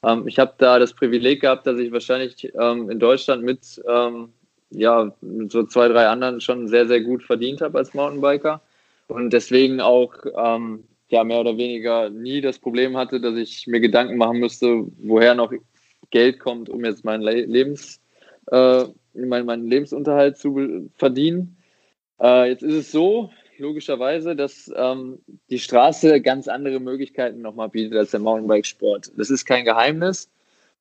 Ähm, 0.02 0.28
ich 0.28 0.38
habe 0.38 0.54
da 0.58 0.78
das 0.78 0.92
Privileg 0.92 1.40
gehabt, 1.40 1.66
dass 1.66 1.78
ich 1.78 1.90
wahrscheinlich 1.90 2.52
ähm, 2.58 2.90
in 2.90 2.98
Deutschland 2.98 3.42
mit 3.42 3.82
ähm, 3.88 4.30
ja, 4.70 5.10
so 5.48 5.64
zwei, 5.64 5.88
drei 5.88 6.06
anderen 6.08 6.42
schon 6.42 6.68
sehr, 6.68 6.86
sehr 6.86 7.00
gut 7.00 7.22
verdient 7.22 7.62
habe 7.62 7.78
als 7.78 7.94
Mountainbiker 7.94 8.60
und 9.06 9.30
deswegen 9.32 9.80
auch 9.80 10.14
ähm, 10.36 10.84
ja, 11.08 11.24
mehr 11.24 11.40
oder 11.40 11.56
weniger 11.56 12.10
nie 12.10 12.40
das 12.40 12.58
Problem 12.58 12.96
hatte, 12.96 13.20
dass 13.20 13.36
ich 13.36 13.66
mir 13.66 13.80
Gedanken 13.80 14.16
machen 14.16 14.38
müsste, 14.38 14.84
woher 14.98 15.34
noch 15.34 15.52
Geld 16.10 16.38
kommt, 16.38 16.68
um 16.68 16.84
jetzt 16.84 17.04
meinen 17.04 17.22
Lebens, 17.22 18.00
äh, 18.50 18.84
meinen, 19.14 19.46
meinen 19.46 19.68
Lebensunterhalt 19.68 20.36
zu 20.36 20.90
verdienen. 20.94 21.56
Äh, 22.20 22.50
jetzt 22.50 22.62
ist 22.62 22.74
es 22.74 22.92
so, 22.92 23.30
logischerweise, 23.58 24.36
dass 24.36 24.70
ähm, 24.76 25.18
die 25.50 25.58
Straße 25.58 26.20
ganz 26.20 26.48
andere 26.48 26.80
Möglichkeiten 26.80 27.40
nochmal 27.40 27.68
bietet 27.68 27.96
als 27.96 28.10
der 28.12 28.20
Mountainbike-Sport. 28.20 29.12
Das 29.16 29.30
ist 29.30 29.44
kein 29.44 29.64
Geheimnis. 29.64 30.30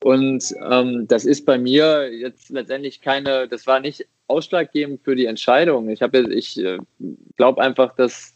Und 0.03 0.53
ähm, 0.69 1.07
das 1.07 1.25
ist 1.25 1.45
bei 1.45 1.57
mir 1.57 2.11
jetzt 2.13 2.49
letztendlich 2.49 3.01
keine, 3.01 3.47
das 3.47 3.65
war 3.65 3.79
nicht 3.79 4.05
ausschlaggebend 4.27 5.01
für 5.03 5.15
die 5.15 5.25
Entscheidung. 5.25 5.89
Ich 5.89 6.01
ich 6.01 6.59
äh, 6.59 6.77
glaube 7.35 7.61
einfach, 7.61 7.95
dass 7.95 8.33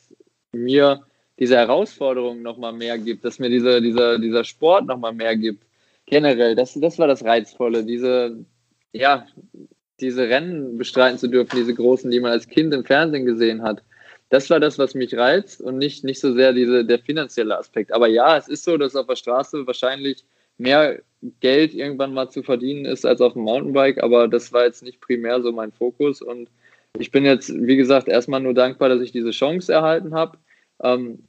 mir 0.53 1.05
diese 1.41 1.57
Herausforderung 1.57 2.43
nochmal 2.43 2.71
mehr 2.71 2.99
gibt, 2.99 3.25
dass 3.25 3.39
mir 3.39 3.49
diese, 3.49 3.81
dieser, 3.81 4.19
dieser 4.19 4.43
Sport 4.43 4.85
nochmal 4.85 5.11
mehr 5.11 5.35
gibt. 5.35 5.63
Generell, 6.05 6.53
das, 6.55 6.75
das 6.75 6.99
war 6.99 7.07
das 7.07 7.25
Reizvolle, 7.25 7.83
diese, 7.83 8.45
ja, 8.93 9.25
diese 9.99 10.29
Rennen 10.29 10.77
bestreiten 10.77 11.17
zu 11.17 11.27
dürfen, 11.27 11.55
diese 11.55 11.73
großen, 11.73 12.11
die 12.11 12.19
man 12.19 12.31
als 12.31 12.47
Kind 12.47 12.71
im 12.75 12.85
Fernsehen 12.85 13.25
gesehen 13.25 13.63
hat. 13.63 13.81
Das 14.29 14.51
war 14.51 14.59
das, 14.59 14.77
was 14.77 14.93
mich 14.93 15.17
reizt 15.17 15.61
und 15.61 15.79
nicht, 15.79 16.03
nicht 16.03 16.19
so 16.19 16.31
sehr 16.31 16.53
diese, 16.53 16.85
der 16.85 16.99
finanzielle 16.99 17.57
Aspekt. 17.57 17.91
Aber 17.91 18.07
ja, 18.07 18.37
es 18.37 18.47
ist 18.47 18.63
so, 18.63 18.77
dass 18.77 18.95
auf 18.95 19.07
der 19.07 19.15
Straße 19.15 19.65
wahrscheinlich 19.65 20.23
mehr 20.59 21.01
Geld 21.39 21.73
irgendwann 21.73 22.13
mal 22.13 22.29
zu 22.29 22.43
verdienen 22.43 22.85
ist 22.85 23.03
als 23.03 23.19
auf 23.19 23.33
dem 23.33 23.41
Mountainbike, 23.41 24.03
aber 24.03 24.27
das 24.27 24.53
war 24.53 24.65
jetzt 24.65 24.83
nicht 24.83 25.01
primär 25.01 25.41
so 25.41 25.51
mein 25.51 25.71
Fokus 25.71 26.21
und 26.21 26.49
ich 26.99 27.09
bin 27.09 27.25
jetzt, 27.25 27.51
wie 27.51 27.77
gesagt, 27.77 28.07
erstmal 28.07 28.41
nur 28.41 28.53
dankbar, 28.53 28.89
dass 28.89 29.01
ich 29.01 29.11
diese 29.11 29.31
Chance 29.31 29.73
erhalten 29.73 30.13
habe. 30.13 30.37
Ähm, 30.83 31.23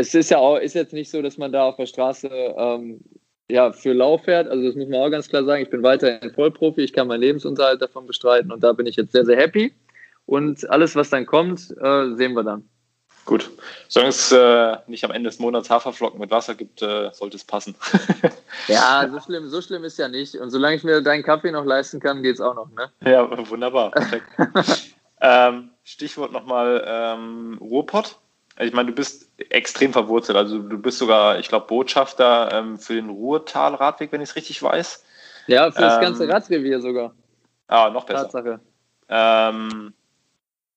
es 0.00 0.14
ist 0.14 0.30
ja 0.30 0.38
auch, 0.38 0.56
ist 0.56 0.74
jetzt 0.74 0.92
nicht 0.92 1.10
so, 1.10 1.22
dass 1.22 1.38
man 1.38 1.52
da 1.52 1.64
auf 1.64 1.76
der 1.76 1.86
Straße 1.86 2.28
ähm, 2.28 3.00
ja, 3.48 3.72
für 3.72 3.92
Lauf 3.92 4.24
fährt. 4.24 4.48
Also 4.48 4.64
das 4.64 4.74
muss 4.74 4.88
man 4.88 5.00
auch 5.00 5.10
ganz 5.10 5.28
klar 5.28 5.44
sagen. 5.44 5.62
Ich 5.62 5.70
bin 5.70 5.82
weiterhin 5.82 6.32
Vollprofi, 6.32 6.82
ich 6.82 6.92
kann 6.92 7.08
meinen 7.08 7.20
Lebensunterhalt 7.20 7.82
davon 7.82 8.06
bestreiten 8.06 8.52
und 8.52 8.62
da 8.62 8.72
bin 8.72 8.86
ich 8.86 8.96
jetzt 8.96 9.12
sehr, 9.12 9.24
sehr 9.24 9.36
happy. 9.36 9.72
Und 10.26 10.68
alles, 10.70 10.94
was 10.96 11.10
dann 11.10 11.26
kommt, 11.26 11.74
äh, 11.82 12.14
sehen 12.14 12.34
wir 12.34 12.44
dann. 12.44 12.68
Gut. 13.24 13.50
Solange 13.88 14.10
es 14.10 14.32
äh, 14.32 14.76
nicht 14.86 15.04
am 15.04 15.10
Ende 15.10 15.28
des 15.28 15.38
Monats 15.38 15.68
Haferflocken 15.68 16.18
mit 16.18 16.30
Wasser 16.30 16.54
gibt, 16.54 16.82
äh, 16.82 17.10
sollte 17.12 17.36
es 17.36 17.44
passen. 17.44 17.74
ja, 18.68 19.08
so 19.12 19.20
schlimm, 19.20 19.48
so 19.48 19.60
schlimm 19.60 19.84
ist 19.84 19.98
ja 19.98 20.08
nicht. 20.08 20.36
Und 20.36 20.50
solange 20.50 20.76
ich 20.76 20.84
mir 20.84 21.00
deinen 21.00 21.22
Kaffee 21.22 21.50
noch 21.50 21.64
leisten 21.64 22.00
kann, 22.00 22.22
geht 22.22 22.34
es 22.34 22.40
auch 22.40 22.54
noch. 22.54 22.70
Ne? 22.70 22.90
Ja, 23.04 23.28
wunderbar. 23.50 23.90
Perfekt. 23.90 24.26
ähm, 25.20 25.70
Stichwort 25.84 26.32
nochmal 26.32 26.84
ähm, 26.86 27.58
Ruhrpott. 27.60 28.18
Ich 28.60 28.72
meine, 28.72 28.90
du 28.90 28.94
bist 28.94 29.28
extrem 29.50 29.92
verwurzelt. 29.92 30.36
Also 30.36 30.58
du 30.58 30.78
bist 30.78 30.98
sogar, 30.98 31.38
ich 31.38 31.48
glaube, 31.48 31.66
Botschafter 31.66 32.50
ähm, 32.52 32.78
für 32.78 32.94
den 32.94 33.08
Ruhrtal-Radweg, 33.08 34.12
wenn 34.12 34.20
ich 34.20 34.30
es 34.30 34.36
richtig 34.36 34.62
weiß. 34.62 35.04
Ja, 35.46 35.70
für 35.70 35.80
das 35.80 35.96
ähm, 35.96 36.00
ganze 36.02 36.28
Radrevier 36.28 36.80
sogar. 36.80 37.14
Ah, 37.68 37.90
noch 37.90 38.04
besser. 38.04 38.24
Tatsache. 38.24 38.60
Ähm, 39.08 39.94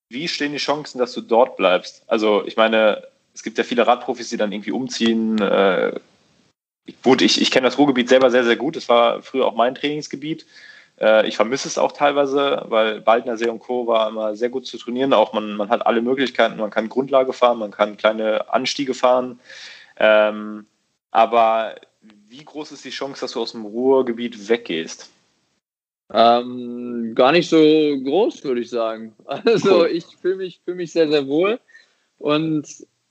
wie 0.10 0.28
stehen 0.28 0.54
die 0.54 0.60
Chancen, 0.60 1.00
dass 1.00 1.14
du 1.14 1.22
dort 1.22 1.58
bleibst? 1.58 2.04
Also 2.08 2.44
ich 2.46 2.56
meine, 2.56 3.04
es 3.34 3.44
gibt 3.44 3.58
ja 3.58 3.64
viele 3.64 3.86
Radprofis, 3.86 4.30
die 4.30 4.38
dann 4.38 4.52
irgendwie 4.52 4.72
umziehen. 4.72 5.40
Äh, 5.40 6.00
gut, 7.04 7.22
ich, 7.22 7.42
ich 7.42 7.52
kenne 7.52 7.66
das 7.66 7.78
Ruhrgebiet 7.78 8.10
selber 8.10 8.32
sehr, 8.32 8.44
sehr 8.44 8.56
gut. 8.56 8.76
Das 8.76 8.90
war 8.90 9.22
früher 9.22 9.46
auch 9.46 9.56
mein 9.56 9.76
Trainingsgebiet. 9.76 10.46
Äh, 11.00 11.28
ich 11.28 11.36
vermisse 11.36 11.68
es 11.68 11.78
auch 11.78 11.92
teilweise, 11.92 12.64
weil 12.68 13.02
Baldner 13.02 13.38
See 13.38 13.48
und 13.48 13.60
Co. 13.60 13.88
war 13.88 14.10
immer 14.10 14.36
sehr 14.36 14.50
gut 14.50 14.66
zu 14.66 14.78
trainieren. 14.78 15.14
Auch 15.14 15.34
man, 15.34 15.56
man 15.56 15.70
hat 15.70 15.86
alle 15.86 16.02
Möglichkeiten. 16.02 16.58
Man 16.58 16.70
kann 16.70 16.90
Grundlage 16.90 17.34
fahren, 17.34 17.60
man 17.60 17.72
kann 17.72 17.98
kleine 17.98 18.52
Anstiege 18.54 18.94
fahren. 18.94 19.40
Ähm, 19.98 20.66
aber 21.12 21.76
wie 22.28 22.44
groß 22.44 22.72
ist 22.72 22.86
die 22.86 22.90
Chance, 22.90 23.22
dass 23.22 23.34
du 23.34 23.42
aus 23.42 23.52
dem 23.52 23.66
Ruhrgebiet 23.66 24.50
weggehst? 24.50 25.12
Ähm, 26.12 27.14
gar 27.16 27.32
nicht 27.32 27.50
so 27.50 27.58
groß, 27.58 28.44
würde 28.44 28.62
ich 28.62 28.70
sagen. 28.70 29.16
Also 29.26 29.82
cool. 29.82 29.88
ich 29.88 30.06
fühle 30.22 30.36
mich, 30.36 30.62
fühl 30.64 30.76
mich 30.76 30.92
sehr, 30.92 31.08
sehr 31.10 31.28
wohl. 31.28 31.60
Und 32.20 32.68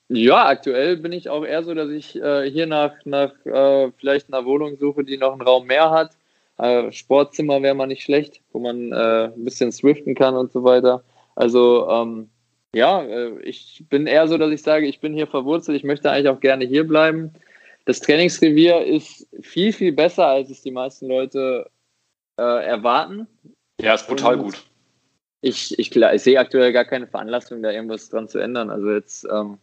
ja, 0.09 0.47
aktuell 0.47 0.97
bin 0.99 1.13
ich 1.13 1.29
auch 1.29 1.45
eher 1.45 1.63
so, 1.65 1.75
dass 1.75 1.91
ich 1.91 2.17
äh, 2.17 2.51
hier 2.51 2.67
nach, 2.67 2.93
nach 3.05 3.33
äh, 3.47 3.91
vielleicht 3.99 4.33
einer 4.33 4.45
Wohnung 4.45 4.77
suche, 4.79 5.05
die 5.05 5.17
noch 5.17 5.33
einen 5.33 5.43
Raum 5.43 5.67
mehr 5.67 5.91
hat. 5.91 6.13
Äh, 6.59 6.93
Sportzimmer 6.93 7.63
wäre 7.63 7.75
mal 7.75 7.87
nicht 7.87 8.03
schlecht, 8.03 8.41
wo 8.53 8.61
man 8.61 8.93
äh, 8.93 9.31
ein 9.35 9.45
bisschen 9.45 9.73
swiften 9.73 10.15
kann 10.15 10.37
und 10.37 10.53
so 10.53 10.65
weiter. 10.65 11.03
Also 11.35 11.89
ähm, 11.89 12.29
ja, 12.75 13.03
äh, 13.03 13.41
ich 13.43 13.85
bin 13.89 14.07
eher 14.07 14.29
so, 14.29 14.39
dass 14.39 14.51
ich 14.51 14.63
sage, 14.63 14.87
ich 14.87 15.01
bin 15.01 15.15
hier 15.15 15.27
verwurzelt, 15.27 15.77
ich 15.77 15.85
möchte 15.85 16.11
eigentlich 16.11 16.29
auch 16.29 16.41
gerne 16.41 16.65
hier 16.65 16.87
bleiben. 16.87 17.33
Das 17.85 18.01
Trainingsrevier 18.01 18.85
ist 18.85 19.27
viel, 19.41 19.73
viel 19.73 19.93
besser, 19.93 20.27
als 20.27 20.51
es 20.51 20.63
die 20.63 20.71
meisten 20.71 21.09
Leute 21.09 21.69
äh, 22.39 22.65
erwarten. 22.65 23.27
Ja, 23.81 23.95
ist 23.95 24.07
brutal 24.07 24.37
und 24.37 24.45
gut. 24.45 24.63
Ich, 25.41 25.77
ich, 25.79 25.95
ich, 25.95 26.23
sehe 26.23 26.39
aktuell 26.39 26.73
gar 26.73 26.85
keine 26.85 27.09
Veranlassung, 27.09 27.63
da 27.63 27.73
irgendwas 27.73 28.09
dran 28.09 28.29
zu 28.29 28.39
ändern. 28.39 28.71
Also 28.71 28.93
jetzt 28.93 29.27
ähm, 29.29 29.59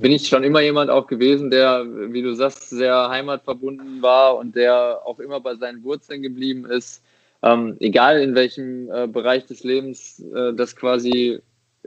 bin 0.00 0.12
ich 0.12 0.28
schon 0.28 0.44
immer 0.44 0.60
jemand 0.60 0.90
auch 0.90 1.06
gewesen, 1.06 1.50
der, 1.50 1.84
wie 2.12 2.22
du 2.22 2.34
sagst, 2.34 2.70
sehr 2.70 3.08
heimatverbunden 3.08 4.02
war 4.02 4.36
und 4.36 4.56
der 4.56 5.00
auch 5.04 5.18
immer 5.18 5.40
bei 5.40 5.56
seinen 5.56 5.82
Wurzeln 5.82 6.22
geblieben 6.22 6.66
ist. 6.66 7.02
Ähm, 7.42 7.76
egal 7.80 8.20
in 8.20 8.34
welchem 8.34 8.90
äh, 8.90 9.06
Bereich 9.06 9.46
des 9.46 9.62
Lebens 9.62 10.24
äh, 10.34 10.52
das 10.54 10.74
quasi 10.74 11.40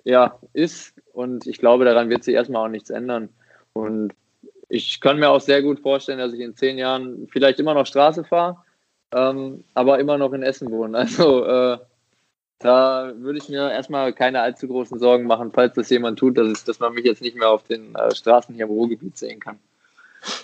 ja, 0.03 0.39
ist. 0.53 0.93
Und 1.13 1.45
ich 1.47 1.57
glaube, 1.57 1.85
daran 1.85 2.09
wird 2.09 2.23
sich 2.23 2.35
erstmal 2.35 2.65
auch 2.65 2.71
nichts 2.71 2.89
ändern. 2.89 3.29
Und 3.73 4.13
ich 4.69 5.01
kann 5.01 5.19
mir 5.19 5.29
auch 5.29 5.41
sehr 5.41 5.61
gut 5.61 5.81
vorstellen, 5.81 6.19
dass 6.19 6.33
ich 6.33 6.39
in 6.39 6.55
zehn 6.55 6.77
Jahren 6.77 7.27
vielleicht 7.31 7.59
immer 7.59 7.73
noch 7.73 7.85
Straße 7.85 8.23
fahre, 8.23 8.57
ähm, 9.13 9.63
aber 9.73 9.99
immer 9.99 10.17
noch 10.17 10.33
in 10.33 10.43
Essen 10.43 10.71
wohne. 10.71 10.97
Also 10.99 11.45
äh, 11.45 11.77
da 12.61 13.11
würde 13.15 13.39
ich 13.39 13.49
mir 13.49 13.71
erstmal 13.71 14.13
keine 14.13 14.41
allzu 14.41 14.67
großen 14.67 14.99
Sorgen 14.99 15.25
machen, 15.25 15.51
falls 15.53 15.73
das 15.73 15.89
jemand 15.89 16.19
tut, 16.19 16.37
dass, 16.37 16.47
es, 16.47 16.63
dass 16.63 16.79
man 16.79 16.93
mich 16.93 17.05
jetzt 17.05 17.21
nicht 17.21 17.35
mehr 17.35 17.49
auf 17.49 17.63
den 17.63 17.95
äh, 17.95 18.13
Straßen 18.13 18.55
hier 18.55 18.65
im 18.65 18.71
Ruhrgebiet 18.71 19.17
sehen 19.17 19.39
kann. 19.39 19.59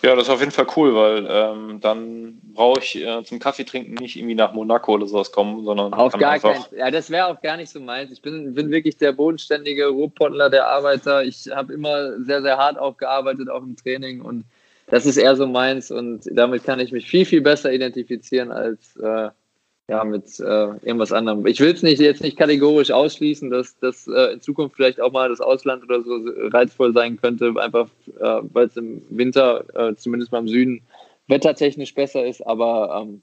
Ja, 0.01 0.15
das 0.15 0.25
ist 0.25 0.29
auf 0.31 0.39
jeden 0.39 0.51
Fall 0.51 0.65
cool, 0.75 0.95
weil 0.95 1.27
ähm, 1.29 1.79
dann 1.79 2.41
brauche 2.53 2.79
ich 2.79 2.95
äh, 2.95 3.23
zum 3.23 3.37
Kaffee 3.37 3.63
trinken 3.63 3.93
nicht 3.93 4.15
irgendwie 4.15 4.33
nach 4.33 4.51
Monaco 4.51 4.93
oder 4.93 5.05
sowas 5.05 5.31
kommen, 5.31 5.63
sondern 5.63 5.93
auf 5.93 6.13
gar 6.13 6.39
keinen. 6.39 6.65
Ja, 6.75 6.89
das 6.89 7.11
wäre 7.11 7.27
auch 7.27 7.39
gar 7.41 7.57
nicht 7.57 7.69
so 7.69 7.79
meins. 7.79 8.11
Ich 8.11 8.23
bin, 8.23 8.55
bin 8.55 8.71
wirklich 8.71 8.97
der 8.97 9.11
bodenständige 9.11 9.87
Ruhrpottler, 9.87 10.49
der 10.49 10.67
Arbeiter. 10.67 11.23
Ich 11.23 11.47
habe 11.53 11.73
immer 11.73 12.19
sehr, 12.23 12.41
sehr 12.41 12.57
hart 12.57 12.79
auch 12.79 12.97
gearbeitet, 12.97 13.49
auch 13.49 13.61
im 13.61 13.75
Training 13.75 14.21
und 14.21 14.45
das 14.87 15.05
ist 15.05 15.17
eher 15.17 15.35
so 15.35 15.45
meins 15.45 15.91
und 15.91 16.21
damit 16.31 16.63
kann 16.63 16.79
ich 16.79 16.91
mich 16.91 17.07
viel, 17.07 17.25
viel 17.25 17.41
besser 17.41 17.71
identifizieren 17.71 18.51
als 18.51 18.95
äh, 18.95 19.29
ja, 19.89 20.03
mit 20.03 20.39
äh, 20.39 20.43
irgendwas 20.43 21.13
anderem. 21.13 21.45
Ich 21.47 21.59
will 21.61 21.71
es 21.71 21.81
nicht 21.81 21.99
jetzt 22.01 22.21
nicht 22.21 22.37
kategorisch 22.37 22.91
ausschließen, 22.91 23.49
dass 23.49 23.79
das 23.79 24.07
äh, 24.07 24.33
in 24.33 24.41
Zukunft 24.41 24.75
vielleicht 24.75 24.99
auch 24.99 25.13
mal 25.13 25.29
das 25.29 25.39
Ausland 25.39 25.83
oder 25.83 26.01
so 26.01 26.19
reizvoll 26.49 26.93
sein 26.93 27.19
könnte, 27.19 27.53
einfach 27.57 27.87
äh, 28.19 28.41
weil 28.51 28.67
es 28.67 28.75
im 28.75 29.01
Winter, 29.09 29.63
äh, 29.75 29.95
zumindest 29.95 30.31
mal 30.31 30.39
im 30.39 30.49
Süden, 30.49 30.81
wettertechnisch 31.27 31.93
besser 31.93 32.25
ist. 32.25 32.45
Aber 32.45 33.01
ähm, 33.01 33.21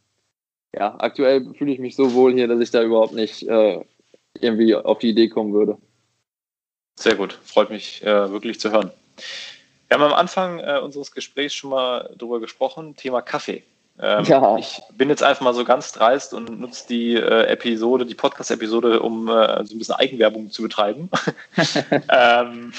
ja, 0.75 0.97
aktuell 0.99 1.53
fühle 1.55 1.73
ich 1.73 1.79
mich 1.79 1.97
so 1.97 2.15
wohl 2.15 2.33
hier, 2.33 2.49
dass 2.49 2.61
ich 2.61 2.71
da 2.71 2.83
überhaupt 2.83 3.13
nicht 3.13 3.47
äh, 3.47 3.85
irgendwie 4.41 4.75
auf 4.75 4.99
die 4.99 5.11
Idee 5.11 5.29
kommen 5.29 5.53
würde. 5.53 5.77
Sehr 6.99 7.15
gut, 7.15 7.39
freut 7.45 7.71
mich 7.71 8.03
äh, 8.05 8.31
wirklich 8.31 8.59
zu 8.59 8.71
hören. 8.71 8.91
Wir 9.89 9.99
haben 9.99 10.05
am 10.05 10.19
Anfang 10.19 10.61
unseres 10.83 11.13
Gesprächs 11.13 11.55
schon 11.55 11.71
mal 11.71 12.11
darüber 12.17 12.41
gesprochen, 12.41 12.97
Thema 12.97 13.21
Kaffee. 13.21 13.63
Ähm, 13.99 14.25
ja. 14.25 14.57
Ich 14.59 14.83
bin 14.93 15.09
jetzt 15.09 15.23
einfach 15.23 15.43
mal 15.43 15.55
so 15.55 15.65
ganz 15.65 15.93
dreist 15.93 16.35
und 16.35 16.59
nutze 16.59 16.89
die 16.89 17.15
äh, 17.15 17.47
Episode, 17.47 18.05
die 18.05 18.15
Podcast-Episode, 18.15 19.01
um 19.01 19.29
äh, 19.29 19.65
so 19.65 19.75
ein 19.75 19.79
bisschen 19.79 19.95
Eigenwerbung 19.95 20.51
zu 20.51 20.63
betreiben. 20.63 21.11
ähm, 22.09 22.73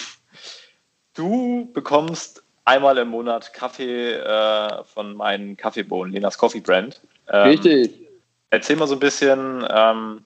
du 1.14 1.72
bekommst 1.74 2.44
einmal 2.66 2.98
im 2.98 3.10
Monat 3.10 3.54
Kaffee 3.54 4.14
äh, 4.14 4.84
von 4.84 5.16
meinen 5.16 5.56
Kaffeebohnen, 5.56 6.12
Lenas 6.12 6.38
Coffee 6.38 6.60
Brand. 6.60 7.00
Ähm, 7.30 7.50
Richtig. 7.50 8.08
Erzähl 8.50 8.76
mal 8.76 8.88
so 8.88 8.96
ein 8.96 9.00
bisschen, 9.00 9.66
ähm, 9.70 10.26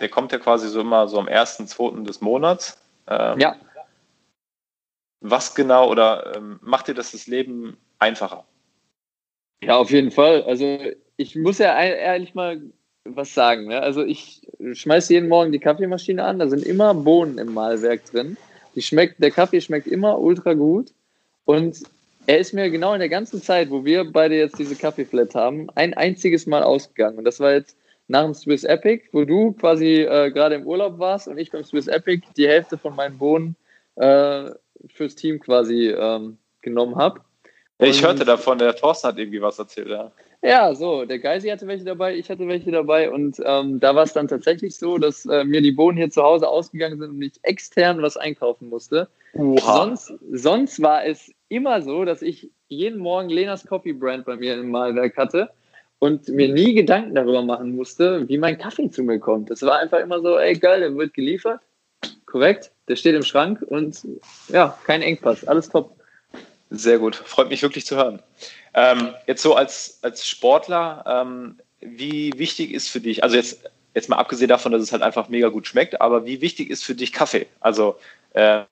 der 0.00 0.08
kommt 0.08 0.32
ja 0.32 0.38
quasi 0.38 0.68
so 0.68 0.80
immer 0.80 1.06
so 1.06 1.18
am 1.20 1.28
ersten, 1.28 1.68
zweiten 1.68 2.04
des 2.04 2.20
Monats. 2.20 2.78
Ähm, 3.06 3.38
ja. 3.38 3.56
Was 5.20 5.54
genau 5.54 5.88
oder 5.88 6.36
ähm, 6.36 6.58
macht 6.62 6.88
dir 6.88 6.94
das 6.94 7.12
das 7.12 7.26
Leben 7.26 7.76
einfacher? 7.98 8.44
Ja, 9.62 9.76
auf 9.76 9.90
jeden 9.90 10.10
Fall. 10.10 10.42
Also 10.42 10.78
ich 11.16 11.34
muss 11.36 11.58
ja 11.58 11.78
ehrlich 11.78 12.34
mal 12.34 12.60
was 13.04 13.34
sagen. 13.34 13.68
Ne? 13.68 13.80
Also 13.80 14.04
ich 14.04 14.42
schmeiße 14.72 15.12
jeden 15.12 15.28
Morgen 15.28 15.52
die 15.52 15.58
Kaffeemaschine 15.58 16.22
an, 16.24 16.38
da 16.38 16.48
sind 16.48 16.64
immer 16.64 16.94
Bohnen 16.94 17.38
im 17.38 17.54
Mahlwerk 17.54 18.04
drin. 18.06 18.36
Die 18.74 18.82
schmeckt, 18.82 19.22
der 19.22 19.30
Kaffee 19.30 19.60
schmeckt 19.60 19.86
immer 19.86 20.18
ultra 20.18 20.54
gut. 20.54 20.92
Und 21.44 21.82
er 22.26 22.38
ist 22.38 22.52
mir 22.52 22.70
genau 22.70 22.92
in 22.92 22.98
der 22.98 23.08
ganzen 23.08 23.40
Zeit, 23.40 23.70
wo 23.70 23.84
wir 23.84 24.04
beide 24.04 24.36
jetzt 24.36 24.58
diese 24.58 24.74
Kaffeeflat 24.74 25.34
haben, 25.34 25.68
ein 25.76 25.94
einziges 25.94 26.46
Mal 26.46 26.62
ausgegangen. 26.62 27.18
Und 27.18 27.24
das 27.24 27.40
war 27.40 27.52
jetzt 27.52 27.76
nach 28.08 28.24
dem 28.24 28.34
Swiss 28.34 28.64
Epic, 28.64 29.04
wo 29.12 29.24
du 29.24 29.52
quasi 29.52 30.02
äh, 30.02 30.30
gerade 30.30 30.56
im 30.56 30.66
Urlaub 30.66 30.98
warst 30.98 31.28
und 31.28 31.38
ich 31.38 31.50
beim 31.50 31.64
Swiss 31.64 31.86
Epic 31.86 32.26
die 32.36 32.48
Hälfte 32.48 32.78
von 32.78 32.94
meinen 32.94 33.18
Bohnen 33.18 33.56
äh, 33.96 34.50
fürs 34.92 35.14
Team 35.14 35.40
quasi 35.40 35.88
ähm, 35.88 36.38
genommen 36.62 36.96
habe. 36.96 37.20
Ich 37.78 38.02
hörte 38.02 38.24
davon, 38.24 38.58
der 38.58 38.74
Thorsten 38.74 39.08
hat 39.08 39.18
irgendwie 39.18 39.42
was 39.42 39.58
erzählt, 39.58 39.88
ja. 39.88 40.10
Ja, 40.42 40.74
so, 40.74 41.04
der 41.04 41.18
Geisi 41.18 41.48
hatte 41.48 41.66
welche 41.66 41.84
dabei, 41.84 42.14
ich 42.14 42.30
hatte 42.30 42.46
welche 42.46 42.70
dabei 42.70 43.10
und 43.10 43.36
ähm, 43.44 43.80
da 43.80 43.94
war 43.94 44.04
es 44.04 44.12
dann 44.12 44.28
tatsächlich 44.28 44.76
so, 44.76 44.98
dass 44.98 45.26
äh, 45.26 45.44
mir 45.44 45.60
die 45.60 45.72
Bohnen 45.72 45.96
hier 45.96 46.10
zu 46.10 46.22
Hause 46.22 46.48
ausgegangen 46.48 46.98
sind 46.98 47.10
und 47.10 47.22
ich 47.22 47.32
extern 47.42 48.00
was 48.02 48.16
einkaufen 48.16 48.68
musste. 48.68 49.08
Sonst, 49.34 50.12
sonst 50.32 50.80
war 50.80 51.04
es 51.04 51.32
immer 51.48 51.82
so, 51.82 52.04
dass 52.04 52.22
ich 52.22 52.50
jeden 52.68 52.98
Morgen 52.98 53.28
Lenas 53.28 53.66
Coffee 53.66 53.92
Brand 53.92 54.24
bei 54.24 54.36
mir 54.36 54.54
im 54.54 54.70
Malwerk 54.70 55.16
hatte 55.16 55.50
und 55.98 56.28
mir 56.28 56.52
nie 56.52 56.74
Gedanken 56.74 57.14
darüber 57.14 57.42
machen 57.42 57.74
musste, 57.74 58.28
wie 58.28 58.38
mein 58.38 58.58
Kaffee 58.58 58.90
zu 58.90 59.02
mir 59.02 59.18
kommt. 59.18 59.50
Es 59.50 59.62
war 59.62 59.78
einfach 59.78 60.00
immer 60.00 60.20
so, 60.20 60.38
ey 60.38 60.54
geil, 60.54 60.80
der 60.80 60.94
wird 60.94 61.14
geliefert, 61.14 61.60
korrekt, 62.26 62.72
der 62.88 62.96
steht 62.96 63.14
im 63.14 63.22
Schrank 63.22 63.62
und 63.62 64.06
ja, 64.48 64.78
kein 64.84 65.02
Engpass, 65.02 65.46
alles 65.46 65.68
top. 65.68 65.96
Sehr 66.70 66.98
gut, 66.98 67.14
freut 67.14 67.48
mich 67.48 67.62
wirklich 67.62 67.86
zu 67.86 67.96
hören. 67.96 68.22
Ähm, 68.74 69.14
jetzt 69.26 69.42
so 69.42 69.54
als, 69.54 69.98
als 70.02 70.26
Sportler, 70.26 71.04
ähm, 71.06 71.56
wie 71.80 72.32
wichtig 72.36 72.72
ist 72.72 72.88
für 72.88 73.00
dich, 73.00 73.22
also 73.22 73.36
jetzt, 73.36 73.70
jetzt 73.94 74.08
mal 74.08 74.16
abgesehen 74.16 74.48
davon, 74.48 74.72
dass 74.72 74.82
es 74.82 74.92
halt 74.92 75.02
einfach 75.02 75.28
mega 75.28 75.48
gut 75.48 75.66
schmeckt, 75.66 76.00
aber 76.00 76.26
wie 76.26 76.40
wichtig 76.40 76.70
ist 76.70 76.84
für 76.84 76.94
dich 76.94 77.12
Kaffee? 77.12 77.46
Also 77.60 77.96
äh, 78.34 78.64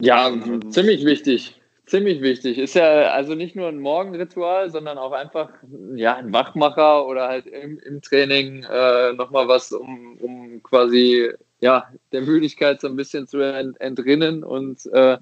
ja, 0.00 0.32
ziemlich 0.70 1.04
wichtig. 1.04 1.54
Ziemlich 1.86 2.20
wichtig. 2.20 2.58
Ist 2.58 2.74
ja 2.74 3.12
also 3.12 3.34
nicht 3.34 3.56
nur 3.56 3.68
ein 3.68 3.78
Morgenritual, 3.78 4.70
sondern 4.70 4.98
auch 4.98 5.12
einfach 5.12 5.50
ja, 5.94 6.16
ein 6.16 6.32
Wachmacher 6.32 7.06
oder 7.06 7.28
halt 7.28 7.46
im, 7.46 7.78
im 7.78 8.02
Training 8.02 8.62
äh, 8.64 9.14
nochmal 9.14 9.48
was, 9.48 9.72
um, 9.72 10.18
um 10.18 10.62
quasi 10.62 11.32
ja, 11.60 11.88
der 12.12 12.20
Müdigkeit 12.20 12.80
so 12.80 12.88
ein 12.88 12.96
bisschen 12.96 13.26
zu 13.26 13.40
ent, 13.40 13.80
entrinnen 13.80 14.44
und 14.44 14.84
äh, 14.92 15.16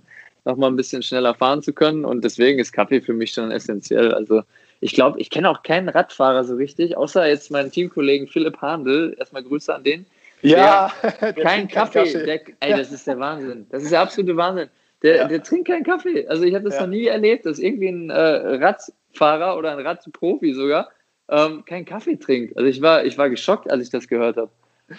nochmal 0.46 0.70
ein 0.70 0.76
bisschen 0.76 1.02
schneller 1.02 1.34
fahren 1.34 1.62
zu 1.62 1.72
können. 1.72 2.04
Und 2.04 2.24
deswegen 2.24 2.58
ist 2.58 2.72
Kaffee 2.72 3.00
für 3.00 3.12
mich 3.12 3.32
schon 3.32 3.50
essentiell. 3.50 4.14
Also 4.14 4.42
ich 4.80 4.92
glaube, 4.92 5.20
ich 5.20 5.30
kenne 5.30 5.50
auch 5.50 5.62
keinen 5.62 5.88
Radfahrer 5.88 6.44
so 6.44 6.54
richtig, 6.54 6.96
außer 6.96 7.26
jetzt 7.26 7.50
meinen 7.50 7.70
Teamkollegen 7.70 8.28
Philipp 8.28 8.60
Handel. 8.62 9.14
Erstmal 9.18 9.42
Grüße 9.42 9.74
an 9.74 9.84
den. 9.84 10.06
Ja, 10.42 10.92
kein 11.42 11.68
Kaffee. 11.68 12.04
Kaffee. 12.04 12.24
Der, 12.24 12.40
ey, 12.60 12.78
das 12.78 12.92
ist 12.92 13.06
der 13.06 13.18
Wahnsinn. 13.18 13.66
Das 13.70 13.82
ist 13.82 13.92
der 13.92 14.00
absolute 14.00 14.36
Wahnsinn. 14.36 14.68
Der, 15.02 15.16
ja. 15.16 15.28
der 15.28 15.42
trinkt 15.42 15.68
keinen 15.68 15.84
Kaffee. 15.84 16.26
Also 16.28 16.44
ich 16.44 16.54
habe 16.54 16.64
das 16.64 16.74
ja. 16.74 16.82
noch 16.82 16.88
nie 16.88 17.06
erlebt, 17.06 17.44
dass 17.44 17.58
irgendwie 17.58 17.88
ein 17.88 18.10
äh, 18.10 18.14
Radfahrer 18.16 19.58
oder 19.58 19.76
ein 19.76 19.84
Radprofi 19.84 20.54
sogar 20.54 20.90
ähm, 21.28 21.64
keinen 21.64 21.84
Kaffee 21.84 22.16
trinkt. 22.16 22.56
Also 22.56 22.68
ich 22.68 22.80
war, 22.80 23.04
ich 23.04 23.18
war 23.18 23.28
geschockt, 23.28 23.70
als 23.70 23.82
ich 23.82 23.90
das 23.90 24.08
gehört 24.08 24.36
habe. 24.36 24.50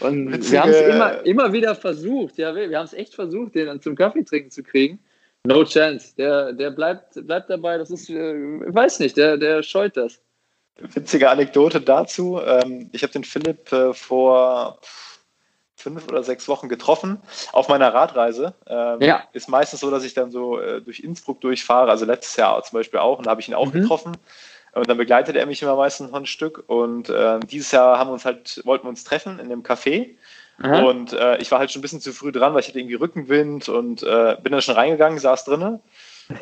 Und 0.02 0.32
Witzige, 0.34 0.52
wir 0.52 0.62
haben 0.62 0.72
es 0.72 0.82
immer, 0.82 1.26
immer 1.26 1.54
wieder 1.54 1.74
versucht, 1.74 2.38
ja, 2.38 2.54
wir, 2.54 2.70
wir 2.70 2.78
haben 2.78 2.86
es 2.86 2.94
echt 2.94 3.16
versucht, 3.16 3.56
den 3.56 3.68
dann 3.68 3.82
zum 3.82 3.96
Kaffee 3.96 4.24
trinken 4.24 4.52
zu 4.52 4.62
kriegen. 4.62 5.00
No 5.48 5.64
chance. 5.64 6.14
Der, 6.18 6.52
der 6.52 6.72
bleibt, 6.72 7.26
bleibt 7.26 7.50
dabei, 7.50 7.78
das 7.78 7.90
ist, 7.90 8.10
äh, 8.10 8.34
ich 8.34 8.74
weiß 8.74 9.00
nicht, 9.00 9.16
der, 9.16 9.38
der 9.38 9.64
scheut 9.64 9.96
das. 9.96 10.20
Witzige 10.78 11.30
Anekdote 11.30 11.80
dazu. 11.80 12.40
Ähm, 12.46 12.90
ich 12.92 13.02
habe 13.02 13.14
den 13.14 13.24
Philipp 13.24 13.72
äh, 13.72 13.94
vor 13.94 14.80
fünf 15.76 16.08
oder 16.10 16.22
sechs 16.24 16.50
Wochen 16.50 16.68
getroffen 16.68 17.22
auf 17.54 17.70
meiner 17.70 17.94
Radreise. 17.94 18.56
Ähm, 18.68 19.02
ja. 19.02 19.24
Ist 19.32 19.48
meistens 19.48 19.80
so, 19.80 19.90
dass 19.90 20.04
ich 20.04 20.14
dann 20.14 20.32
so 20.32 20.60
äh, 20.60 20.82
durch 20.82 21.00
Innsbruck 21.00 21.40
durchfahre, 21.40 21.92
also 21.92 22.06
letztes 22.06 22.36
Jahr 22.36 22.62
zum 22.64 22.78
Beispiel 22.78 23.00
auch, 23.00 23.18
und 23.18 23.26
da 23.26 23.32
habe 23.32 23.40
ich 23.40 23.48
ihn 23.48 23.54
auch 23.54 23.68
mhm. 23.68 23.82
getroffen. 23.82 24.18
Und 24.74 24.90
dann 24.90 24.98
begleitet 24.98 25.36
er 25.38 25.46
mich 25.46 25.62
immer 25.62 25.76
meistens 25.76 26.12
noch 26.12 26.20
ein 26.20 26.26
Stück. 26.26 26.64
Und 26.68 27.10
äh, 27.10 27.40
dieses 27.40 27.72
Jahr 27.72 27.98
haben 27.98 28.10
uns 28.10 28.26
halt, 28.26 28.62
wollten 28.66 28.86
wir 28.86 28.90
uns 28.90 29.06
treffen 29.06 29.40
in 29.40 29.50
dem 29.50 29.64
Café. 29.64 30.18
Aha. 30.60 30.82
Und 30.84 31.14
äh, 31.14 31.38
ich 31.38 31.52
war 31.52 31.60
halt 31.60 31.72
schon 31.72 31.80
ein 31.80 31.84
bisschen 31.84 32.02
zu 32.02 32.14
früh 32.14 32.32
dran, 32.32 32.54
weil 32.54 32.62
ich 32.62 32.68
hatte 32.68 32.80
irgendwie 32.80 32.96
Rückenwind 32.96 33.70
und 33.70 34.04
äh, 34.04 34.38
bin 34.42 34.52
dann 34.52 34.62
schon 34.62 34.76
reingegangen, 34.76 35.20
saß 35.20 35.46
drinnen 35.46 35.80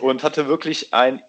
und 0.01 0.23
hatte 0.23 0.47
wirklich 0.47 0.93
einen 0.93 1.21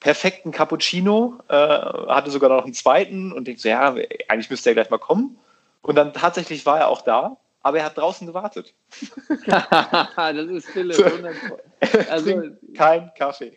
perfekten 0.00 0.50
Cappuccino, 0.50 1.38
äh, 1.48 1.54
hatte 1.54 2.30
sogar 2.30 2.50
noch 2.50 2.64
einen 2.64 2.74
zweiten 2.74 3.32
und 3.32 3.46
denkst 3.46 3.62
so, 3.62 3.68
ja, 3.68 3.94
eigentlich 4.28 4.50
müsste 4.50 4.70
er 4.70 4.74
gleich 4.74 4.90
mal 4.90 4.98
kommen. 4.98 5.38
Und 5.82 5.96
dann 5.96 6.12
tatsächlich 6.12 6.66
war 6.66 6.78
er 6.78 6.88
auch 6.88 7.02
da, 7.02 7.36
aber 7.62 7.78
er 7.78 7.86
hat 7.86 7.96
draußen 7.96 8.26
gewartet. 8.26 8.74
das 9.46 10.46
ist 10.48 10.68
Philipp. 10.68 11.04
Also, 12.10 12.42
kein 12.76 13.10
Kaffee. 13.16 13.56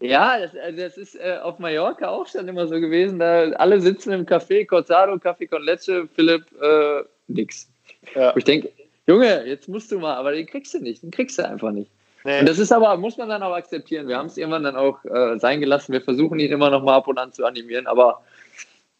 ja, 0.00 0.38
das, 0.40 0.56
also 0.56 0.80
das 0.80 0.96
ist 0.96 1.14
äh, 1.14 1.38
auf 1.40 1.58
Mallorca 1.60 2.08
auch 2.08 2.26
schon 2.26 2.48
immer 2.48 2.66
so 2.66 2.80
gewesen. 2.80 3.20
Da 3.20 3.50
alle 3.52 3.80
sitzen 3.80 4.12
im 4.12 4.26
Café, 4.26 4.66
Corzado, 4.66 5.18
Kaffee 5.18 5.46
con 5.46 5.62
Leche, 5.62 6.08
Philipp, 6.14 6.46
äh, 6.60 7.04
nix. 7.28 7.71
Ja. 8.14 8.36
ich 8.36 8.44
denke, 8.44 8.70
Junge, 9.06 9.44
jetzt 9.46 9.68
musst 9.68 9.90
du 9.90 9.98
mal, 9.98 10.14
aber 10.14 10.32
den 10.32 10.46
kriegst 10.46 10.74
du 10.74 10.78
nicht, 10.78 11.02
den 11.02 11.10
kriegst 11.10 11.38
du 11.38 11.48
einfach 11.48 11.72
nicht. 11.72 11.90
Nee. 12.24 12.40
Und 12.40 12.48
das 12.48 12.58
ist 12.58 12.72
aber, 12.72 12.96
muss 12.96 13.16
man 13.16 13.28
dann 13.28 13.42
auch 13.42 13.54
akzeptieren. 13.54 14.06
Wir 14.06 14.16
haben 14.16 14.26
es 14.26 14.36
irgendwann 14.36 14.62
dann 14.62 14.76
auch 14.76 15.04
äh, 15.04 15.38
sein 15.38 15.60
gelassen. 15.60 15.92
Wir 15.92 16.00
versuchen 16.00 16.38
ihn 16.38 16.52
immer 16.52 16.70
noch 16.70 16.82
mal 16.82 16.94
ab 16.94 17.08
und 17.08 17.18
an 17.18 17.32
zu 17.32 17.44
animieren, 17.44 17.88
aber 17.88 18.22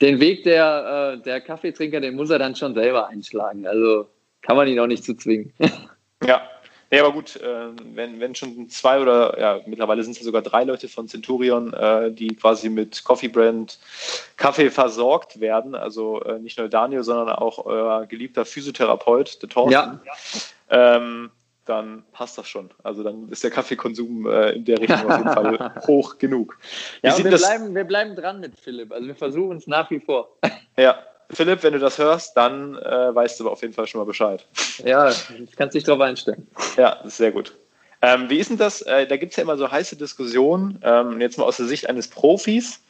den 0.01 0.19
Weg 0.19 0.43
der, 0.43 1.15
äh, 1.19 1.23
der 1.23 1.41
Kaffeetrinker, 1.41 2.01
den 2.01 2.17
muss 2.17 2.31
er 2.31 2.41
dann 2.41 2.57
schon 2.57 2.75
selber 2.75 3.07
einschlagen. 3.07 3.67
Also 3.67 4.09
kann 4.41 4.57
man 4.57 4.67
ihn 4.67 4.81
auch 4.81 4.89
nicht 4.89 5.05
zu 5.05 5.15
zwingen. 5.15 5.53
Ja, 6.25 6.43
ja, 6.93 7.05
aber 7.05 7.13
gut, 7.13 7.37
äh, 7.37 7.69
wenn, 7.95 8.21
wenn 8.21 8.35
schon 8.35 8.69
zwei 8.69 9.01
oder 9.01 9.39
ja, 9.41 9.61
mittlerweile 9.67 10.03
sind 10.03 10.13
es 10.13 10.19
ja 10.19 10.25
sogar 10.25 10.43
drei 10.43 10.65
Leute 10.65 10.89
von 10.89 11.09
Centurion, 11.09 11.73
äh, 11.73 12.13
die 12.13 12.37
quasi 12.37 12.69
mit 12.69 13.03
Coffee 13.03 13.29
Brand 13.29 13.79
Kaffee 14.37 14.71
versorgt 14.71 15.41
werden, 15.41 15.75
also 15.75 16.23
äh, 16.23 16.39
nicht 16.39 16.59
nur 16.59 16.69
Daniel, 16.69 17.03
sondern 17.03 17.31
auch 17.31 17.65
euer 17.65 18.05
geliebter 18.07 18.45
Physiotherapeut, 18.45 19.43
der 19.43 19.49
Thorsten. 19.49 19.73
Ja. 19.73 20.01
Ähm, 20.69 21.31
dann 21.65 22.05
passt 22.13 22.37
das 22.39 22.49
schon. 22.49 22.71
Also 22.83 23.03
dann 23.03 23.29
ist 23.29 23.45
der 23.45 23.51
Kaffeekonsum 23.51 24.27
äh, 24.27 24.51
in 24.51 24.65
der 24.65 24.81
Richtung 24.81 25.11
auf 25.11 25.19
jeden 25.19 25.33
Fall 25.33 25.83
hoch 25.87 26.19
genug. 26.19 26.59
Wie 27.01 27.09
ja, 27.09 27.17
wir, 27.17 27.31
bleiben, 27.31 27.75
wir 27.75 27.85
bleiben 27.85 28.17
dran 28.17 28.41
mit 28.41 28.59
Philipp. 28.59 28.93
Also 28.93 29.07
wir 29.07 29.15
versuchen 29.15 29.57
es 29.57 29.67
nach 29.67 29.91
wie 29.91 30.01
vor. 30.01 30.37
Ja, 30.77 30.99
Philipp, 31.33 31.63
wenn 31.63 31.73
du 31.73 31.79
das 31.79 31.99
hörst, 31.99 32.37
dann 32.37 32.77
äh, 32.77 33.15
weißt 33.15 33.41
du 33.41 33.45
aber 33.45 33.53
auf 33.53 33.63
jeden 33.63 33.75
Fall 33.75 33.87
schon 33.87 34.01
mal 34.01 34.05
Bescheid. 34.05 34.47
Ja, 34.85 35.13
kannst 35.57 35.75
dich 35.75 35.85
darauf 35.85 36.01
einstellen. 36.01 36.47
Ja, 36.77 37.01
sehr 37.05 37.33
gut. 37.33 37.55
Ähm, 38.03 38.29
wie 38.29 38.39
ist 38.39 38.51
denn 38.51 38.59
das? 38.59 38.83
Äh, 38.83 39.07
da 39.07 39.17
gibt 39.17 39.33
es 39.33 39.37
ja 39.37 39.45
immer 39.45 39.57
so 39.57 39.71
heiße 39.71 39.97
Diskussionen, 39.97 40.81
ähm, 40.83 41.21
jetzt 41.21 41.39
mal 41.39 41.45
aus 41.45 41.57
der 41.57 41.67
Sicht 41.67 41.89
eines 41.89 42.09
Profis. 42.09 42.81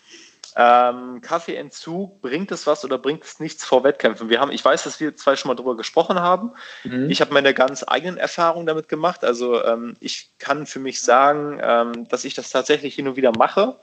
Ähm, 0.55 1.20
Kaffeeentzug, 1.22 2.20
bringt 2.20 2.51
es 2.53 2.66
was 2.66 2.84
oder 2.84 2.99
bringt 2.99 3.24
es 3.24 3.40
nichts 3.40 3.64
vor 3.64 3.84
Wettkämpfen? 3.84 4.28
Wir 4.28 4.40
haben, 4.40 4.51
ich 4.51 4.62
weiß, 4.62 4.84
dass 4.84 5.01
wir 5.01 5.16
zwei 5.16 5.36
schon 5.36 5.49
mal 5.49 5.55
darüber 5.55 5.76
gesprochen 5.76 6.20
haben. 6.20 6.53
Mhm. 6.84 7.09
Ich 7.09 7.20
habe 7.20 7.32
meine 7.32 7.55
ganz 7.55 7.84
eigenen 7.86 8.18
Erfahrungen 8.18 8.66
damit 8.66 8.88
gemacht. 8.88 9.24
Also 9.24 9.64
ähm, 9.64 9.97
ich 10.01 10.30
kann 10.38 10.66
für 10.66 10.78
mich 10.78 11.01
sagen, 11.01 11.59
ähm, 11.62 12.09
dass 12.09 12.24
ich 12.24 12.34
das 12.34 12.51
tatsächlich 12.51 12.95
hin 12.95 13.09
und 13.09 13.16
wieder 13.16 13.32
mache 13.36 13.76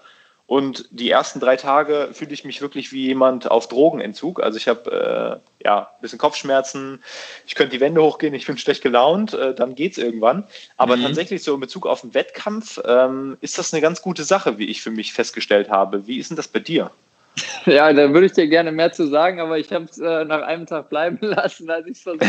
und 0.50 0.88
die 0.90 1.12
ersten 1.12 1.40
drei 1.40 1.58
Tage 1.58 2.10
fühle 2.12 2.34
ich 2.34 2.44
mich 2.44 2.60
wirklich 2.60 2.92
wie 2.92 3.06
jemand 3.06 3.52
auf 3.52 3.68
Drogenentzug. 3.68 4.42
Also 4.42 4.58
ich 4.58 4.68
habe 4.68 5.40
äh, 5.62 5.64
ja 5.64 5.82
ein 5.82 6.02
bisschen 6.02 6.18
Kopfschmerzen, 6.18 7.04
ich 7.46 7.54
könnte 7.54 7.76
die 7.76 7.80
Wände 7.80 8.02
hochgehen, 8.02 8.34
ich 8.34 8.48
bin 8.48 8.58
schlecht 8.58 8.82
gelaunt, 8.82 9.36
äh, 9.36 9.54
dann 9.54 9.76
geht 9.76 9.92
es 9.92 10.00
irgendwann. 10.00 10.48
Aber 10.76 10.98
mhm. 10.98 11.04
tatsächlich 11.04 11.44
so 11.44 11.54
in 11.54 11.60
Bezug 11.60 11.86
auf 11.86 12.02
den 12.02 12.16
Wettkampf 12.16 12.82
ähm, 12.84 13.38
ist 13.42 13.60
das 13.60 13.72
eine 13.72 13.82
ganz 13.82 14.02
gute 14.02 14.24
Sache, 14.24 14.58
wie 14.58 14.66
ich 14.66 14.82
für 14.82 14.90
mich 14.90 15.14
festgestellt 15.14 15.70
habe. 15.70 16.08
Wie 16.08 16.18
ist 16.18 16.32
denn 16.32 16.36
das 16.36 16.48
bei 16.48 16.60
dir? 16.60 16.90
Ja, 17.66 17.94
da 17.94 18.12
würde 18.12 18.26
ich 18.26 18.34
dir 18.34 18.48
gerne 18.48 18.72
mehr 18.72 18.92
zu 18.92 19.08
sagen, 19.08 19.40
aber 19.40 19.60
ich 19.60 19.72
habe 19.72 19.86
es 19.86 20.00
äh, 20.00 20.26
nach 20.26 20.42
einem 20.42 20.66
Tag 20.66 20.90
bleiben 20.90 21.20
lassen, 21.22 21.70
als 21.70 21.86
ich 21.86 21.98
es 21.98 22.02
versucht 22.02 22.26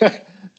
habe. 0.00 0.12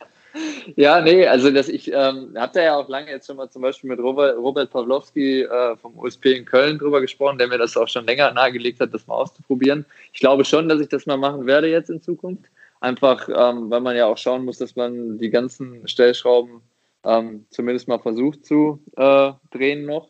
Ja, 0.76 1.02
nee, 1.02 1.28
also 1.28 1.52
das, 1.52 1.68
ich 1.68 1.92
ähm, 1.92 2.34
habe 2.36 2.54
da 2.54 2.64
ja 2.64 2.76
auch 2.78 2.88
lange 2.88 3.12
jetzt 3.12 3.28
schon 3.28 3.38
mal 3.38 3.50
zum 3.50 3.62
Beispiel 3.62 3.90
mit 3.90 4.00
Robert, 4.00 4.38
Robert 4.38 4.70
Pawlowski 4.72 5.42
äh, 5.42 5.76
vom 5.78 5.98
USP 5.98 6.34
in 6.34 6.46
Köln 6.46 6.78
drüber 6.78 7.02
gesprochen, 7.02 7.38
der 7.38 7.48
mir 7.48 7.58
das 7.58 7.76
auch 7.76 7.88
schon 7.88 8.06
länger 8.06 8.32
nahegelegt 8.32 8.80
hat, 8.80 8.94
das 8.94 9.08
mal 9.08 9.16
auszuprobieren. 9.16 9.86
Ich 10.14 10.20
glaube 10.20 10.46
schon, 10.46 10.70
dass 10.70 10.80
ich 10.80 10.88
das 10.88 11.06
mal 11.06 11.18
machen 11.18 11.46
werde 11.48 11.68
jetzt 11.68 11.90
in 11.90 12.02
Zukunft. 12.02 12.46
Einfach, 12.80 13.28
ähm, 13.30 13.70
weil 13.70 13.82
man 13.82 13.96
ja 13.96 14.08
auch 14.08 14.18
schauen 14.18 14.46
muss, 14.46 14.58
dass 14.58 14.76
man 14.76 15.18
die 15.18 15.30
ganzen 15.30 15.88
Stellschrauben 15.88 16.62
ähm, 17.04 17.46
zumindest 17.50 17.88
mal 17.88 18.00
versucht 18.00 18.46
zu 18.46 18.84
äh, 18.96 19.32
drehen 19.52 19.86
noch. 19.86 20.10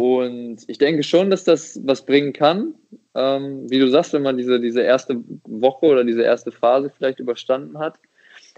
Und 0.00 0.58
ich 0.68 0.78
denke 0.78 1.02
schon, 1.02 1.30
dass 1.30 1.44
das 1.44 1.80
was 1.84 2.04
bringen 2.04 2.32
kann. 2.32 2.74
Ähm, 3.14 3.68
wie 3.68 3.78
du 3.78 3.88
sagst, 3.88 4.12
wenn 4.12 4.22
man 4.22 4.36
diese, 4.36 4.60
diese 4.60 4.82
erste 4.82 5.22
Woche 5.44 5.86
oder 5.86 6.04
diese 6.04 6.22
erste 6.22 6.52
Phase 6.52 6.90
vielleicht 6.90 7.18
überstanden 7.18 7.78
hat. 7.78 7.98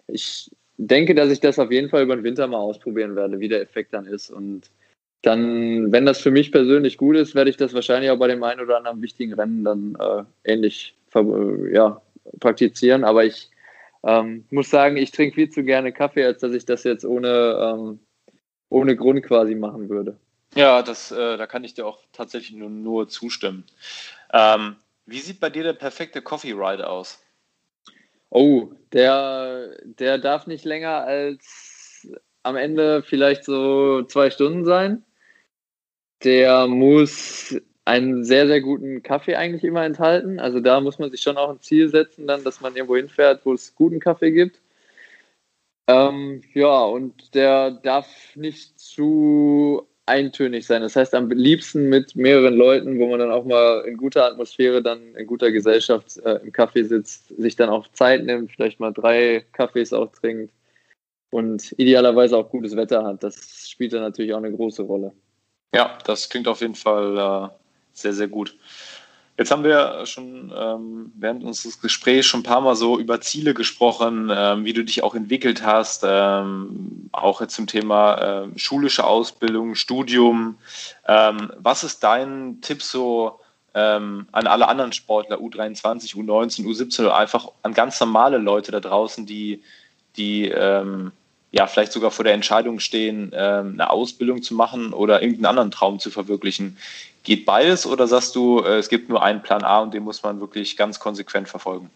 Ich 0.07 0.51
denke, 0.87 1.14
dass 1.14 1.31
ich 1.31 1.41
das 1.41 1.59
auf 1.59 1.70
jeden 1.70 1.91
Fall 1.91 2.03
über 2.03 2.16
den 2.16 2.24
Winter 2.24 2.47
mal 2.47 2.59
ausprobieren 2.59 3.16
werde, 3.16 3.39
wie 3.41 3.49
der 3.49 3.61
Effekt 3.61 3.93
dann 3.93 4.07
ist. 4.07 4.31
Und 4.31 4.70
dann, 5.22 5.93
wenn 5.93 6.07
das 6.07 6.20
für 6.20 6.31
mich 6.31 6.51
persönlich 6.51 6.97
gut 6.97 7.16
ist, 7.16 7.35
werde 7.35 7.51
ich 7.51 7.59
das 7.59 7.74
wahrscheinlich 7.74 8.11
auch 8.11 8.18
bei 8.18 8.28
dem 8.28 8.43
einen 8.43 8.61
oder 8.61 8.78
anderen 8.78 9.03
wichtigen 9.03 9.35
Rennen 9.35 9.64
dann 9.64 9.97
äh, 10.01 10.53
ähnlich 10.53 10.97
ja, 11.72 12.01
praktizieren. 12.41 13.05
Aber 13.05 13.24
ich 13.24 13.51
ähm, 14.03 14.45
muss 14.51 14.70
sagen, 14.70 14.97
ich 14.97 15.11
trinke 15.11 15.35
viel 15.35 15.51
zu 15.51 15.62
gerne 15.62 15.93
Kaffee, 15.93 16.24
als 16.24 16.41
dass 16.41 16.53
ich 16.53 16.64
das 16.64 16.85
jetzt 16.85 17.05
ohne, 17.05 17.76
ähm, 17.78 17.99
ohne 18.70 18.97
Grund 18.97 19.22
quasi 19.22 19.55
machen 19.55 19.91
würde. 19.91 20.16
Ja, 20.55 20.83
das, 20.83 21.12
äh, 21.12 21.37
da 21.37 21.47
kann 21.47 21.64
ich 21.64 21.74
dir 21.74 21.87
auch 21.87 22.01
tatsächlich 22.12 22.57
nur, 22.57 22.70
nur 22.70 23.09
zustimmen. 23.09 23.64
Ähm, 24.33 24.76
wie 25.05 25.18
sieht 25.18 25.41
bei 25.41 25.51
dir 25.51 25.62
der 25.62 25.74
perfekte 25.74 26.22
Coffee 26.22 26.53
Ride 26.53 26.89
aus? 26.89 27.22
Oh, 28.31 28.70
der, 28.93 29.76
der 29.85 30.18
darf 30.18 30.47
nicht 30.47 30.64
länger 30.64 31.05
als 31.05 32.09
am 32.43 32.57
Ende 32.57 33.03
vielleicht 33.03 33.45
so 33.45 34.03
zwei 34.05 34.31
Stunden 34.31 34.64
sein. 34.64 35.05
Der 36.22 36.66
muss 36.66 37.57
einen 37.85 38.24
sehr, 38.24 38.47
sehr 38.47 38.61
guten 38.61 39.03
Kaffee 39.03 39.37
eigentlich 39.37 39.64
immer 39.64 39.85
enthalten. 39.85 40.39
Also 40.39 40.61
da 40.61 40.81
muss 40.81 40.99
man 40.99 41.11
sich 41.11 41.20
schon 41.22 41.37
auch 41.37 41.51
ein 41.51 41.61
Ziel 41.61 41.89
setzen, 41.89 42.26
dann, 42.26 42.45
dass 42.45 42.61
man 42.61 42.76
irgendwo 42.76 42.97
hinfährt, 42.97 43.45
wo 43.45 43.53
es 43.55 43.74
guten 43.74 44.01
Kaffee 44.01 44.31
gibt. 44.31 44.61
Ähm, 45.89 46.43
ja, 46.55 46.83
und 46.85 47.35
der 47.35 47.72
darf 47.72 48.37
nicht 48.37 48.78
zu 48.78 49.89
eintönig 50.11 50.67
sein. 50.67 50.83
Das 50.83 50.97
heißt, 50.97 51.15
am 51.15 51.31
liebsten 51.31 51.89
mit 51.89 52.17
mehreren 52.17 52.55
Leuten, 52.55 52.99
wo 52.99 53.09
man 53.09 53.21
dann 53.21 53.31
auch 53.31 53.45
mal 53.45 53.85
in 53.87 53.97
guter 53.97 54.27
Atmosphäre, 54.27 54.83
dann 54.83 55.15
in 55.15 55.27
guter 55.27 55.53
Gesellschaft 55.53 56.19
äh, 56.19 56.41
im 56.43 56.53
Kaffee 56.53 56.83
sitzt, 56.83 57.29
sich 57.39 57.57
dann 57.57 57.71
auch 57.71 57.87
Zeit 57.93 58.25
nimmt, 58.25 58.53
vielleicht 58.53 58.81
mal 58.81 58.93
drei 58.93 59.47
Kaffees 59.53 59.93
auch 59.93 60.11
trinkt 60.13 60.53
und 61.31 61.73
idealerweise 61.79 62.37
auch 62.37 62.51
gutes 62.51 62.77
Wetter 62.77 63.05
hat. 63.05 63.23
Das 63.23 63.69
spielt 63.69 63.93
dann 63.93 64.03
natürlich 64.03 64.35
auch 64.35 64.39
eine 64.39 64.53
große 64.53 64.83
Rolle. 64.83 65.13
Ja, 65.75 65.97
das 66.05 66.29
klingt 66.29 66.49
auf 66.49 66.61
jeden 66.61 66.75
Fall 66.75 67.17
äh, 67.17 67.49
sehr, 67.93 68.13
sehr 68.13 68.29
gut. 68.29 68.57
Jetzt 69.41 69.51
haben 69.51 69.64
wir 69.64 70.05
schon 70.05 70.53
ähm, 70.55 71.12
während 71.14 71.43
unseres 71.45 71.80
Gesprächs 71.80 72.26
schon 72.26 72.41
ein 72.41 72.43
paar 72.43 72.61
Mal 72.61 72.76
so 72.76 72.99
über 72.99 73.22
Ziele 73.22 73.55
gesprochen, 73.55 74.30
ähm, 74.30 74.66
wie 74.66 74.74
du 74.74 74.84
dich 74.84 75.03
auch 75.03 75.14
entwickelt 75.14 75.64
hast, 75.64 76.05
ähm, 76.07 77.09
auch 77.12 77.41
jetzt 77.41 77.55
zum 77.55 77.66
Thema 77.66 78.16
äh, 78.18 78.59
schulische 78.59 79.05
Ausbildung, 79.05 79.76
Studium. 79.76 80.59
Ähm, 81.09 81.51
was 81.57 81.84
ist 81.84 82.01
dein 82.01 82.59
Tipp 82.61 82.82
so 82.82 83.41
ähm, 83.72 84.26
an 84.30 84.47
alle 84.47 84.68
anderen 84.68 84.93
Sportler, 84.93 85.38
U23, 85.38 86.16
U19, 86.16 86.66
U17 86.66 87.01
oder 87.01 87.16
einfach 87.16 87.49
an 87.62 87.72
ganz 87.72 87.99
normale 87.99 88.36
Leute 88.36 88.72
da 88.72 88.80
draußen, 88.80 89.24
die, 89.24 89.62
die 90.18 90.49
ähm, 90.49 91.12
ja 91.53 91.66
vielleicht 91.66 91.92
sogar 91.92 92.11
vor 92.11 92.24
der 92.24 92.34
Entscheidung 92.34 92.80
stehen, 92.80 93.34
eine 93.34 93.90
Ausbildung 93.90 94.42
zu 94.42 94.55
machen 94.55 94.92
oder 94.92 95.22
irgendeinen 95.22 95.46
anderen 95.46 95.70
Traum 95.70 95.98
zu 95.98 96.11
verwirklichen? 96.11 96.76
Geht 97.22 97.44
beides 97.44 97.86
oder 97.86 98.07
sagst 98.07 98.34
du, 98.34 98.61
äh, 98.61 98.78
es 98.78 98.88
gibt 98.88 99.09
nur 99.09 99.22
einen 99.22 99.42
Plan 99.42 99.62
A 99.62 99.80
und 99.80 99.92
den 99.92 100.03
muss 100.03 100.22
man 100.22 100.40
wirklich 100.40 100.76
ganz 100.76 100.98
konsequent 100.98 101.48
verfolgen? 101.48 101.90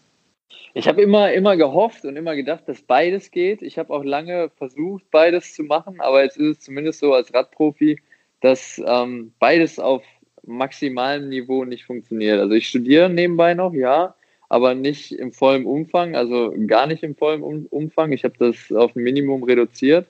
Ich 0.75 0.87
habe 0.87 1.01
immer, 1.01 1.31
immer 1.31 1.57
gehofft 1.57 2.05
und 2.05 2.15
immer 2.15 2.35
gedacht, 2.35 2.63
dass 2.67 2.81
beides 2.81 3.31
geht. 3.31 3.61
Ich 3.61 3.79
habe 3.79 3.93
auch 3.93 4.03
lange 4.03 4.51
versucht, 4.57 5.09
beides 5.09 5.53
zu 5.53 5.63
machen, 5.63 5.99
aber 5.99 6.23
jetzt 6.23 6.37
ist 6.37 6.57
es 6.57 6.59
zumindest 6.65 6.99
so 6.99 7.13
als 7.13 7.33
Radprofi, 7.33 7.99
dass 8.41 8.79
ähm, 8.85 9.33
beides 9.39 9.79
auf 9.79 10.03
maximalem 10.43 11.29
Niveau 11.29 11.63
nicht 11.63 11.85
funktioniert. 11.85 12.39
Also 12.39 12.53
ich 12.53 12.67
studiere 12.67 13.09
nebenbei 13.09 13.53
noch, 13.53 13.73
ja, 13.73 14.13
aber 14.49 14.75
nicht 14.75 15.11
im 15.11 15.31
vollen 15.31 15.65
Umfang, 15.65 16.15
also 16.15 16.53
gar 16.67 16.87
nicht 16.87 17.03
im 17.03 17.15
vollen 17.15 17.41
Umfang. 17.43 18.11
Ich 18.11 18.23
habe 18.23 18.35
das 18.37 18.71
auf 18.71 18.95
ein 18.95 19.03
Minimum 19.03 19.43
reduziert. 19.43 20.07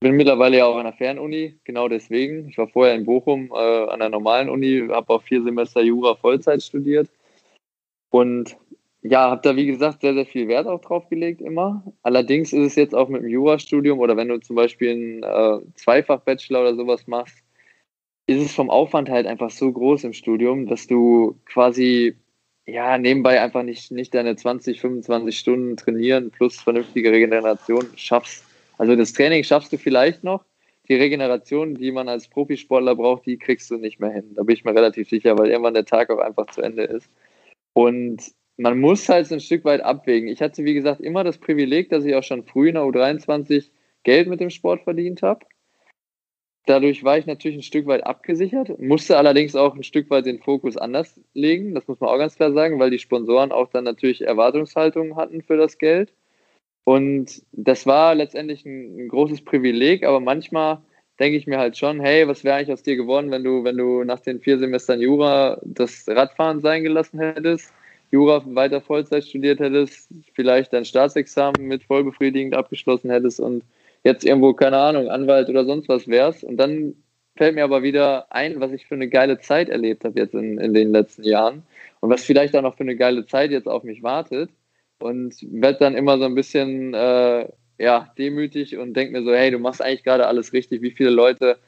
Bin 0.00 0.14
mittlerweile 0.14 0.58
ja 0.58 0.66
auch 0.66 0.76
an 0.76 0.84
der 0.84 0.92
Fernuni, 0.92 1.58
genau 1.64 1.88
deswegen. 1.88 2.48
Ich 2.48 2.58
war 2.58 2.68
vorher 2.68 2.94
in 2.94 3.04
Bochum 3.04 3.50
äh, 3.52 3.88
an 3.88 3.98
der 3.98 4.10
normalen 4.10 4.48
Uni, 4.48 4.86
habe 4.90 5.12
auch 5.12 5.22
vier 5.22 5.42
Semester 5.42 5.82
Jura 5.82 6.14
Vollzeit 6.14 6.62
studiert 6.62 7.08
und 8.10 8.56
ja, 9.02 9.30
habe 9.30 9.40
da 9.42 9.56
wie 9.56 9.66
gesagt 9.66 10.00
sehr, 10.00 10.14
sehr 10.14 10.26
viel 10.26 10.48
Wert 10.48 10.66
auch 10.66 10.80
drauf 10.80 11.08
gelegt 11.08 11.40
immer. 11.40 11.82
Allerdings 12.02 12.52
ist 12.52 12.66
es 12.66 12.74
jetzt 12.76 12.94
auch 12.94 13.08
mit 13.08 13.22
dem 13.22 13.28
Jurastudium 13.28 13.98
oder 13.98 14.16
wenn 14.16 14.28
du 14.28 14.40
zum 14.40 14.56
Beispiel 14.56 14.90
einen 14.90 15.22
äh, 15.22 15.60
Zweifach-Bachelor 15.74 16.60
oder 16.60 16.74
sowas 16.74 17.06
machst, 17.06 17.42
ist 18.26 18.42
es 18.42 18.54
vom 18.54 18.70
Aufwand 18.70 19.08
halt 19.08 19.26
einfach 19.26 19.50
so 19.50 19.72
groß 19.72 20.04
im 20.04 20.12
Studium, 20.12 20.66
dass 20.66 20.86
du 20.86 21.38
quasi 21.46 22.16
ja 22.68 22.98
nebenbei 22.98 23.40
einfach 23.40 23.62
nicht, 23.62 23.90
nicht 23.90 24.14
deine 24.14 24.36
20, 24.36 24.80
25 24.80 25.38
Stunden 25.38 25.76
trainieren 25.76 26.30
plus 26.30 26.60
vernünftige 26.60 27.10
Regeneration 27.10 27.86
schaffst. 27.96 28.44
Also 28.76 28.94
das 28.94 29.12
Training 29.12 29.42
schaffst 29.42 29.72
du 29.72 29.78
vielleicht 29.78 30.22
noch. 30.22 30.44
Die 30.88 30.94
Regeneration, 30.94 31.74
die 31.74 31.92
man 31.92 32.08
als 32.08 32.28
Profisportler 32.28 32.94
braucht, 32.94 33.26
die 33.26 33.38
kriegst 33.38 33.70
du 33.70 33.76
nicht 33.76 34.00
mehr 34.00 34.10
hin. 34.10 34.34
Da 34.34 34.42
bin 34.42 34.54
ich 34.54 34.64
mir 34.64 34.74
relativ 34.74 35.08
sicher, 35.08 35.36
weil 35.36 35.50
irgendwann 35.50 35.74
der 35.74 35.84
Tag 35.84 36.08
auch 36.10 36.18
einfach 36.18 36.46
zu 36.46 36.62
Ende 36.62 36.84
ist. 36.84 37.10
Und 37.74 38.22
man 38.56 38.78
muss 38.80 39.08
halt 39.08 39.26
so 39.26 39.34
ein 39.34 39.40
Stück 39.40 39.64
weit 39.64 39.82
abwägen. 39.82 40.28
Ich 40.28 40.40
hatte, 40.40 40.64
wie 40.64 40.74
gesagt, 40.74 41.00
immer 41.00 41.24
das 41.24 41.38
Privileg, 41.38 41.90
dass 41.90 42.04
ich 42.04 42.14
auch 42.14 42.22
schon 42.22 42.44
früh 42.44 42.68
in 42.68 42.74
der 42.74 42.84
U23 42.84 43.70
Geld 44.02 44.28
mit 44.28 44.40
dem 44.40 44.50
Sport 44.50 44.82
verdient 44.82 45.22
habe. 45.22 45.44
Dadurch 46.68 47.02
war 47.02 47.16
ich 47.16 47.24
natürlich 47.24 47.56
ein 47.56 47.62
Stück 47.62 47.86
weit 47.86 48.04
abgesichert, 48.04 48.78
musste 48.78 49.16
allerdings 49.16 49.56
auch 49.56 49.74
ein 49.74 49.82
Stück 49.82 50.10
weit 50.10 50.26
den 50.26 50.38
Fokus 50.38 50.76
anders 50.76 51.18
legen, 51.32 51.74
das 51.74 51.88
muss 51.88 51.98
man 51.98 52.10
auch 52.10 52.18
ganz 52.18 52.36
klar 52.36 52.52
sagen, 52.52 52.78
weil 52.78 52.90
die 52.90 52.98
Sponsoren 52.98 53.52
auch 53.52 53.70
dann 53.70 53.84
natürlich 53.84 54.20
Erwartungshaltungen 54.20 55.16
hatten 55.16 55.40
für 55.40 55.56
das 55.56 55.78
Geld. 55.78 56.12
Und 56.84 57.42
das 57.52 57.86
war 57.86 58.14
letztendlich 58.14 58.66
ein, 58.66 58.98
ein 58.98 59.08
großes 59.08 59.46
Privileg, 59.46 60.04
aber 60.04 60.20
manchmal 60.20 60.82
denke 61.18 61.38
ich 61.38 61.46
mir 61.46 61.56
halt 61.56 61.78
schon, 61.78 62.00
hey, 62.00 62.28
was 62.28 62.44
wäre 62.44 62.56
eigentlich 62.56 62.72
aus 62.74 62.82
dir 62.82 62.96
geworden, 62.96 63.30
wenn 63.30 63.44
du, 63.44 63.64
wenn 63.64 63.78
du 63.78 64.04
nach 64.04 64.20
den 64.20 64.38
vier 64.38 64.58
Semestern 64.58 65.00
Jura 65.00 65.58
das 65.64 66.04
Radfahren 66.06 66.60
sein 66.60 66.82
gelassen 66.82 67.18
hättest, 67.18 67.72
Jura 68.10 68.42
weiter 68.44 68.82
Vollzeit 68.82 69.24
studiert 69.24 69.60
hättest, 69.60 70.10
vielleicht 70.34 70.74
dein 70.74 70.84
Staatsexamen 70.84 71.66
mit 71.66 71.84
vollbefriedigend 71.84 72.54
abgeschlossen 72.54 73.10
hättest 73.10 73.40
und 73.40 73.64
jetzt 74.04 74.24
irgendwo, 74.24 74.54
keine 74.54 74.78
Ahnung, 74.78 75.08
Anwalt 75.08 75.48
oder 75.48 75.64
sonst 75.64 75.88
was 75.88 76.08
wärst. 76.08 76.44
Und 76.44 76.56
dann 76.56 76.94
fällt 77.36 77.54
mir 77.54 77.64
aber 77.64 77.82
wieder 77.82 78.32
ein, 78.32 78.60
was 78.60 78.72
ich 78.72 78.86
für 78.86 78.94
eine 78.94 79.08
geile 79.08 79.38
Zeit 79.38 79.68
erlebt 79.68 80.04
habe 80.04 80.18
jetzt 80.18 80.34
in, 80.34 80.58
in 80.58 80.74
den 80.74 80.92
letzten 80.92 81.22
Jahren 81.24 81.62
und 82.00 82.10
was 82.10 82.24
vielleicht 82.24 82.54
auch 82.56 82.62
noch 82.62 82.76
für 82.76 82.82
eine 82.82 82.96
geile 82.96 83.26
Zeit 83.26 83.50
jetzt 83.50 83.68
auf 83.68 83.84
mich 83.84 84.02
wartet. 84.02 84.50
Und 85.00 85.36
werde 85.42 85.78
dann 85.78 85.94
immer 85.94 86.18
so 86.18 86.24
ein 86.24 86.34
bisschen 86.34 86.92
äh, 86.92 87.46
ja, 87.78 88.12
demütig 88.18 88.76
und 88.76 88.94
denke 88.94 89.12
mir 89.12 89.24
so, 89.24 89.32
hey, 89.32 89.50
du 89.50 89.58
machst 89.58 89.80
eigentlich 89.80 90.02
gerade 90.02 90.26
alles 90.26 90.52
richtig. 90.52 90.82
Wie 90.82 90.90
viele 90.90 91.10
Leute 91.10 91.58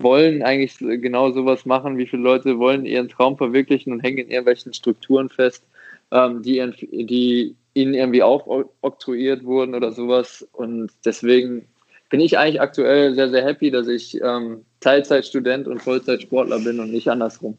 wollen 0.00 0.42
eigentlich 0.42 0.76
genau 0.78 1.30
sowas 1.30 1.64
machen? 1.64 1.98
Wie 1.98 2.06
viele 2.06 2.22
Leute 2.22 2.58
wollen 2.58 2.84
ihren 2.84 3.08
Traum 3.08 3.36
verwirklichen 3.36 3.92
und 3.92 4.00
hängen 4.00 4.18
in 4.18 4.30
irgendwelchen 4.30 4.74
Strukturen 4.74 5.28
fest, 5.30 5.64
ähm, 6.12 6.42
die, 6.42 6.62
die 7.06 7.56
ihnen 7.72 7.94
irgendwie 7.94 8.22
aufoktroyiert 8.22 9.44
wurden 9.44 9.74
oder 9.74 9.92
sowas? 9.92 10.46
Und 10.52 10.90
deswegen 11.04 11.66
bin 12.10 12.20
ich 12.20 12.38
eigentlich 12.38 12.60
aktuell 12.60 13.14
sehr, 13.14 13.30
sehr 13.30 13.44
happy, 13.44 13.70
dass 13.70 13.88
ich 13.88 14.20
ähm, 14.22 14.64
Teilzeitstudent 14.80 15.66
und 15.66 15.80
Vollzeitsportler 15.82 16.60
bin 16.60 16.80
und 16.80 16.92
nicht 16.92 17.08
andersrum. 17.08 17.58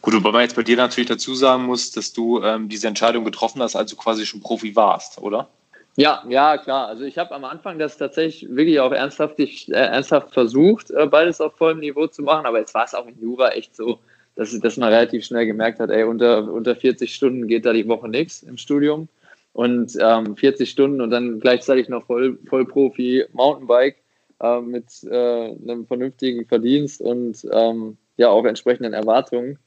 Gut, 0.00 0.14
wobei 0.14 0.32
man 0.32 0.40
jetzt 0.42 0.56
bei 0.56 0.62
dir 0.62 0.76
natürlich 0.76 1.08
dazu 1.08 1.34
sagen 1.34 1.64
muss, 1.64 1.92
dass 1.92 2.12
du 2.12 2.42
ähm, 2.42 2.68
diese 2.68 2.88
Entscheidung 2.88 3.24
getroffen 3.24 3.62
hast, 3.62 3.76
als 3.76 3.90
du 3.90 3.96
quasi 3.96 4.26
schon 4.26 4.40
Profi 4.40 4.74
warst, 4.74 5.18
oder? 5.18 5.48
Ja, 5.96 6.24
ja, 6.28 6.56
klar. 6.56 6.88
Also 6.88 7.04
ich 7.04 7.18
habe 7.18 7.32
am 7.32 7.44
Anfang 7.44 7.78
das 7.78 7.98
tatsächlich 7.98 8.50
wirklich 8.50 8.80
auch 8.80 8.92
ernsthaft, 8.92 9.38
äh, 9.38 9.72
ernsthaft 9.72 10.32
versucht, 10.32 10.90
äh, 10.90 11.06
beides 11.06 11.40
auf 11.40 11.56
vollem 11.56 11.80
Niveau 11.80 12.06
zu 12.06 12.22
machen, 12.22 12.46
aber 12.46 12.58
jetzt 12.58 12.74
war 12.74 12.84
es 12.84 12.94
auch 12.94 13.06
in 13.06 13.20
Jura 13.20 13.50
echt 13.50 13.76
so, 13.76 13.98
dass, 14.34 14.58
dass 14.58 14.76
man 14.78 14.88
relativ 14.88 15.24
schnell 15.24 15.46
gemerkt 15.46 15.78
hat, 15.78 15.90
ey, 15.90 16.04
unter, 16.04 16.50
unter 16.50 16.74
40 16.74 17.14
Stunden 17.14 17.46
geht 17.46 17.66
da 17.66 17.72
die 17.72 17.86
Woche 17.86 18.08
nichts 18.08 18.42
im 18.42 18.56
Studium 18.56 19.08
und 19.52 19.96
ähm, 20.00 20.36
40 20.36 20.70
Stunden 20.70 21.00
und 21.00 21.10
dann 21.10 21.40
gleichzeitig 21.40 21.88
noch 21.88 22.06
voll, 22.06 22.38
Vollprofi 22.48 23.24
Mountainbike 23.32 24.02
äh, 24.40 24.60
mit 24.60 25.04
äh, 25.04 25.50
einem 25.50 25.86
vernünftigen 25.86 26.46
Verdienst 26.46 27.00
und 27.00 27.46
ähm, 27.52 27.96
ja 28.16 28.28
auch 28.28 28.44
entsprechenden 28.44 28.92
Erwartungen 28.92 29.58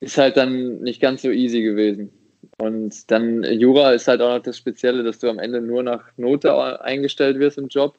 ist 0.00 0.18
halt 0.18 0.36
dann 0.36 0.80
nicht 0.80 1.00
ganz 1.00 1.22
so 1.22 1.30
easy 1.30 1.62
gewesen. 1.62 2.10
Und 2.58 3.10
dann 3.10 3.44
Jura 3.44 3.92
ist 3.92 4.08
halt 4.08 4.20
auch 4.20 4.36
noch 4.36 4.42
das 4.42 4.58
Spezielle, 4.58 5.04
dass 5.04 5.20
du 5.20 5.28
am 5.28 5.38
Ende 5.38 5.60
nur 5.60 5.82
nach 5.84 6.04
Note 6.16 6.82
eingestellt 6.82 7.38
wirst 7.38 7.56
im 7.56 7.68
Job. 7.68 7.96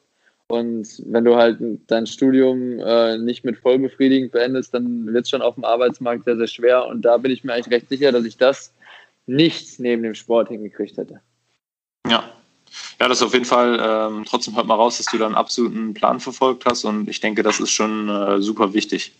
Und 0.47 1.01
wenn 1.05 1.23
du 1.23 1.37
halt 1.37 1.59
dein 1.87 2.05
Studium 2.05 2.79
äh, 2.79 3.17
nicht 3.17 3.45
mit 3.45 3.57
vollbefriedigend 3.57 4.33
beendest, 4.33 4.73
dann 4.73 5.13
wird 5.13 5.23
es 5.23 5.29
schon 5.29 5.41
auf 5.41 5.55
dem 5.55 5.63
Arbeitsmarkt 5.63 6.25
sehr, 6.25 6.35
sehr 6.35 6.47
schwer. 6.47 6.85
Und 6.87 7.03
da 7.03 7.17
bin 7.17 7.31
ich 7.31 7.45
mir 7.45 7.53
eigentlich 7.53 7.73
recht 7.73 7.89
sicher, 7.89 8.11
dass 8.11 8.25
ich 8.25 8.37
das 8.37 8.73
nichts 9.26 9.80
neben 9.80 10.03
dem 10.03 10.15
Sport 10.15 10.49
hingekriegt 10.49 10.97
hätte. 10.97 11.21
Ja. 12.07 12.24
Ja, 12.99 13.07
das 13.07 13.19
ist 13.19 13.24
auf 13.24 13.34
jeden 13.34 13.45
Fall, 13.45 13.80
ähm, 13.82 14.26
trotzdem 14.28 14.55
hört 14.55 14.65
man 14.65 14.80
raus, 14.80 14.97
dass 14.97 15.05
du 15.07 15.17
da 15.17 15.26
einen 15.26 15.36
absoluten 15.36 15.93
Plan 15.93 16.19
verfolgt 16.19 16.65
hast 16.65 16.86
und 16.86 17.07
ich 17.07 17.19
denke, 17.19 17.43
das 17.43 17.59
ist 17.59 17.71
schon 17.71 18.09
äh, 18.09 18.41
super 18.41 18.74
wichtig. 18.74 19.13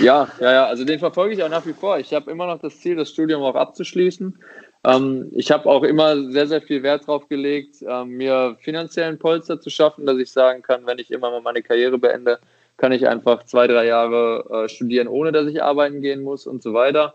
Ja, 0.00 0.28
ja, 0.40 0.52
ja, 0.52 0.66
also 0.66 0.84
den 0.84 0.98
verfolge 0.98 1.34
ich 1.34 1.42
auch 1.42 1.48
nach 1.48 1.64
wie 1.64 1.72
vor. 1.72 1.98
Ich 1.98 2.12
habe 2.12 2.30
immer 2.30 2.46
noch 2.46 2.60
das 2.60 2.80
Ziel, 2.80 2.96
das 2.96 3.10
Studium 3.10 3.42
auch 3.42 3.54
abzuschließen. 3.54 4.38
Ähm, 4.84 5.30
ich 5.32 5.50
habe 5.50 5.68
auch 5.68 5.82
immer 5.82 6.30
sehr, 6.30 6.46
sehr 6.46 6.60
viel 6.60 6.82
Wert 6.82 7.02
darauf 7.02 7.28
gelegt, 7.28 7.76
ähm, 7.88 8.08
mir 8.10 8.56
finanziellen 8.60 9.18
Polster 9.18 9.60
zu 9.60 9.70
schaffen, 9.70 10.04
dass 10.04 10.18
ich 10.18 10.30
sagen 10.30 10.62
kann, 10.62 10.84
wenn 10.86 10.98
ich 10.98 11.10
immer 11.10 11.30
mal 11.30 11.40
meine 11.40 11.62
Karriere 11.62 11.98
beende, 11.98 12.38
kann 12.76 12.92
ich 12.92 13.06
einfach 13.06 13.44
zwei, 13.44 13.66
drei 13.66 13.86
Jahre 13.86 14.64
äh, 14.64 14.68
studieren, 14.68 15.08
ohne 15.08 15.32
dass 15.32 15.46
ich 15.46 15.62
arbeiten 15.62 16.00
gehen 16.02 16.22
muss 16.22 16.46
und 16.46 16.62
so 16.62 16.74
weiter. 16.74 17.14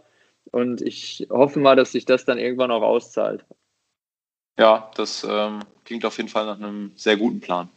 Und 0.52 0.82
ich 0.82 1.28
hoffe 1.30 1.60
mal, 1.60 1.76
dass 1.76 1.92
sich 1.92 2.06
das 2.06 2.26
dann 2.26 2.38
irgendwann 2.38 2.72
auch 2.72 2.82
auszahlt. 2.82 3.46
Ja, 4.58 4.92
das 4.96 5.26
ähm, 5.28 5.60
klingt 5.86 6.06
auf 6.06 6.18
jeden 6.18 6.30
Fall 6.30 6.46
nach 6.46 6.58
einem 6.58 6.92
sehr 6.96 7.18
guten 7.18 7.40
Plan. 7.40 7.70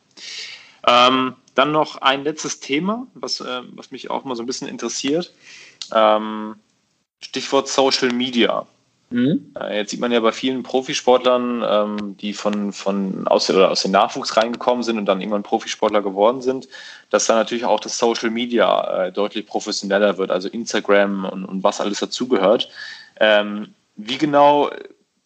Ähm, 0.87 1.37
dann 1.55 1.71
noch 1.71 1.99
ein 1.99 2.25
letztes 2.25 2.61
Thema, 2.61 3.07
was, 3.15 3.41
äh, 3.41 3.63
was 3.73 3.91
mich 3.91 4.11
auch 4.11 4.25
mal 4.25 4.35
so 4.35 4.43
ein 4.43 4.47
bisschen 4.47 4.69
interessiert. 4.69 5.33
Ähm, 5.95 6.57
Stichwort 7.21 7.69
Social 7.69 8.11
Media. 8.13 8.67
Mhm. 9.13 9.53
Äh, 9.61 9.79
jetzt 9.79 9.91
sieht 9.91 10.01
man 10.01 10.11
ja 10.11 10.21
bei 10.21 10.33
vielen 10.33 10.63
Profisportlern, 10.63 11.63
ähm, 11.67 12.17
die 12.17 12.33
von, 12.33 12.73
von 12.73 13.27
aus, 13.29 13.51
oder 13.51 13.71
aus 13.71 13.83
dem 13.83 13.91
Nachwuchs 13.91 14.37
reingekommen 14.37 14.83
sind 14.83 14.99
und 14.99 15.07
dann 15.07 15.21
irgendwann 15.21 15.43
Profisportler 15.43 16.03
geworden 16.03 16.41
sind, 16.41 16.69
dass 17.11 17.27
da 17.27 17.35
natürlich 17.35 17.65
auch 17.65 17.81
das 17.81 17.99
Social 17.99 18.31
Media 18.31 19.07
äh, 19.07 19.13
deutlich 19.13 19.47
professioneller 19.47 20.19
wird, 20.19 20.31
also 20.31 20.49
Instagram 20.49 21.27
und, 21.27 21.45
und 21.45 21.63
was 21.63 21.81
alles 21.81 22.01
dazugehört. 22.01 22.71
Ähm, 23.21 23.75
wie 23.97 24.19
genau, 24.19 24.71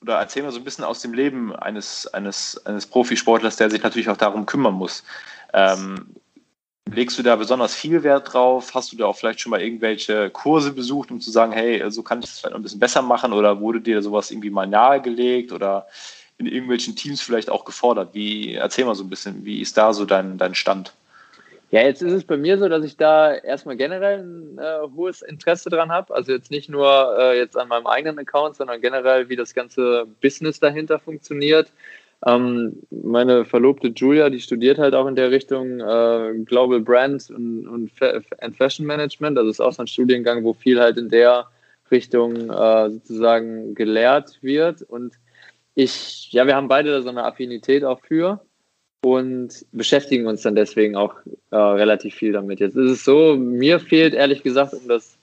oder 0.03 0.19
erzähl 0.19 0.43
mal 0.43 0.53
so 0.53 0.59
ein 0.59 0.65
bisschen 0.65 0.85
aus 0.85 1.01
dem 1.01 1.15
Leben 1.15 1.55
eines, 1.55 2.07
eines, 2.09 2.61
eines 2.67 2.87
Profisportlers, 2.87 3.57
der 3.57 3.71
sich 3.71 3.83
natürlich 3.83 4.09
auch 4.09 4.17
darum 4.17 4.47
kümmern 4.47 4.75
muss. 4.75 5.05
Ähm, 5.53 6.07
Legst 6.93 7.19
du 7.19 7.23
da 7.25 7.35
besonders 7.35 7.75
viel 7.75 8.05
Wert 8.05 8.33
drauf? 8.33 8.73
Hast 8.75 8.93
du 8.93 8.97
da 8.97 9.07
auch 9.07 9.17
vielleicht 9.17 9.41
schon 9.41 9.51
mal 9.51 9.61
irgendwelche 9.61 10.31
Kurse 10.31 10.73
besucht, 10.73 11.11
um 11.11 11.21
zu 11.21 11.33
sagen, 11.33 11.51
hey, 11.51 11.83
so 11.91 12.03
kann 12.03 12.21
ich 12.21 12.27
es 12.27 12.39
vielleicht 12.39 12.55
ein 12.55 12.63
bisschen 12.63 12.79
besser 12.79 13.03
machen? 13.03 13.33
Oder 13.33 13.61
wurde 13.61 13.81
dir 13.81 14.03
sowas 14.03 14.31
irgendwie 14.31 14.51
mal 14.51 14.69
nahegelegt 14.69 15.51
oder 15.51 15.87
in 16.39 16.47
irgendwelchen 16.47 16.95
Teams 16.95 17.21
vielleicht 17.21 17.51
auch 17.51 17.65
gefordert? 17.65 18.11
Wie, 18.13 18.55
erzähl 18.55 18.85
mal 18.85 18.95
so 18.95 19.03
ein 19.03 19.11
bisschen, 19.11 19.45
wie 19.45 19.61
ist 19.61 19.77
da 19.77 19.93
so 19.93 20.05
dein, 20.05 20.39
dein 20.39 20.55
Stand? 20.55 20.95
Ja, 21.73 21.83
jetzt 21.83 22.03
ist 22.03 22.13
es 22.13 22.23
bei 22.23 22.37
mir 22.37 22.57
so, 22.59 22.69
dass 22.69 22.85
ich 22.85 22.97
da 22.97 23.35
erstmal 23.35 23.77
generell 23.77 24.21
ein 24.21 24.59
äh, 24.59 24.89
hohes 24.95 25.23
Interesse 25.23 25.69
dran 25.69 25.91
habe. 25.91 26.15
Also 26.15 26.31
jetzt 26.31 26.53
nicht 26.53 26.69
nur 26.69 27.17
äh, 27.19 27.37
jetzt 27.37 27.57
an 27.57 27.67
meinem 27.67 27.89
eigenen 27.89 28.21
Account, 28.21 28.55
sondern 28.55 28.81
generell, 28.81 29.29
wie 29.29 29.35
das 29.35 29.53
ganze 29.53 30.07
Business 30.21 30.61
dahinter 30.61 31.01
funktioniert. 31.01 31.73
Ähm, 32.25 32.83
meine 32.91 33.45
Verlobte 33.45 33.89
Julia, 33.89 34.31
die 34.31 34.41
studiert 34.41 34.79
halt 34.79 34.95
auch 34.95 35.07
in 35.07 35.17
der 35.17 35.31
Richtung 35.31 35.81
äh, 35.81 36.33
Global 36.45 36.81
Brand 36.81 37.31
und, 37.31 37.67
und, 37.67 37.91
and 38.41 38.57
Fashion 38.57 38.87
Management. 38.87 39.37
Also 39.37 39.51
ist 39.51 39.61
auch 39.61 39.73
so 39.73 39.83
ein 39.83 39.87
Studiengang, 39.87 40.43
wo 40.45 40.55
viel 40.55 40.81
halt 40.81 40.97
in 40.97 41.09
der 41.09 41.47
Richtung 41.91 42.51
äh, 42.51 42.91
sozusagen 42.91 43.75
gelehrt 43.75 44.39
wird. 44.43 44.83
Und 44.83 45.15
ich, 45.75 46.33
ja, 46.33 46.47
wir 46.47 46.57
haben 46.57 46.69
beide 46.69 46.91
da 46.91 47.03
so 47.03 47.11
eine 47.11 47.25
Affinität 47.25 47.85
auch 47.85 48.01
für 48.01 48.41
und 49.03 49.65
beschäftigen 49.73 50.27
uns 50.27 50.43
dann 50.43 50.55
deswegen 50.55 50.97
auch 50.97 51.15
äh, 51.51 51.57
relativ 51.57 52.15
viel 52.15 52.33
damit. 52.33 52.61
Jetzt 52.61 52.77
ist 52.77 52.91
es 52.91 53.05
so, 53.05 53.37
mir 53.37 53.79
fehlt 53.79 54.15
ehrlich 54.15 54.43
gesagt, 54.43 54.73
um 54.75 54.89
das 54.89 55.16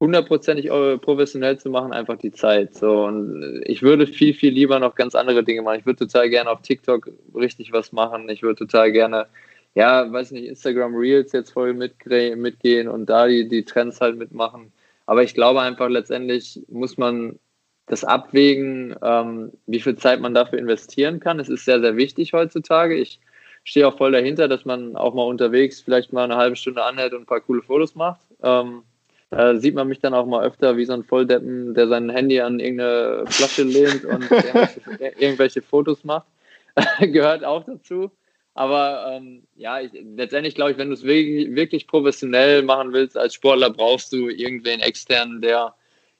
hundertprozentig 0.00 0.68
professionell 1.02 1.58
zu 1.58 1.68
machen, 1.68 1.92
einfach 1.92 2.16
die 2.16 2.32
Zeit. 2.32 2.74
So, 2.74 3.04
und 3.04 3.62
ich 3.66 3.82
würde 3.82 4.06
viel, 4.06 4.32
viel 4.32 4.52
lieber 4.52 4.78
noch 4.78 4.94
ganz 4.94 5.14
andere 5.14 5.44
Dinge 5.44 5.62
machen. 5.62 5.80
Ich 5.80 5.86
würde 5.86 6.06
total 6.06 6.30
gerne 6.30 6.50
auf 6.50 6.62
TikTok 6.62 7.10
richtig 7.34 7.72
was 7.72 7.92
machen. 7.92 8.28
Ich 8.30 8.42
würde 8.42 8.56
total 8.56 8.92
gerne, 8.92 9.26
ja, 9.74 10.10
weiß 10.10 10.30
nicht, 10.32 10.46
Instagram 10.46 10.94
Reels 10.96 11.32
jetzt 11.32 11.52
voll 11.52 11.74
mitgehen 11.74 12.88
und 12.88 13.06
da 13.10 13.26
die, 13.26 13.46
die 13.46 13.64
Trends 13.64 14.00
halt 14.00 14.16
mitmachen. 14.16 14.72
Aber 15.04 15.22
ich 15.22 15.34
glaube 15.34 15.60
einfach, 15.60 15.88
letztendlich 15.88 16.60
muss 16.68 16.96
man 16.96 17.38
das 17.86 18.04
Abwägen, 18.04 18.94
ähm, 19.02 19.52
wie 19.66 19.80
viel 19.80 19.96
Zeit 19.96 20.20
man 20.20 20.32
dafür 20.32 20.58
investieren 20.58 21.20
kann. 21.20 21.40
Es 21.40 21.48
ist 21.48 21.64
sehr, 21.64 21.80
sehr 21.80 21.96
wichtig 21.96 22.32
heutzutage. 22.32 22.94
Ich 22.94 23.20
stehe 23.64 23.86
auch 23.86 23.98
voll 23.98 24.12
dahinter, 24.12 24.48
dass 24.48 24.64
man 24.64 24.96
auch 24.96 25.12
mal 25.12 25.24
unterwegs 25.24 25.80
vielleicht 25.80 26.12
mal 26.12 26.24
eine 26.24 26.36
halbe 26.36 26.56
Stunde 26.56 26.84
anhält 26.84 27.12
und 27.12 27.22
ein 27.22 27.26
paar 27.26 27.40
coole 27.40 27.62
Fotos 27.62 27.96
macht. 27.96 28.20
Ähm, 28.42 28.84
da 29.30 29.56
sieht 29.56 29.76
man 29.76 29.88
mich 29.88 30.00
dann 30.00 30.12
auch 30.12 30.26
mal 30.26 30.44
öfter 30.44 30.76
wie 30.76 30.84
so 30.84 30.92
ein 30.92 31.04
Volldeppen, 31.04 31.72
der 31.74 31.86
sein 31.86 32.10
Handy 32.10 32.40
an 32.40 32.58
irgendeine 32.58 33.24
Flasche 33.28 33.62
lehnt 33.62 34.04
und 34.04 34.28
irgendwelche, 34.30 34.80
irgendwelche 35.18 35.62
Fotos 35.62 36.02
macht. 36.04 36.26
Gehört 37.00 37.44
auch 37.44 37.64
dazu. 37.64 38.10
Aber 38.54 39.12
ähm, 39.12 39.44
ja, 39.54 39.80
ich, 39.80 39.92
letztendlich 39.92 40.56
glaube 40.56 40.72
ich, 40.72 40.78
wenn 40.78 40.88
du 40.88 40.94
es 40.94 41.04
wirklich, 41.04 41.54
wirklich 41.54 41.86
professionell 41.86 42.62
machen 42.62 42.92
willst 42.92 43.16
als 43.16 43.34
Sportler, 43.34 43.70
brauchst 43.70 44.12
du 44.12 44.28
irgendwen 44.28 44.80
externen, 44.80 45.40
der 45.40 45.74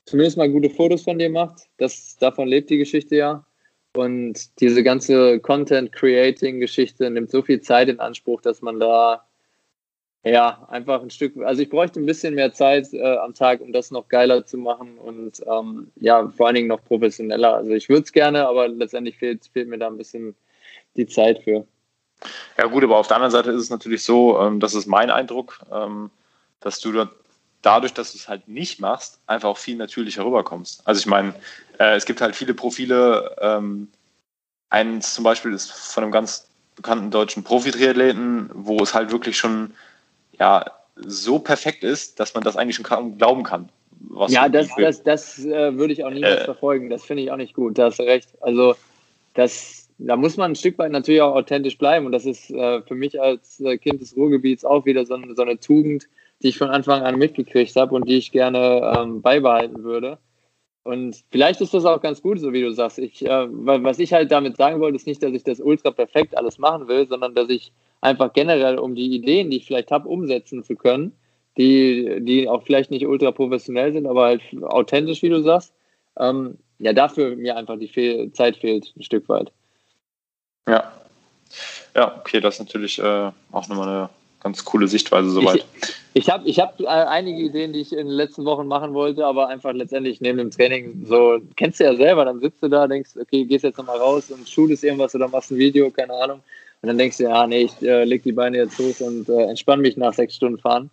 zumindest 0.05 0.37
mal 0.37 0.49
gute 0.49 0.71
Fotos 0.71 1.03
von 1.03 1.19
dir 1.19 1.31
macht. 1.31 1.69
Das, 1.79 2.17
davon 2.17 2.47
lebt 2.47 2.71
die 2.71 2.79
Geschichte 2.79 3.17
ja. 3.17 3.45
Und 3.97 4.61
diese 4.61 4.85
ganze 4.85 5.41
Content-Creating-Geschichte 5.41 7.11
nimmt 7.11 7.31
so 7.31 7.43
viel 7.43 7.61
Zeit 7.61 7.89
in 7.89 7.99
Anspruch, 7.99 8.41
dass 8.41 8.63
man 8.63 8.79
da 8.79 9.27
ja 10.25 10.67
einfach 10.71 11.03
ein 11.03 11.11
Stück, 11.11 11.37
also 11.39 11.63
ich 11.63 11.71
bräuchte 11.71 12.01
ein 12.01 12.07
bisschen 12.07 12.35
mehr 12.35 12.53
Zeit 12.53 12.93
äh, 12.93 13.17
am 13.17 13.35
Tag, 13.35 13.61
um 13.61 13.73
das 13.73 13.91
noch 13.91 14.09
geiler 14.09 14.45
zu 14.45 14.59
machen 14.59 14.99
und 14.99 15.41
ähm, 15.47 15.91
ja, 15.97 16.29
vor 16.29 16.47
allen 16.47 16.57
Dingen 16.57 16.69
noch 16.69 16.85
professioneller. 16.85 17.55
Also 17.55 17.73
ich 17.73 17.89
würde 17.89 18.03
es 18.03 18.13
gerne, 18.13 18.47
aber 18.47 18.69
letztendlich 18.69 19.17
fehlt, 19.19 19.49
fehlt 19.53 19.69
mir 19.69 19.79
da 19.79 19.87
ein 19.87 19.97
bisschen 19.97 20.35
die 20.97 21.07
Zeit 21.07 21.43
für. 21.43 21.67
Ja 22.59 22.67
gut, 22.67 22.85
aber 22.85 22.99
auf 22.99 23.09
der 23.09 23.17
anderen 23.17 23.33
Seite 23.33 23.51
ist 23.51 23.63
es 23.63 23.71
natürlich 23.71 24.05
so, 24.05 24.39
ähm, 24.41 24.61
das 24.61 24.75
ist 24.75 24.87
mein 24.87 25.11
Eindruck, 25.11 25.61
ähm, 25.73 26.11
dass 26.61 26.81
du 26.81 27.09
dadurch, 27.63 27.95
dass 27.95 28.13
du 28.13 28.19
es 28.19 28.29
halt 28.29 28.47
nicht 28.47 28.81
machst, 28.81 29.21
einfach 29.27 29.49
auch 29.49 29.59
viel 29.59 29.77
natürlicher 29.77 30.25
rüberkommst. 30.25 30.83
Also 30.87 30.99
ich 30.99 31.07
meine, 31.07 31.35
äh, 31.79 31.97
es 31.97 32.05
gibt 32.05 32.21
halt 32.21 32.37
viele 32.37 32.53
Profile, 32.53 33.37
ähm, 33.41 33.89
eins 34.69 35.15
zum 35.15 35.25
Beispiel 35.25 35.55
ist 35.55 35.73
von 35.73 36.03
einem 36.03 36.13
ganz 36.13 36.49
bekannten 36.77 37.11
deutschen 37.11 37.43
Profi-Triathleten, 37.43 38.51
wo 38.53 38.83
es 38.83 38.95
halt 38.95 39.11
wirklich 39.13 39.37
schon 39.39 39.75
ja, 40.41 40.65
so 40.97 41.39
perfekt 41.39 41.85
ist, 41.85 42.19
dass 42.19 42.35
man 42.35 42.43
das 42.43 42.57
eigentlich 42.57 42.77
schon 42.77 43.19
glauben 43.19 43.43
kann. 43.43 43.69
ja, 44.29 44.49
das, 44.49 44.69
das, 44.77 45.03
das 45.03 45.45
äh, 45.45 45.77
würde 45.77 45.93
ich 45.93 46.05
auch 46.05 46.11
niemals 46.11 46.43
äh, 46.43 46.45
verfolgen. 46.45 46.91
Das 46.91 47.05
finde 47.05 47.23
ich 47.23 47.31
auch 47.31 47.37
nicht 47.37 47.55
gut. 47.55 47.79
Da 47.79 47.87
hast 47.87 47.99
du 47.99 48.03
recht. 48.03 48.31
Also 48.41 48.75
das 49.35 49.81
da 50.03 50.17
muss 50.17 50.37
man 50.37 50.53
ein 50.53 50.57
Stück 50.57 50.79
weit 50.79 50.93
natürlich 50.93 51.21
auch 51.21 51.35
authentisch 51.35 51.77
bleiben. 51.77 52.07
Und 52.07 52.13
das 52.13 52.25
ist 52.25 52.51
äh, 52.51 52.83
für 52.83 52.95
mich 52.95 53.21
als 53.21 53.61
äh, 53.61 53.77
Kind 53.77 54.01
des 54.01 54.17
Ruhrgebiets 54.17 54.65
auch 54.65 54.87
wieder 54.87 55.05
so, 55.05 55.17
so, 55.35 55.43
eine 55.43 55.61
Tugend, 55.61 56.09
die 56.43 56.49
ich 56.49 56.59
von 56.59 56.71
Anfang 56.71 57.03
an 57.03 57.19
mitgekriegt 57.19 57.77
habe 57.77 57.95
und 57.95 58.09
die 58.09 58.17
ich 58.17 58.33
gerne 58.33 58.95
ähm, 58.97 59.21
beibehalten 59.21 59.85
würde. 59.85 60.19
Und 60.83 61.23
vielleicht 61.31 61.61
ist 61.61 61.75
das 61.75 61.85
auch 61.85 62.01
ganz 62.01 62.23
gut, 62.23 62.41
so 62.41 62.53
wie 62.55 62.63
du 62.63 62.73
sagst. 62.73 62.99
Ich, 62.99 63.25
äh, 63.25 63.47
was 63.51 63.99
ich 63.99 64.15
halt 64.15 64.33
damit 64.33 64.57
sagen 64.57 64.81
wollte, 64.81 64.97
ist 64.97 65.07
nicht, 65.07 65.23
dass 65.23 65.33
ich 65.33 65.45
das 65.45 65.61
ultra 65.61 65.91
perfekt 65.91 66.37
alles 66.37 66.59
machen 66.59 66.89
will, 66.89 67.07
sondern 67.07 67.35
dass 67.35 67.51
ich 67.51 67.73
einfach 68.01 68.33
generell, 68.33 68.79
um 68.79 68.95
die 68.95 69.15
Ideen, 69.15 69.51
die 69.51 69.59
ich 69.59 69.67
vielleicht 69.67 69.91
habe, 69.91 70.09
umsetzen 70.09 70.63
zu 70.65 70.77
können, 70.77 71.13
die, 71.57 72.19
die 72.21 72.49
auch 72.49 72.63
vielleicht 72.65 72.91
nicht 72.91 73.07
ultra 73.07 73.33
professionell 73.33 73.93
sind, 73.93 74.07
aber 74.07 74.25
halt 74.25 74.43
authentisch, 74.63 75.23
wie 75.23 75.29
du 75.29 75.43
sagst, 75.43 75.73
ähm, 76.19 76.59
ja, 76.79 76.93
dafür 76.93 77.37
mir 77.37 77.57
einfach 77.57 77.79
die 77.79 77.89
Fehl 77.89 78.33
Zeit 78.33 78.57
fehlt, 78.57 78.93
ein 78.97 79.03
Stück 79.03 79.29
weit. 79.29 79.53
Ja. 80.69 80.93
Ja, 81.95 82.17
okay, 82.19 82.41
das 82.41 82.55
ist 82.55 82.61
natürlich 82.61 82.99
äh, 82.99 83.31
auch 83.53 83.69
nochmal 83.69 83.89
eine 83.89 84.09
ganz 84.41 84.65
coole 84.65 84.89
Sichtweise 84.89 85.31
soweit. 85.31 85.67
Ich, 85.83 86.23
ich 86.23 86.31
habe 86.31 86.49
ich 86.49 86.59
hab, 86.59 86.81
äh, 86.81 86.87
einige 86.87 87.43
Ideen, 87.43 87.73
die 87.73 87.81
ich 87.81 87.93
in 87.93 88.07
den 88.07 88.17
letzten 88.17 88.45
Wochen 88.45 88.67
machen 88.67 88.95
wollte, 88.95 89.27
aber 89.27 89.49
einfach 89.49 89.73
letztendlich 89.73 90.21
neben 90.21 90.39
dem 90.39 90.51
Training 90.51 91.05
so, 91.07 91.39
kennst 91.57 91.81
du 91.81 91.85
ja 91.85 91.95
selber, 91.95 92.25
dann 92.25 92.41
sitzt 92.41 92.63
du 92.63 92.69
da, 92.69 92.87
denkst, 92.87 93.11
okay, 93.21 93.45
gehst 93.45 93.65
jetzt 93.65 93.79
nochmal 93.79 93.99
raus 93.99 94.31
und 94.31 94.49
shootest 94.49 94.85
irgendwas 94.85 95.15
oder 95.15 95.29
machst 95.29 95.51
ein 95.51 95.59
Video, 95.59 95.91
keine 95.91 96.15
Ahnung. 96.15 96.41
Und 96.83 96.87
dann 96.87 96.99
denkst 96.99 97.19
du, 97.19 97.25
ja, 97.25 97.47
nee, 97.47 97.63
ich 97.63 97.83
äh, 97.83 98.05
leg 98.05 98.23
die 98.23 98.33
Beine 98.33 98.57
jetzt 98.57 98.79
hoch 98.79 99.01
und 99.01 99.29
äh, 99.29 99.43
entspann 99.45 99.81
mich 99.81 99.97
nach 99.97 100.15
sechs 100.15 100.37
Stunden 100.37 100.59
fahren. 100.59 100.91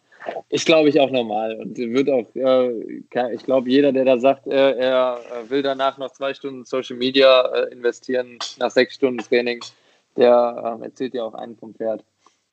Ist, 0.50 0.66
glaube 0.66 0.90
ich, 0.90 1.00
auch 1.00 1.10
normal. 1.10 1.56
Und 1.56 1.78
wird 1.78 2.10
auch, 2.10 2.28
äh, 2.36 3.34
ich 3.34 3.44
glaube, 3.44 3.70
jeder, 3.70 3.94
der 3.94 4.04
da 4.04 4.18
sagt, 4.18 4.48
äh, 4.48 4.72
er 4.74 5.20
will 5.48 5.62
danach 5.62 5.98
noch 5.98 6.12
zwei 6.12 6.34
Stunden 6.34 6.66
Social 6.66 6.98
Media 6.98 7.44
äh, 7.54 7.72
investieren, 7.72 8.38
nach 8.60 8.72
sechs 8.72 8.96
Stunden 8.96 9.20
Training, 9.20 9.64
der 10.18 10.76
ähm, 10.76 10.84
erzählt 10.84 11.14
ja 11.14 11.24
auch 11.24 11.34
einen 11.34 11.56
vom 11.56 11.74
Pferd. 11.74 12.04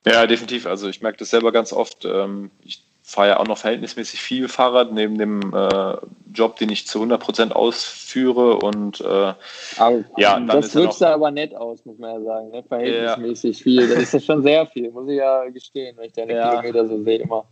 Ja, 0.07 0.27
definitiv. 0.27 0.67
Also 0.67 0.89
ich 0.89 1.03
merke 1.03 1.19
das 1.19 1.31
selber 1.31 1.51
ganz 1.51 1.73
oft. 1.73 2.05
Ähm, 2.05 2.53
ich 2.63 2.85
fahre 3.07 3.29
ja 3.29 3.39
auch 3.39 3.47
noch 3.47 3.59
verhältnismäßig 3.59 4.19
viel 4.19 4.49
Fahrrad 4.49 4.91
neben 4.91 5.19
dem 5.19 5.55
äh, 5.55 5.97
Job, 6.33 6.57
den 6.57 6.71
ich 6.71 6.87
zu 6.87 7.01
100 7.01 7.21
Prozent 7.21 7.55
ausführe 7.55 8.57
und 8.57 9.03
äh, 9.03 9.35
aber, 9.77 10.05
ja, 10.17 10.41
das 10.41 10.73
drückst 10.73 11.03
du 11.03 11.09
aber 11.09 11.31
nett 11.31 11.55
aus, 11.55 11.85
muss 11.85 11.99
man 11.99 12.15
ja 12.15 12.21
sagen, 12.23 12.51
ne? 12.51 12.65
verhältnismäßig 12.67 13.59
ja. 13.59 13.63
viel. 13.63 13.89
Das 13.89 13.99
ist 13.99 14.15
ja 14.15 14.21
schon 14.21 14.43
sehr 14.43 14.67
viel, 14.67 14.91
muss 14.91 15.07
ich 15.07 15.19
ja 15.19 15.45
gestehen, 15.51 15.95
wenn 15.99 16.07
ich 16.07 16.15
deine 16.15 16.35
ja. 16.35 16.49
Kilometer 16.49 16.89
so 16.89 17.05
sehe 17.05 17.19
immer. 17.19 17.45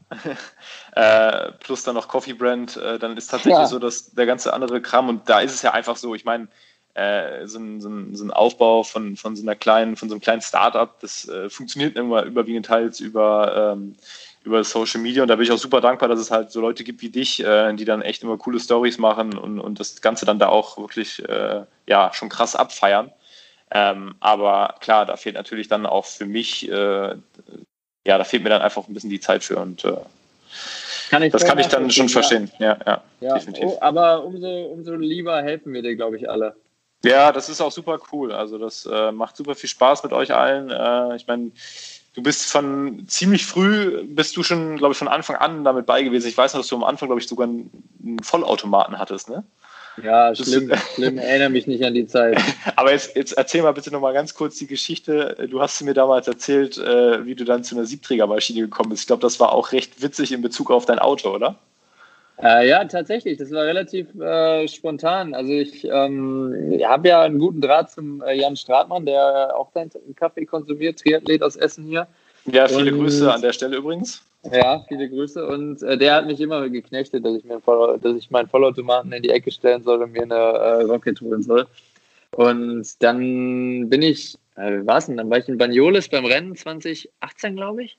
äh, 0.96 1.53
plus 1.61 1.84
dann 1.84 1.96
noch 1.96 2.09
Coffee 2.09 2.32
Brand, 2.32 2.78
äh, 2.78 2.98
dann 2.98 3.14
ist 3.18 3.30
tatsächlich 3.30 3.59
ja. 3.59 3.66
so, 3.66 3.78
dass 3.78 4.11
der 4.14 4.24
ganze 4.24 4.55
andere 4.55 4.80
Kram 4.80 5.11
und 5.11 5.28
da 5.28 5.40
ist 5.40 5.55
es 5.55 5.61
ja 5.61 5.72
einfach 5.72 5.96
so, 5.96 6.14
ich 6.14 6.24
meine, 6.24 6.48
äh, 6.94 7.46
so, 7.46 7.59
ein, 7.59 7.82
so, 7.82 7.90
ein, 7.90 8.16
so 8.16 8.24
ein 8.24 8.30
Aufbau 8.30 8.84
von, 8.84 9.16
von 9.16 9.36
so 9.36 9.42
einer 9.42 9.55
kleinen, 9.55 9.96
von 9.96 10.09
so 10.09 10.14
einem 10.14 10.22
kleinen 10.22 10.40
Startup, 10.40 10.98
das 11.00 11.28
äh, 11.28 11.50
funktioniert 11.50 11.96
immer 11.96 12.22
überwiegend 12.24 12.66
teils 12.66 13.00
über 13.00 13.74
ähm, 13.74 13.96
über 14.45 14.64
Social 14.64 15.01
Media 15.01 15.22
und 15.22 15.28
da 15.28 15.36
bin 15.36 15.45
ich 15.45 15.53
auch 15.53 15.59
super 15.59 15.80
dankbar, 15.80 16.09
dass 16.09 16.20
es 16.20 16.30
halt 16.30 16.51
so 16.51 16.61
Leute 16.61 16.84
gibt 16.84 17.03
wie 17.03 17.11
dich, 17.11 17.43
äh, 17.45 17.72
die 17.74 17.84
dann 17.84 18.03
echt 18.03 18.22
immer 18.22 18.36
coole 18.38 18.59
Stories 18.59 18.99
machen 18.99 19.36
und, 19.36 19.61
und 19.61 19.78
das 19.80 20.01
Ganze 20.01 20.26
dann 20.26 20.38
da 20.38 20.49
auch 20.49 20.78
wirklich 20.78 21.26
äh, 21.28 21.62
ja 21.86 22.11
schon 22.12 22.28
krass 22.28 22.57
abfeiern. 22.57 23.12
Ähm, 23.70 24.14
aber 24.20 24.74
klar, 24.80 25.07
da 25.07 25.16
fehlt 25.16 25.34
natürlich 25.34 25.68
dann 25.68 25.86
auch 25.86 26.05
für 26.05 26.26
mich, 26.26 26.68
äh, 26.70 27.14
ja, 28.05 28.18
da 28.18 28.24
fehlt 28.24 28.43
mir 28.43 28.51
dann 28.51 28.62
einfach 28.62 28.86
ein 28.86 28.95
bisschen 28.95 29.11
die 29.11 29.20
Zeit 29.20 29.45
für 29.45 29.59
und 29.59 29.84
äh, 29.84 29.97
kann 31.11 31.28
das 31.30 31.45
kann 31.45 31.59
ich 31.59 31.68
dann 31.68 31.90
schon 31.90 32.09
verstehen. 32.09 32.51
Ja, 32.59 32.78
ja, 32.86 33.03
ja. 33.20 33.34
definitiv. 33.34 33.64
Oh, 33.64 33.78
aber 33.80 34.24
umso, 34.24 34.47
umso 34.66 34.95
lieber 34.95 35.43
helfen 35.43 35.72
wir 35.72 35.82
dir, 35.82 35.95
glaube 35.95 36.16
ich, 36.16 36.28
alle. 36.28 36.57
Ja, 37.05 37.32
das 37.32 37.49
ist 37.49 37.61
auch 37.61 37.72
super 37.72 37.99
cool. 38.12 38.32
Also 38.32 38.59
das 38.59 38.86
äh, 38.86 39.12
macht 39.12 39.36
super 39.36 39.55
viel 39.55 39.68
Spaß 39.68 40.05
mit 40.05 40.12
euch 40.12 40.32
allen. 40.32 40.70
Äh, 40.70 41.16
ich 41.16 41.26
meine, 41.26 41.51
du 42.15 42.23
bist 42.23 42.51
von 42.51 43.05
ziemlich 43.09 43.47
früh, 43.47 44.05
bist 44.05 44.37
du 44.37 44.43
schon, 44.43 44.77
glaube 44.77 44.93
ich, 44.93 44.99
von 44.99 45.09
Anfang 45.09 45.37
an 45.37 45.65
damit 45.65 45.87
bei 45.87 46.03
gewesen. 46.03 46.29
Ich 46.29 46.37
weiß 46.37 46.53
noch, 46.55 46.61
dass 46.61 46.69
du 46.69 46.77
am 46.77 46.85
Anfang, 46.85 47.09
glaube 47.09 47.21
ich, 47.21 47.29
sogar 47.29 47.49
einen 47.49 48.19
Vollautomaten 48.23 48.99
hattest, 48.99 49.31
ne? 49.31 49.45
Ja, 50.03 50.35
schlimm, 50.35 50.73
schlimm, 50.95 51.19
erinnere 51.19 51.51
mich 51.51 51.67
nicht 51.67 51.85
an 51.85 51.95
die 51.95 52.07
Zeit. 52.07 52.39
Aber 52.77 52.93
jetzt, 52.93 53.15
jetzt 53.15 53.33
erzähl 53.33 53.63
mal 53.63 53.73
bitte 53.73 53.91
nochmal 53.91 54.15
ganz 54.15 54.35
kurz 54.35 54.57
die 54.57 54.67
Geschichte. 54.67 55.49
Du 55.51 55.61
hast 55.61 55.83
mir 55.83 55.95
damals 55.95 56.29
erzählt, 56.29 56.79
äh, 56.79 57.27
wie 57.27 57.35
du 57.35 57.45
dann 57.45 57.65
zu 57.65 57.75
einer 57.75 57.85
Siebträgermaschine 57.85 58.61
gekommen 58.61 58.91
bist. 58.91 59.03
Ich 59.03 59.07
glaube, 59.07 59.23
das 59.23 59.39
war 59.41 59.53
auch 59.53 59.73
recht 59.73 60.03
witzig 60.03 60.33
in 60.33 60.43
Bezug 60.43 60.71
auf 60.71 60.87
dein 60.87 60.99
Auto, 60.99 61.35
oder? 61.35 61.59
Äh, 62.43 62.68
ja, 62.68 62.84
tatsächlich. 62.84 63.38
Das 63.38 63.53
war 63.53 63.64
relativ 63.64 64.12
äh, 64.16 64.66
spontan. 64.66 65.32
Also 65.32 65.53
ich 65.53 65.84
ähm, 65.84 66.80
habe 66.84 67.09
ja 67.09 67.22
einen 67.22 67.38
guten 67.38 67.61
Draht 67.61 67.90
zum 67.90 68.20
äh, 68.22 68.34
Jan 68.34 68.57
Stratmann, 68.57 69.07
der 69.07 69.57
auch 69.57 69.70
seinen 69.72 69.90
Kaffee 70.16 70.45
konsumiert, 70.45 70.99
Triathlet 70.99 71.43
aus 71.43 71.55
Essen 71.55 71.84
hier. 71.84 72.09
Ja, 72.47 72.66
viele 72.66 72.93
Und, 72.93 72.99
Grüße 72.99 73.32
an 73.32 73.43
der 73.43 73.53
Stelle 73.53 73.76
übrigens. 73.76 74.22
Ja, 74.51 74.84
viele 74.88 75.09
Grüße. 75.09 75.47
Und 75.47 75.82
äh, 75.84 75.97
der 75.97 76.16
hat 76.16 76.26
mich 76.26 76.40
immer 76.40 76.68
geknechtet, 76.68 77.24
dass 77.24 77.36
ich, 77.36 77.45
mir 77.45 77.61
Voll 77.61 78.01
dass 78.01 78.16
ich 78.16 78.28
meinen 78.32 78.49
Vollautomaten 78.49 79.12
in 79.12 79.22
die 79.22 79.30
Ecke 79.30 79.53
stellen 79.53 79.84
soll 79.84 80.03
und 80.03 80.11
mir 80.11 80.22
eine 80.22 80.34
äh, 80.34 80.82
Rocket 80.82 81.20
holen 81.20 81.45
soll. 81.45 81.66
Und 82.32 83.01
dann 83.05 83.88
bin 83.88 84.03
ich, 84.03 84.36
äh, 84.57 84.80
wie 84.80 84.86
war 84.86 84.99
es 84.99 85.07
denn? 85.07 85.16
Dann 85.16 85.30
war 85.30 85.38
ich 85.38 85.49
in 85.49 85.59
Banyoles 85.59 86.09
beim 86.09 86.24
Rennen 86.24 86.57
2018, 86.57 87.55
glaube 87.55 87.84
ich 87.84 87.97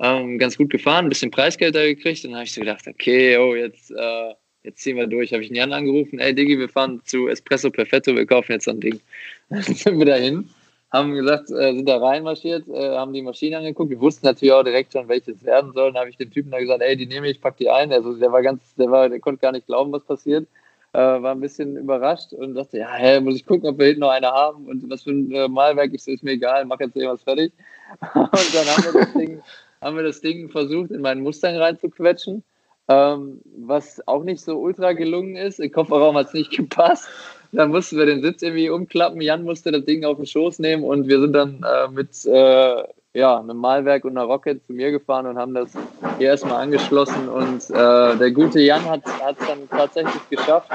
ähm, 0.00 0.38
ganz 0.38 0.56
gut 0.56 0.70
gefahren, 0.70 1.06
ein 1.06 1.08
bisschen 1.10 1.30
Preisgeld 1.30 1.74
da 1.74 1.84
gekriegt. 1.84 2.24
Und 2.24 2.30
dann 2.30 2.38
habe 2.38 2.44
ich 2.44 2.52
so 2.52 2.60
gedacht, 2.60 2.86
okay, 2.88 3.36
oh, 3.36 3.54
jetzt, 3.54 3.90
äh, 3.90 4.34
jetzt 4.62 4.80
ziehen 4.80 4.96
wir 4.96 5.06
durch. 5.06 5.32
Habe 5.32 5.42
ich 5.42 5.50
einen 5.50 5.56
Jan 5.56 5.72
angerufen, 5.72 6.18
ey 6.18 6.34
Diggi, 6.34 6.58
wir 6.58 6.68
fahren 6.68 7.00
zu 7.04 7.28
Espresso 7.28 7.70
Perfetto, 7.70 8.16
wir 8.16 8.26
kaufen 8.26 8.52
jetzt 8.52 8.64
so 8.64 8.70
ein 8.70 8.80
Ding. 8.80 9.00
Dann 9.50 9.62
sind 9.62 9.98
wir 9.98 10.06
dahin, 10.06 10.48
haben 10.90 11.14
gesagt, 11.14 11.50
äh, 11.50 11.74
sind 11.74 11.88
da 11.88 11.98
reinmarschiert, 11.98 12.66
äh, 12.68 12.96
haben 12.96 13.12
die 13.12 13.22
Maschine 13.22 13.58
angeguckt. 13.58 13.90
Wir 13.90 14.00
wussten 14.00 14.26
natürlich 14.26 14.52
auch 14.52 14.64
direkt 14.64 14.92
schon, 14.92 15.06
welches 15.08 15.44
werden 15.44 15.72
soll. 15.74 15.92
Dann 15.92 16.00
habe 16.00 16.10
ich 16.10 16.16
dem 16.16 16.30
Typen 16.30 16.50
da 16.50 16.58
gesagt, 16.58 16.82
ey, 16.82 16.96
die 16.96 17.06
nehme 17.06 17.28
ich, 17.28 17.40
pack 17.40 17.58
die 17.58 17.68
ein. 17.68 17.92
Also 17.92 18.14
der 18.14 18.32
war 18.32 18.42
ganz, 18.42 18.74
der 18.76 18.90
war, 18.90 19.08
der 19.08 19.20
konnte 19.20 19.42
gar 19.42 19.52
nicht 19.52 19.66
glauben, 19.66 19.92
was 19.92 20.04
passiert. 20.04 20.46
Äh, 20.92 20.98
war 20.98 21.32
ein 21.32 21.40
bisschen 21.40 21.76
überrascht 21.76 22.32
und 22.32 22.54
dachte, 22.54 22.78
ja, 22.78 22.92
hä, 22.94 23.20
muss 23.20 23.36
ich 23.36 23.46
gucken, 23.46 23.68
ob 23.68 23.78
wir 23.78 23.86
hinten 23.86 24.00
noch 24.00 24.10
eine 24.10 24.26
haben 24.26 24.66
und 24.66 24.90
was 24.90 25.04
für 25.04 25.10
ein 25.10 25.30
äh, 25.30 25.46
Malwerk 25.46 25.92
ist, 25.92 26.08
ist 26.08 26.24
mir 26.24 26.32
egal, 26.32 26.64
mach 26.64 26.80
jetzt 26.80 26.96
irgendwas 26.96 27.22
fertig. 27.22 27.52
und 28.14 28.54
dann 28.54 28.66
haben 28.66 28.84
wir 28.84 29.00
das 29.00 29.12
Ding 29.12 29.40
haben 29.82 29.96
wir 29.96 30.02
das 30.02 30.20
Ding 30.20 30.48
versucht, 30.50 30.90
in 30.90 31.00
meinen 31.00 31.22
Mustang 31.22 31.56
reinzuquetschen, 31.56 32.44
ähm, 32.88 33.40
was 33.56 34.06
auch 34.06 34.24
nicht 34.24 34.42
so 34.42 34.58
ultra 34.58 34.92
gelungen 34.92 35.36
ist. 35.36 35.58
Im 35.58 35.72
Kofferraum 35.72 36.16
hat 36.16 36.28
es 36.28 36.34
nicht 36.34 36.50
gepasst. 36.56 37.08
Dann 37.52 37.70
mussten 37.70 37.96
wir 37.98 38.06
den 38.06 38.22
Sitz 38.22 38.42
irgendwie 38.42 38.70
umklappen. 38.70 39.20
Jan 39.20 39.42
musste 39.42 39.72
das 39.72 39.84
Ding 39.84 40.04
auf 40.04 40.18
den 40.18 40.26
Schoß 40.26 40.60
nehmen 40.60 40.84
und 40.84 41.08
wir 41.08 41.20
sind 41.20 41.32
dann 41.32 41.64
äh, 41.64 41.88
mit 41.88 42.24
äh, 42.26 42.84
ja, 43.12 43.40
einem 43.40 43.56
Malwerk 43.56 44.04
und 44.04 44.16
einer 44.16 44.26
Rocket 44.26 44.64
zu 44.66 44.72
mir 44.72 44.92
gefahren 44.92 45.26
und 45.26 45.36
haben 45.36 45.54
das 45.54 45.70
hier 46.18 46.28
erstmal 46.28 46.62
angeschlossen. 46.62 47.28
Und 47.28 47.70
äh, 47.70 48.16
der 48.16 48.30
gute 48.30 48.60
Jan 48.60 48.84
hat 48.84 49.00
es 49.04 49.46
dann 49.46 49.68
tatsächlich 49.68 50.28
geschafft, 50.28 50.70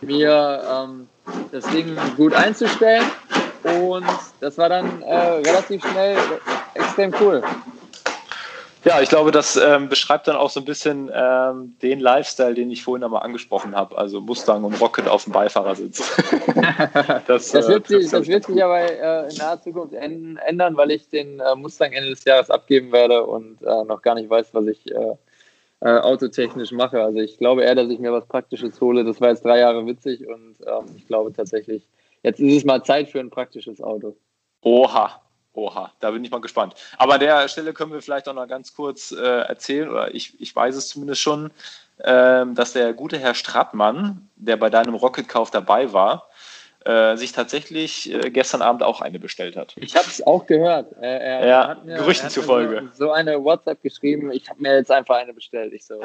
mir 0.00 0.62
ähm, 0.70 1.08
das 1.50 1.64
Ding 1.70 1.96
gut 2.16 2.34
einzustellen. 2.34 3.04
Und 3.64 4.04
das 4.40 4.58
war 4.58 4.68
dann 4.68 5.02
äh, 5.02 5.16
relativ 5.16 5.84
schnell 5.88 6.16
extrem 6.74 7.12
cool. 7.20 7.42
Ja, 8.84 9.00
ich 9.00 9.08
glaube, 9.08 9.30
das 9.30 9.56
ähm, 9.56 9.88
beschreibt 9.88 10.26
dann 10.26 10.34
auch 10.34 10.50
so 10.50 10.58
ein 10.58 10.64
bisschen 10.64 11.08
ähm, 11.14 11.76
den 11.82 12.00
Lifestyle, 12.00 12.54
den 12.54 12.70
ich 12.70 12.82
vorhin 12.82 13.04
einmal 13.04 13.22
angesprochen 13.22 13.76
habe. 13.76 13.96
Also 13.96 14.20
Mustang 14.20 14.64
und 14.64 14.80
Rocket 14.80 15.06
auf 15.06 15.24
dem 15.24 15.32
Beifahrersitz. 15.32 16.16
das, 17.28 17.52
das, 17.52 17.68
wird, 17.68 17.88
äh, 17.90 18.00
sich, 18.00 18.10
das 18.10 18.26
wird 18.26 18.44
sich 18.44 18.62
aber 18.62 18.80
äh, 18.80 19.30
in 19.30 19.36
naher 19.36 19.60
Zukunft 19.60 19.94
ändern, 19.94 20.76
weil 20.76 20.90
ich 20.90 21.08
den 21.08 21.38
äh, 21.38 21.54
Mustang 21.54 21.92
Ende 21.92 22.10
des 22.10 22.24
Jahres 22.24 22.50
abgeben 22.50 22.90
werde 22.90 23.24
und 23.24 23.62
äh, 23.62 23.84
noch 23.84 24.02
gar 24.02 24.16
nicht 24.16 24.28
weiß, 24.28 24.52
was 24.52 24.66
ich 24.66 24.90
äh, 24.90 25.14
äh, 25.82 25.98
autotechnisch 25.98 26.72
mache. 26.72 27.02
Also 27.02 27.20
ich 27.20 27.38
glaube 27.38 27.62
eher, 27.62 27.76
dass 27.76 27.88
ich 27.88 28.00
mir 28.00 28.12
was 28.12 28.26
Praktisches 28.26 28.80
hole. 28.80 29.04
Das 29.04 29.20
war 29.20 29.28
jetzt 29.28 29.44
drei 29.44 29.60
Jahre 29.60 29.86
witzig 29.86 30.26
und 30.26 30.56
ähm, 30.66 30.86
ich 30.96 31.06
glaube 31.06 31.32
tatsächlich, 31.32 31.88
jetzt 32.24 32.40
ist 32.40 32.56
es 32.56 32.64
mal 32.64 32.82
Zeit 32.82 33.10
für 33.10 33.20
ein 33.20 33.30
praktisches 33.30 33.80
Auto. 33.80 34.16
Oha, 34.62 35.20
Oha, 35.54 35.92
da 36.00 36.10
bin 36.10 36.24
ich 36.24 36.30
mal 36.30 36.40
gespannt. 36.40 36.74
Aber 36.96 37.14
an 37.14 37.20
der 37.20 37.48
Stelle 37.48 37.72
können 37.72 37.92
wir 37.92 38.00
vielleicht 38.00 38.28
auch 38.28 38.34
noch 38.34 38.48
ganz 38.48 38.74
kurz 38.74 39.12
äh, 39.12 39.22
erzählen, 39.22 39.90
oder 39.90 40.14
ich, 40.14 40.40
ich 40.40 40.54
weiß 40.54 40.74
es 40.76 40.88
zumindest 40.88 41.20
schon, 41.20 41.50
ähm, 42.04 42.54
dass 42.54 42.72
der 42.72 42.94
gute 42.94 43.18
Herr 43.18 43.34
Strattmann, 43.34 44.28
der 44.36 44.56
bei 44.56 44.70
deinem 44.70 44.94
Rocket-Kauf 44.94 45.50
dabei 45.50 45.92
war, 45.92 46.28
äh, 46.84 47.16
sich 47.16 47.32
tatsächlich 47.32 48.12
äh, 48.12 48.30
gestern 48.30 48.60
Abend 48.60 48.82
auch 48.82 49.00
eine 49.00 49.20
bestellt 49.20 49.56
hat. 49.56 49.74
Ich 49.76 49.94
habe 49.94 50.06
es 50.06 50.26
auch 50.26 50.46
gehört. 50.46 50.92
Er, 51.00 51.20
er 51.20 51.46
ja, 51.46 51.68
hat 51.68 51.84
mir, 51.84 51.96
Gerüchten 51.96 52.28
zufolge. 52.28 52.90
So, 52.94 53.12
eine 53.12 53.44
WhatsApp 53.44 53.82
geschrieben, 53.82 54.32
ich 54.32 54.48
habe 54.48 54.60
mir 54.60 54.74
jetzt 54.76 54.90
einfach 54.90 55.16
eine 55.16 55.32
bestellt. 55.32 55.72
Ich, 55.74 55.84
so, 55.84 56.00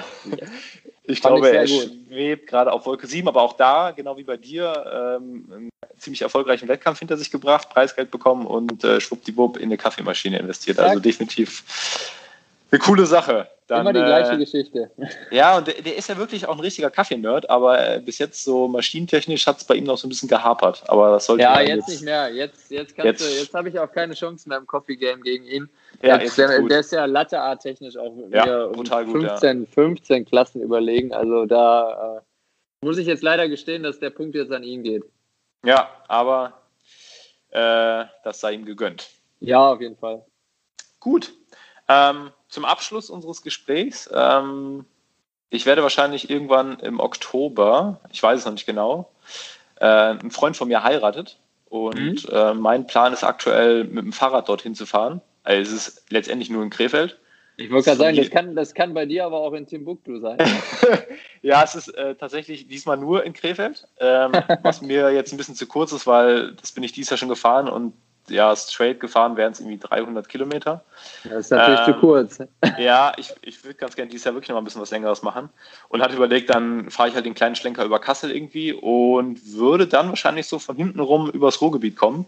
ich 1.03 1.21
glaube, 1.21 1.49
er 1.49 1.65
gut. 1.65 1.91
schwebt 2.07 2.47
gerade 2.47 2.71
auf 2.71 2.85
Wolke 2.85 3.07
7, 3.07 3.27
aber 3.27 3.41
auch 3.41 3.53
da, 3.53 3.91
genau 3.91 4.17
wie 4.17 4.23
bei 4.23 4.37
dir, 4.37 5.17
ähm, 5.19 5.69
ziemlich 5.97 6.21
erfolgreichen 6.21 6.67
Wettkampf 6.67 6.99
hinter 6.99 7.17
sich 7.17 7.31
gebracht, 7.31 7.69
Preisgeld 7.69 8.11
bekommen 8.11 8.45
und 8.45 8.83
äh, 8.83 8.99
schwuppdiwupp 9.01 9.57
in 9.57 9.65
eine 9.65 9.77
Kaffeemaschine 9.77 10.39
investiert. 10.39 10.79
Also 10.79 10.99
definitiv 10.99 11.63
eine 12.71 12.79
coole 12.79 13.05
Sache. 13.05 13.47
Dann, 13.67 13.81
Immer 13.81 13.91
die 13.91 13.99
gleiche 13.99 14.33
äh, 14.33 14.37
Geschichte. 14.37 14.91
Ja, 15.29 15.57
und 15.57 15.67
der, 15.67 15.81
der, 15.81 15.97
ist 15.97 16.07
ja 16.07 16.17
wirklich 16.17 16.47
auch 16.47 16.53
ein 16.53 16.61
richtiger 16.61 16.89
Kaffeenerd, 16.89 17.49
aber 17.49 17.95
äh, 17.95 17.99
bis 17.99 18.17
jetzt 18.17 18.41
so 18.45 18.69
maschinentechnisch 18.69 19.45
hat 19.45 19.57
es 19.57 19.65
bei 19.65 19.75
ihm 19.75 19.83
noch 19.83 19.97
so 19.97 20.07
ein 20.07 20.09
bisschen 20.09 20.29
gehapert. 20.29 20.83
Aber 20.87 21.11
das 21.11 21.25
sollte 21.25 21.43
Ja, 21.43 21.59
jetzt, 21.59 21.69
jetzt, 21.69 21.89
nicht 21.89 22.03
mehr. 22.03 22.33
Jetzt, 22.33 22.71
jetzt, 22.71 22.97
jetzt. 22.97 23.39
jetzt 23.39 23.53
habe 23.53 23.67
ich 23.67 23.77
auch 23.77 23.91
keine 23.91 24.13
Chance 24.13 24.47
mehr 24.47 24.57
im 24.57 24.67
Coffee 24.67 24.95
Game 24.95 25.21
gegen 25.21 25.43
ihn. 25.43 25.69
Ja, 26.01 26.17
jetzt, 26.17 26.37
der, 26.37 26.61
der, 26.61 26.79
ist 26.79 26.93
ja 26.93 27.03
Latte 27.03 27.41
Art 27.41 27.61
technisch 27.61 27.97
auch 27.97 28.13
ja, 28.31 28.67
total 28.67 29.03
gut, 29.03 29.23
15, 29.23 29.63
ja. 29.63 29.67
15 29.73 30.25
Klassen 30.25 30.61
überlegen. 30.61 31.11
Also 31.11 31.45
da 31.45 32.19
äh, 32.19 32.85
muss 32.85 32.97
ich 32.97 33.07
jetzt 33.07 33.23
leider 33.23 33.49
gestehen, 33.49 33.83
dass 33.83 33.99
der 33.99 34.11
Punkt 34.11 34.35
jetzt 34.35 34.53
an 34.53 34.63
ihn 34.63 34.83
geht. 34.83 35.03
Ja, 35.63 35.89
aber 36.07 36.61
äh, 37.49 38.05
das 38.23 38.39
sei 38.39 38.53
ihm 38.53 38.65
gegönnt. 38.65 39.09
Ja, 39.39 39.69
auf 39.71 39.81
jeden 39.81 39.97
Fall. 39.97 40.25
Gut. 40.99 41.33
Ähm, 41.87 42.31
zum 42.49 42.65
Abschluss 42.65 43.09
unseres 43.09 43.41
Gesprächs. 43.41 44.09
Ähm, 44.13 44.85
ich 45.49 45.65
werde 45.65 45.83
wahrscheinlich 45.83 46.29
irgendwann 46.29 46.79
im 46.79 46.99
Oktober, 46.99 48.01
ich 48.11 48.21
weiß 48.21 48.39
es 48.39 48.45
noch 48.45 48.53
nicht 48.53 48.65
genau, 48.65 49.09
äh, 49.75 49.85
ein 49.85 50.31
Freund 50.31 50.57
von 50.57 50.67
mir 50.67 50.83
heiratet. 50.83 51.37
Und 51.69 52.27
mhm. 52.27 52.31
äh, 52.31 52.53
mein 52.53 52.87
Plan 52.87 53.13
ist 53.13 53.23
aktuell, 53.23 53.83
mit 53.83 54.03
dem 54.03 54.13
Fahrrad 54.13 54.47
dorthin 54.47 54.75
zu 54.75 54.85
fahren. 54.85 55.21
Also 55.43 55.61
es 55.61 55.87
ist 55.87 56.11
letztendlich 56.11 56.49
nur 56.49 56.63
in 56.63 56.69
Krefeld. 56.69 57.19
Ich 57.59 57.71
wollte 57.71 57.85
gerade 57.85 57.97
sagen, 57.97 58.17
das 58.17 58.29
kann, 58.29 58.55
das 58.55 58.73
kann 58.75 58.93
bei 58.93 59.07
dir 59.07 59.25
aber 59.25 59.37
auch 59.39 59.53
in 59.53 59.65
Timbuktu 59.65 60.19
sein. 60.19 60.37
ja, 61.41 61.63
es 61.63 61.73
ist 61.73 61.87
äh, 61.89 62.13
tatsächlich 62.13 62.67
diesmal 62.67 62.97
nur 62.97 63.23
in 63.23 63.33
Krefeld, 63.33 63.87
ähm, 63.99 64.31
was 64.61 64.83
mir 64.83 65.11
jetzt 65.11 65.33
ein 65.33 65.37
bisschen 65.37 65.55
zu 65.55 65.65
kurz 65.65 65.91
ist, 65.91 66.05
weil 66.05 66.53
das 66.53 66.71
bin 66.71 66.83
ich 66.83 66.91
dieses 66.91 67.09
Jahr 67.09 67.17
schon 67.17 67.29
gefahren 67.29 67.67
und 67.67 67.93
ja, 68.29 68.55
straight 68.55 68.99
gefahren 68.99 69.37
wären 69.37 69.53
es 69.53 69.59
irgendwie 69.59 69.79
300 69.79 70.27
Kilometer. 70.29 70.83
Das 71.23 71.45
ist 71.45 71.51
natürlich 71.51 71.79
ähm, 71.79 71.85
zu 71.85 71.93
kurz. 71.93 72.39
Ja, 72.77 73.13
ich, 73.17 73.33
ich 73.41 73.63
würde 73.63 73.75
ganz 73.75 73.95
gerne 73.95 74.11
dieses 74.11 74.25
Jahr 74.25 74.35
wirklich 74.35 74.49
noch 74.49 74.55
mal 74.55 74.61
ein 74.61 74.65
bisschen 74.65 74.81
was 74.81 74.91
Längeres 74.91 75.23
machen 75.23 75.49
und 75.89 76.01
hatte 76.01 76.15
überlegt, 76.15 76.49
dann 76.49 76.91
fahre 76.91 77.09
ich 77.09 77.15
halt 77.15 77.25
den 77.25 77.35
kleinen 77.35 77.55
Schlenker 77.55 77.85
über 77.85 77.99
Kassel 77.99 78.31
irgendwie 78.31 78.73
und 78.73 79.53
würde 79.53 79.87
dann 79.87 80.09
wahrscheinlich 80.09 80.45
so 80.45 80.59
von 80.59 80.75
hinten 80.75 80.99
rum 80.99 81.29
übers 81.29 81.61
Ruhrgebiet 81.61 81.95
kommen. 81.95 82.25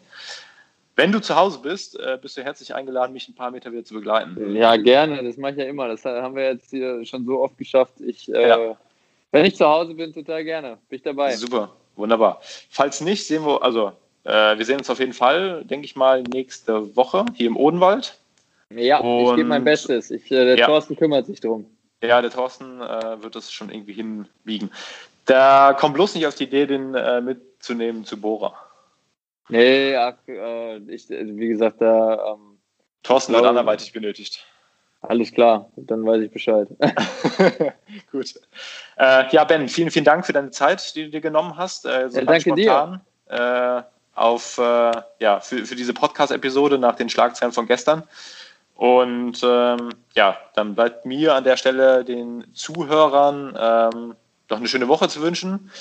Wenn 1.00 1.14
du 1.14 1.22
zu 1.22 1.34
Hause 1.34 1.60
bist, 1.60 1.98
äh, 1.98 2.18
bist 2.22 2.36
du 2.36 2.44
herzlich 2.44 2.76
eingeladen, 2.76 3.14
mich 3.14 3.30
ein 3.30 3.34
paar 3.34 3.52
Meter 3.52 3.72
wieder 3.72 3.86
zu 3.86 3.94
begleiten. 3.94 4.54
Ja, 4.54 4.76
gerne. 4.76 5.24
Das 5.24 5.38
mache 5.38 5.54
ich 5.54 5.58
ja 5.60 5.64
immer. 5.64 5.88
Das 5.88 6.04
haben 6.04 6.36
wir 6.36 6.52
jetzt 6.52 6.72
hier 6.72 7.06
schon 7.06 7.26
so 7.26 7.40
oft 7.40 7.58
geschafft. 7.58 7.94
Ich, 8.06 8.30
äh, 8.34 8.50
ja. 8.50 8.78
Wenn 9.32 9.46
ich 9.46 9.56
zu 9.56 9.66
Hause 9.66 9.94
bin, 9.94 10.14
total 10.14 10.44
gerne. 10.44 10.78
Bin 10.90 10.98
ich 10.98 11.02
dabei. 11.02 11.34
Super, 11.38 11.72
wunderbar. 11.96 12.42
Falls 12.70 13.00
nicht, 13.00 13.26
sehen 13.26 13.46
wir, 13.46 13.64
also 13.64 13.94
äh, 14.26 14.58
wir 14.58 14.66
sehen 14.66 14.80
uns 14.80 14.90
auf 14.90 15.00
jeden 15.00 15.14
Fall, 15.14 15.64
denke 15.64 15.86
ich 15.86 15.96
mal, 15.96 16.22
nächste 16.22 16.94
Woche 16.98 17.24
hier 17.34 17.48
im 17.48 17.56
Odenwald. 17.56 18.18
Ja, 18.76 19.00
Und, 19.00 19.30
ich 19.30 19.36
gebe 19.38 19.48
mein 19.48 19.64
Bestes. 19.64 20.12
Ich, 20.12 20.30
äh, 20.30 20.44
der 20.44 20.58
ja. 20.58 20.66
Thorsten 20.66 20.98
kümmert 20.98 21.28
sich 21.28 21.40
drum. 21.40 21.66
Ja, 22.04 22.22
der 22.22 22.30
Thorsten 22.30 22.82
äh, 22.82 23.24
wird 23.24 23.38
das 23.38 23.54
schon 23.54 23.70
irgendwie 23.70 23.94
hinbiegen. 23.94 24.70
Da 25.26 25.72
kommt 25.80 25.94
bloß 25.94 26.16
nicht 26.16 26.28
auf 26.28 26.36
die 26.36 26.44
Idee, 26.44 26.66
den 26.66 26.94
äh, 26.94 27.22
mitzunehmen 27.22 28.04
zu 28.04 28.20
Bora. 28.20 28.54
Nee, 29.50 29.94
äh, 29.94 30.78
ich, 30.88 31.10
wie 31.10 31.48
gesagt, 31.48 31.82
da. 31.82 32.34
Ähm, 32.34 32.60
Thorsten 33.04 33.34
wird 33.34 33.46
anderweitig 33.46 33.92
benötigt. 33.94 34.46
Alles 35.02 35.32
klar, 35.32 35.72
dann 35.78 36.06
weiß 36.06 36.22
ich 36.24 36.32
Bescheid. 36.32 36.68
Gut. 38.12 38.36
Äh, 38.98 39.30
ja, 39.32 39.44
Ben, 39.46 39.70
vielen, 39.70 39.92
vielen 39.92 40.04
Dank 40.04 40.26
für 40.26 40.34
deine 40.34 40.52
Zeit, 40.52 40.94
die 40.96 41.06
du 41.06 41.10
dir 41.10 41.22
genommen 41.22 41.56
hast. 41.56 41.84
so 41.84 41.90
ja, 41.90 42.08
danke 42.10 42.42
spontan. 42.42 43.02
dir 43.30 43.86
auf, 44.20 44.58
äh, 44.58 44.92
ja, 45.20 45.40
für, 45.40 45.66
für 45.66 45.76
diese 45.76 45.94
Podcast-Episode 45.94 46.78
nach 46.78 46.96
den 46.96 47.10
Schlagzeilen 47.10 47.54
von 47.54 47.68
gestern. 47.68 48.04
Und 48.76 49.42
ähm, 49.44 49.90
ja, 50.14 50.38
dann 50.56 50.76
bleibt 50.76 51.06
mir 51.06 51.36
an 51.36 51.44
der 51.44 51.58
Stelle 51.58 52.04
den 52.04 52.46
Zuhörern 52.54 53.58
ähm, 53.58 54.16
noch 54.50 54.58
eine 54.58 54.68
schöne 54.68 54.88
Woche 54.88 55.08
zu 55.08 55.22
wünschen. 55.22 55.72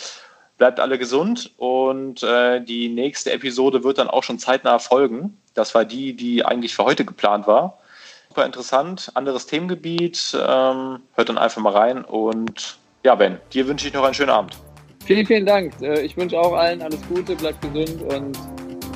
Bleibt 0.59 0.81
alle 0.81 0.99
gesund 0.99 1.53
und 1.57 2.23
äh, 2.23 2.61
die 2.61 2.89
nächste 2.89 3.33
Episode 3.33 3.85
wird 3.85 3.99
dann 3.99 4.09
auch 4.09 4.25
schon 4.25 4.39
zeitnah 4.41 4.81
folgen. 4.81 5.39
Das 5.55 5.75
war 5.75 5.85
die, 5.85 6.15
die 6.15 6.45
eigentlich 6.45 6.75
für 6.75 6.85
heute 6.85 7.05
geplant 7.05 7.47
war. 7.47 7.79
Super 8.29 8.45
interessant, 8.45 9.11
anderes 9.15 9.47
Themengebiet. 9.47 10.35
Ähm, 10.35 11.01
hört 11.15 11.29
dann 11.29 11.39
einfach 11.39 11.63
mal 11.63 11.73
rein 11.73 12.05
und 12.05 12.77
ja, 13.05 13.15
Ben, 13.15 13.39
dir 13.53 13.67
wünsche 13.69 13.87
ich 13.87 13.95
noch 13.95 14.03
einen 14.03 14.15
schönen 14.15 14.31
Abend. 14.31 14.59
Vielen, 15.05 15.25
vielen 15.27 15.47
Dank. 15.47 15.73
Äh, 15.81 16.03
ich 16.03 16.17
wünsche 16.17 16.39
auch 16.39 16.53
allen 16.53 16.83
alles 16.83 17.01
Gute, 17.09 17.37
bleibt 17.37 17.63
gesund 17.63 18.03
und 18.13 18.37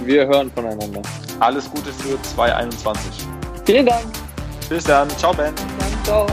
wir 0.04 0.26
hören 0.26 0.50
voneinander. 0.50 1.00
Alles 1.40 1.70
Gute 1.70 1.92
für 1.92 2.20
2021. 2.22 3.24
Vielen 3.64 3.86
Dank. 3.86 4.04
Bis 4.68 4.84
dann. 4.84 5.08
Ciao, 5.10 5.32
Ben. 5.32 5.54
Bis 5.54 5.64
dann. 5.78 6.04
Ciao. 6.04 6.26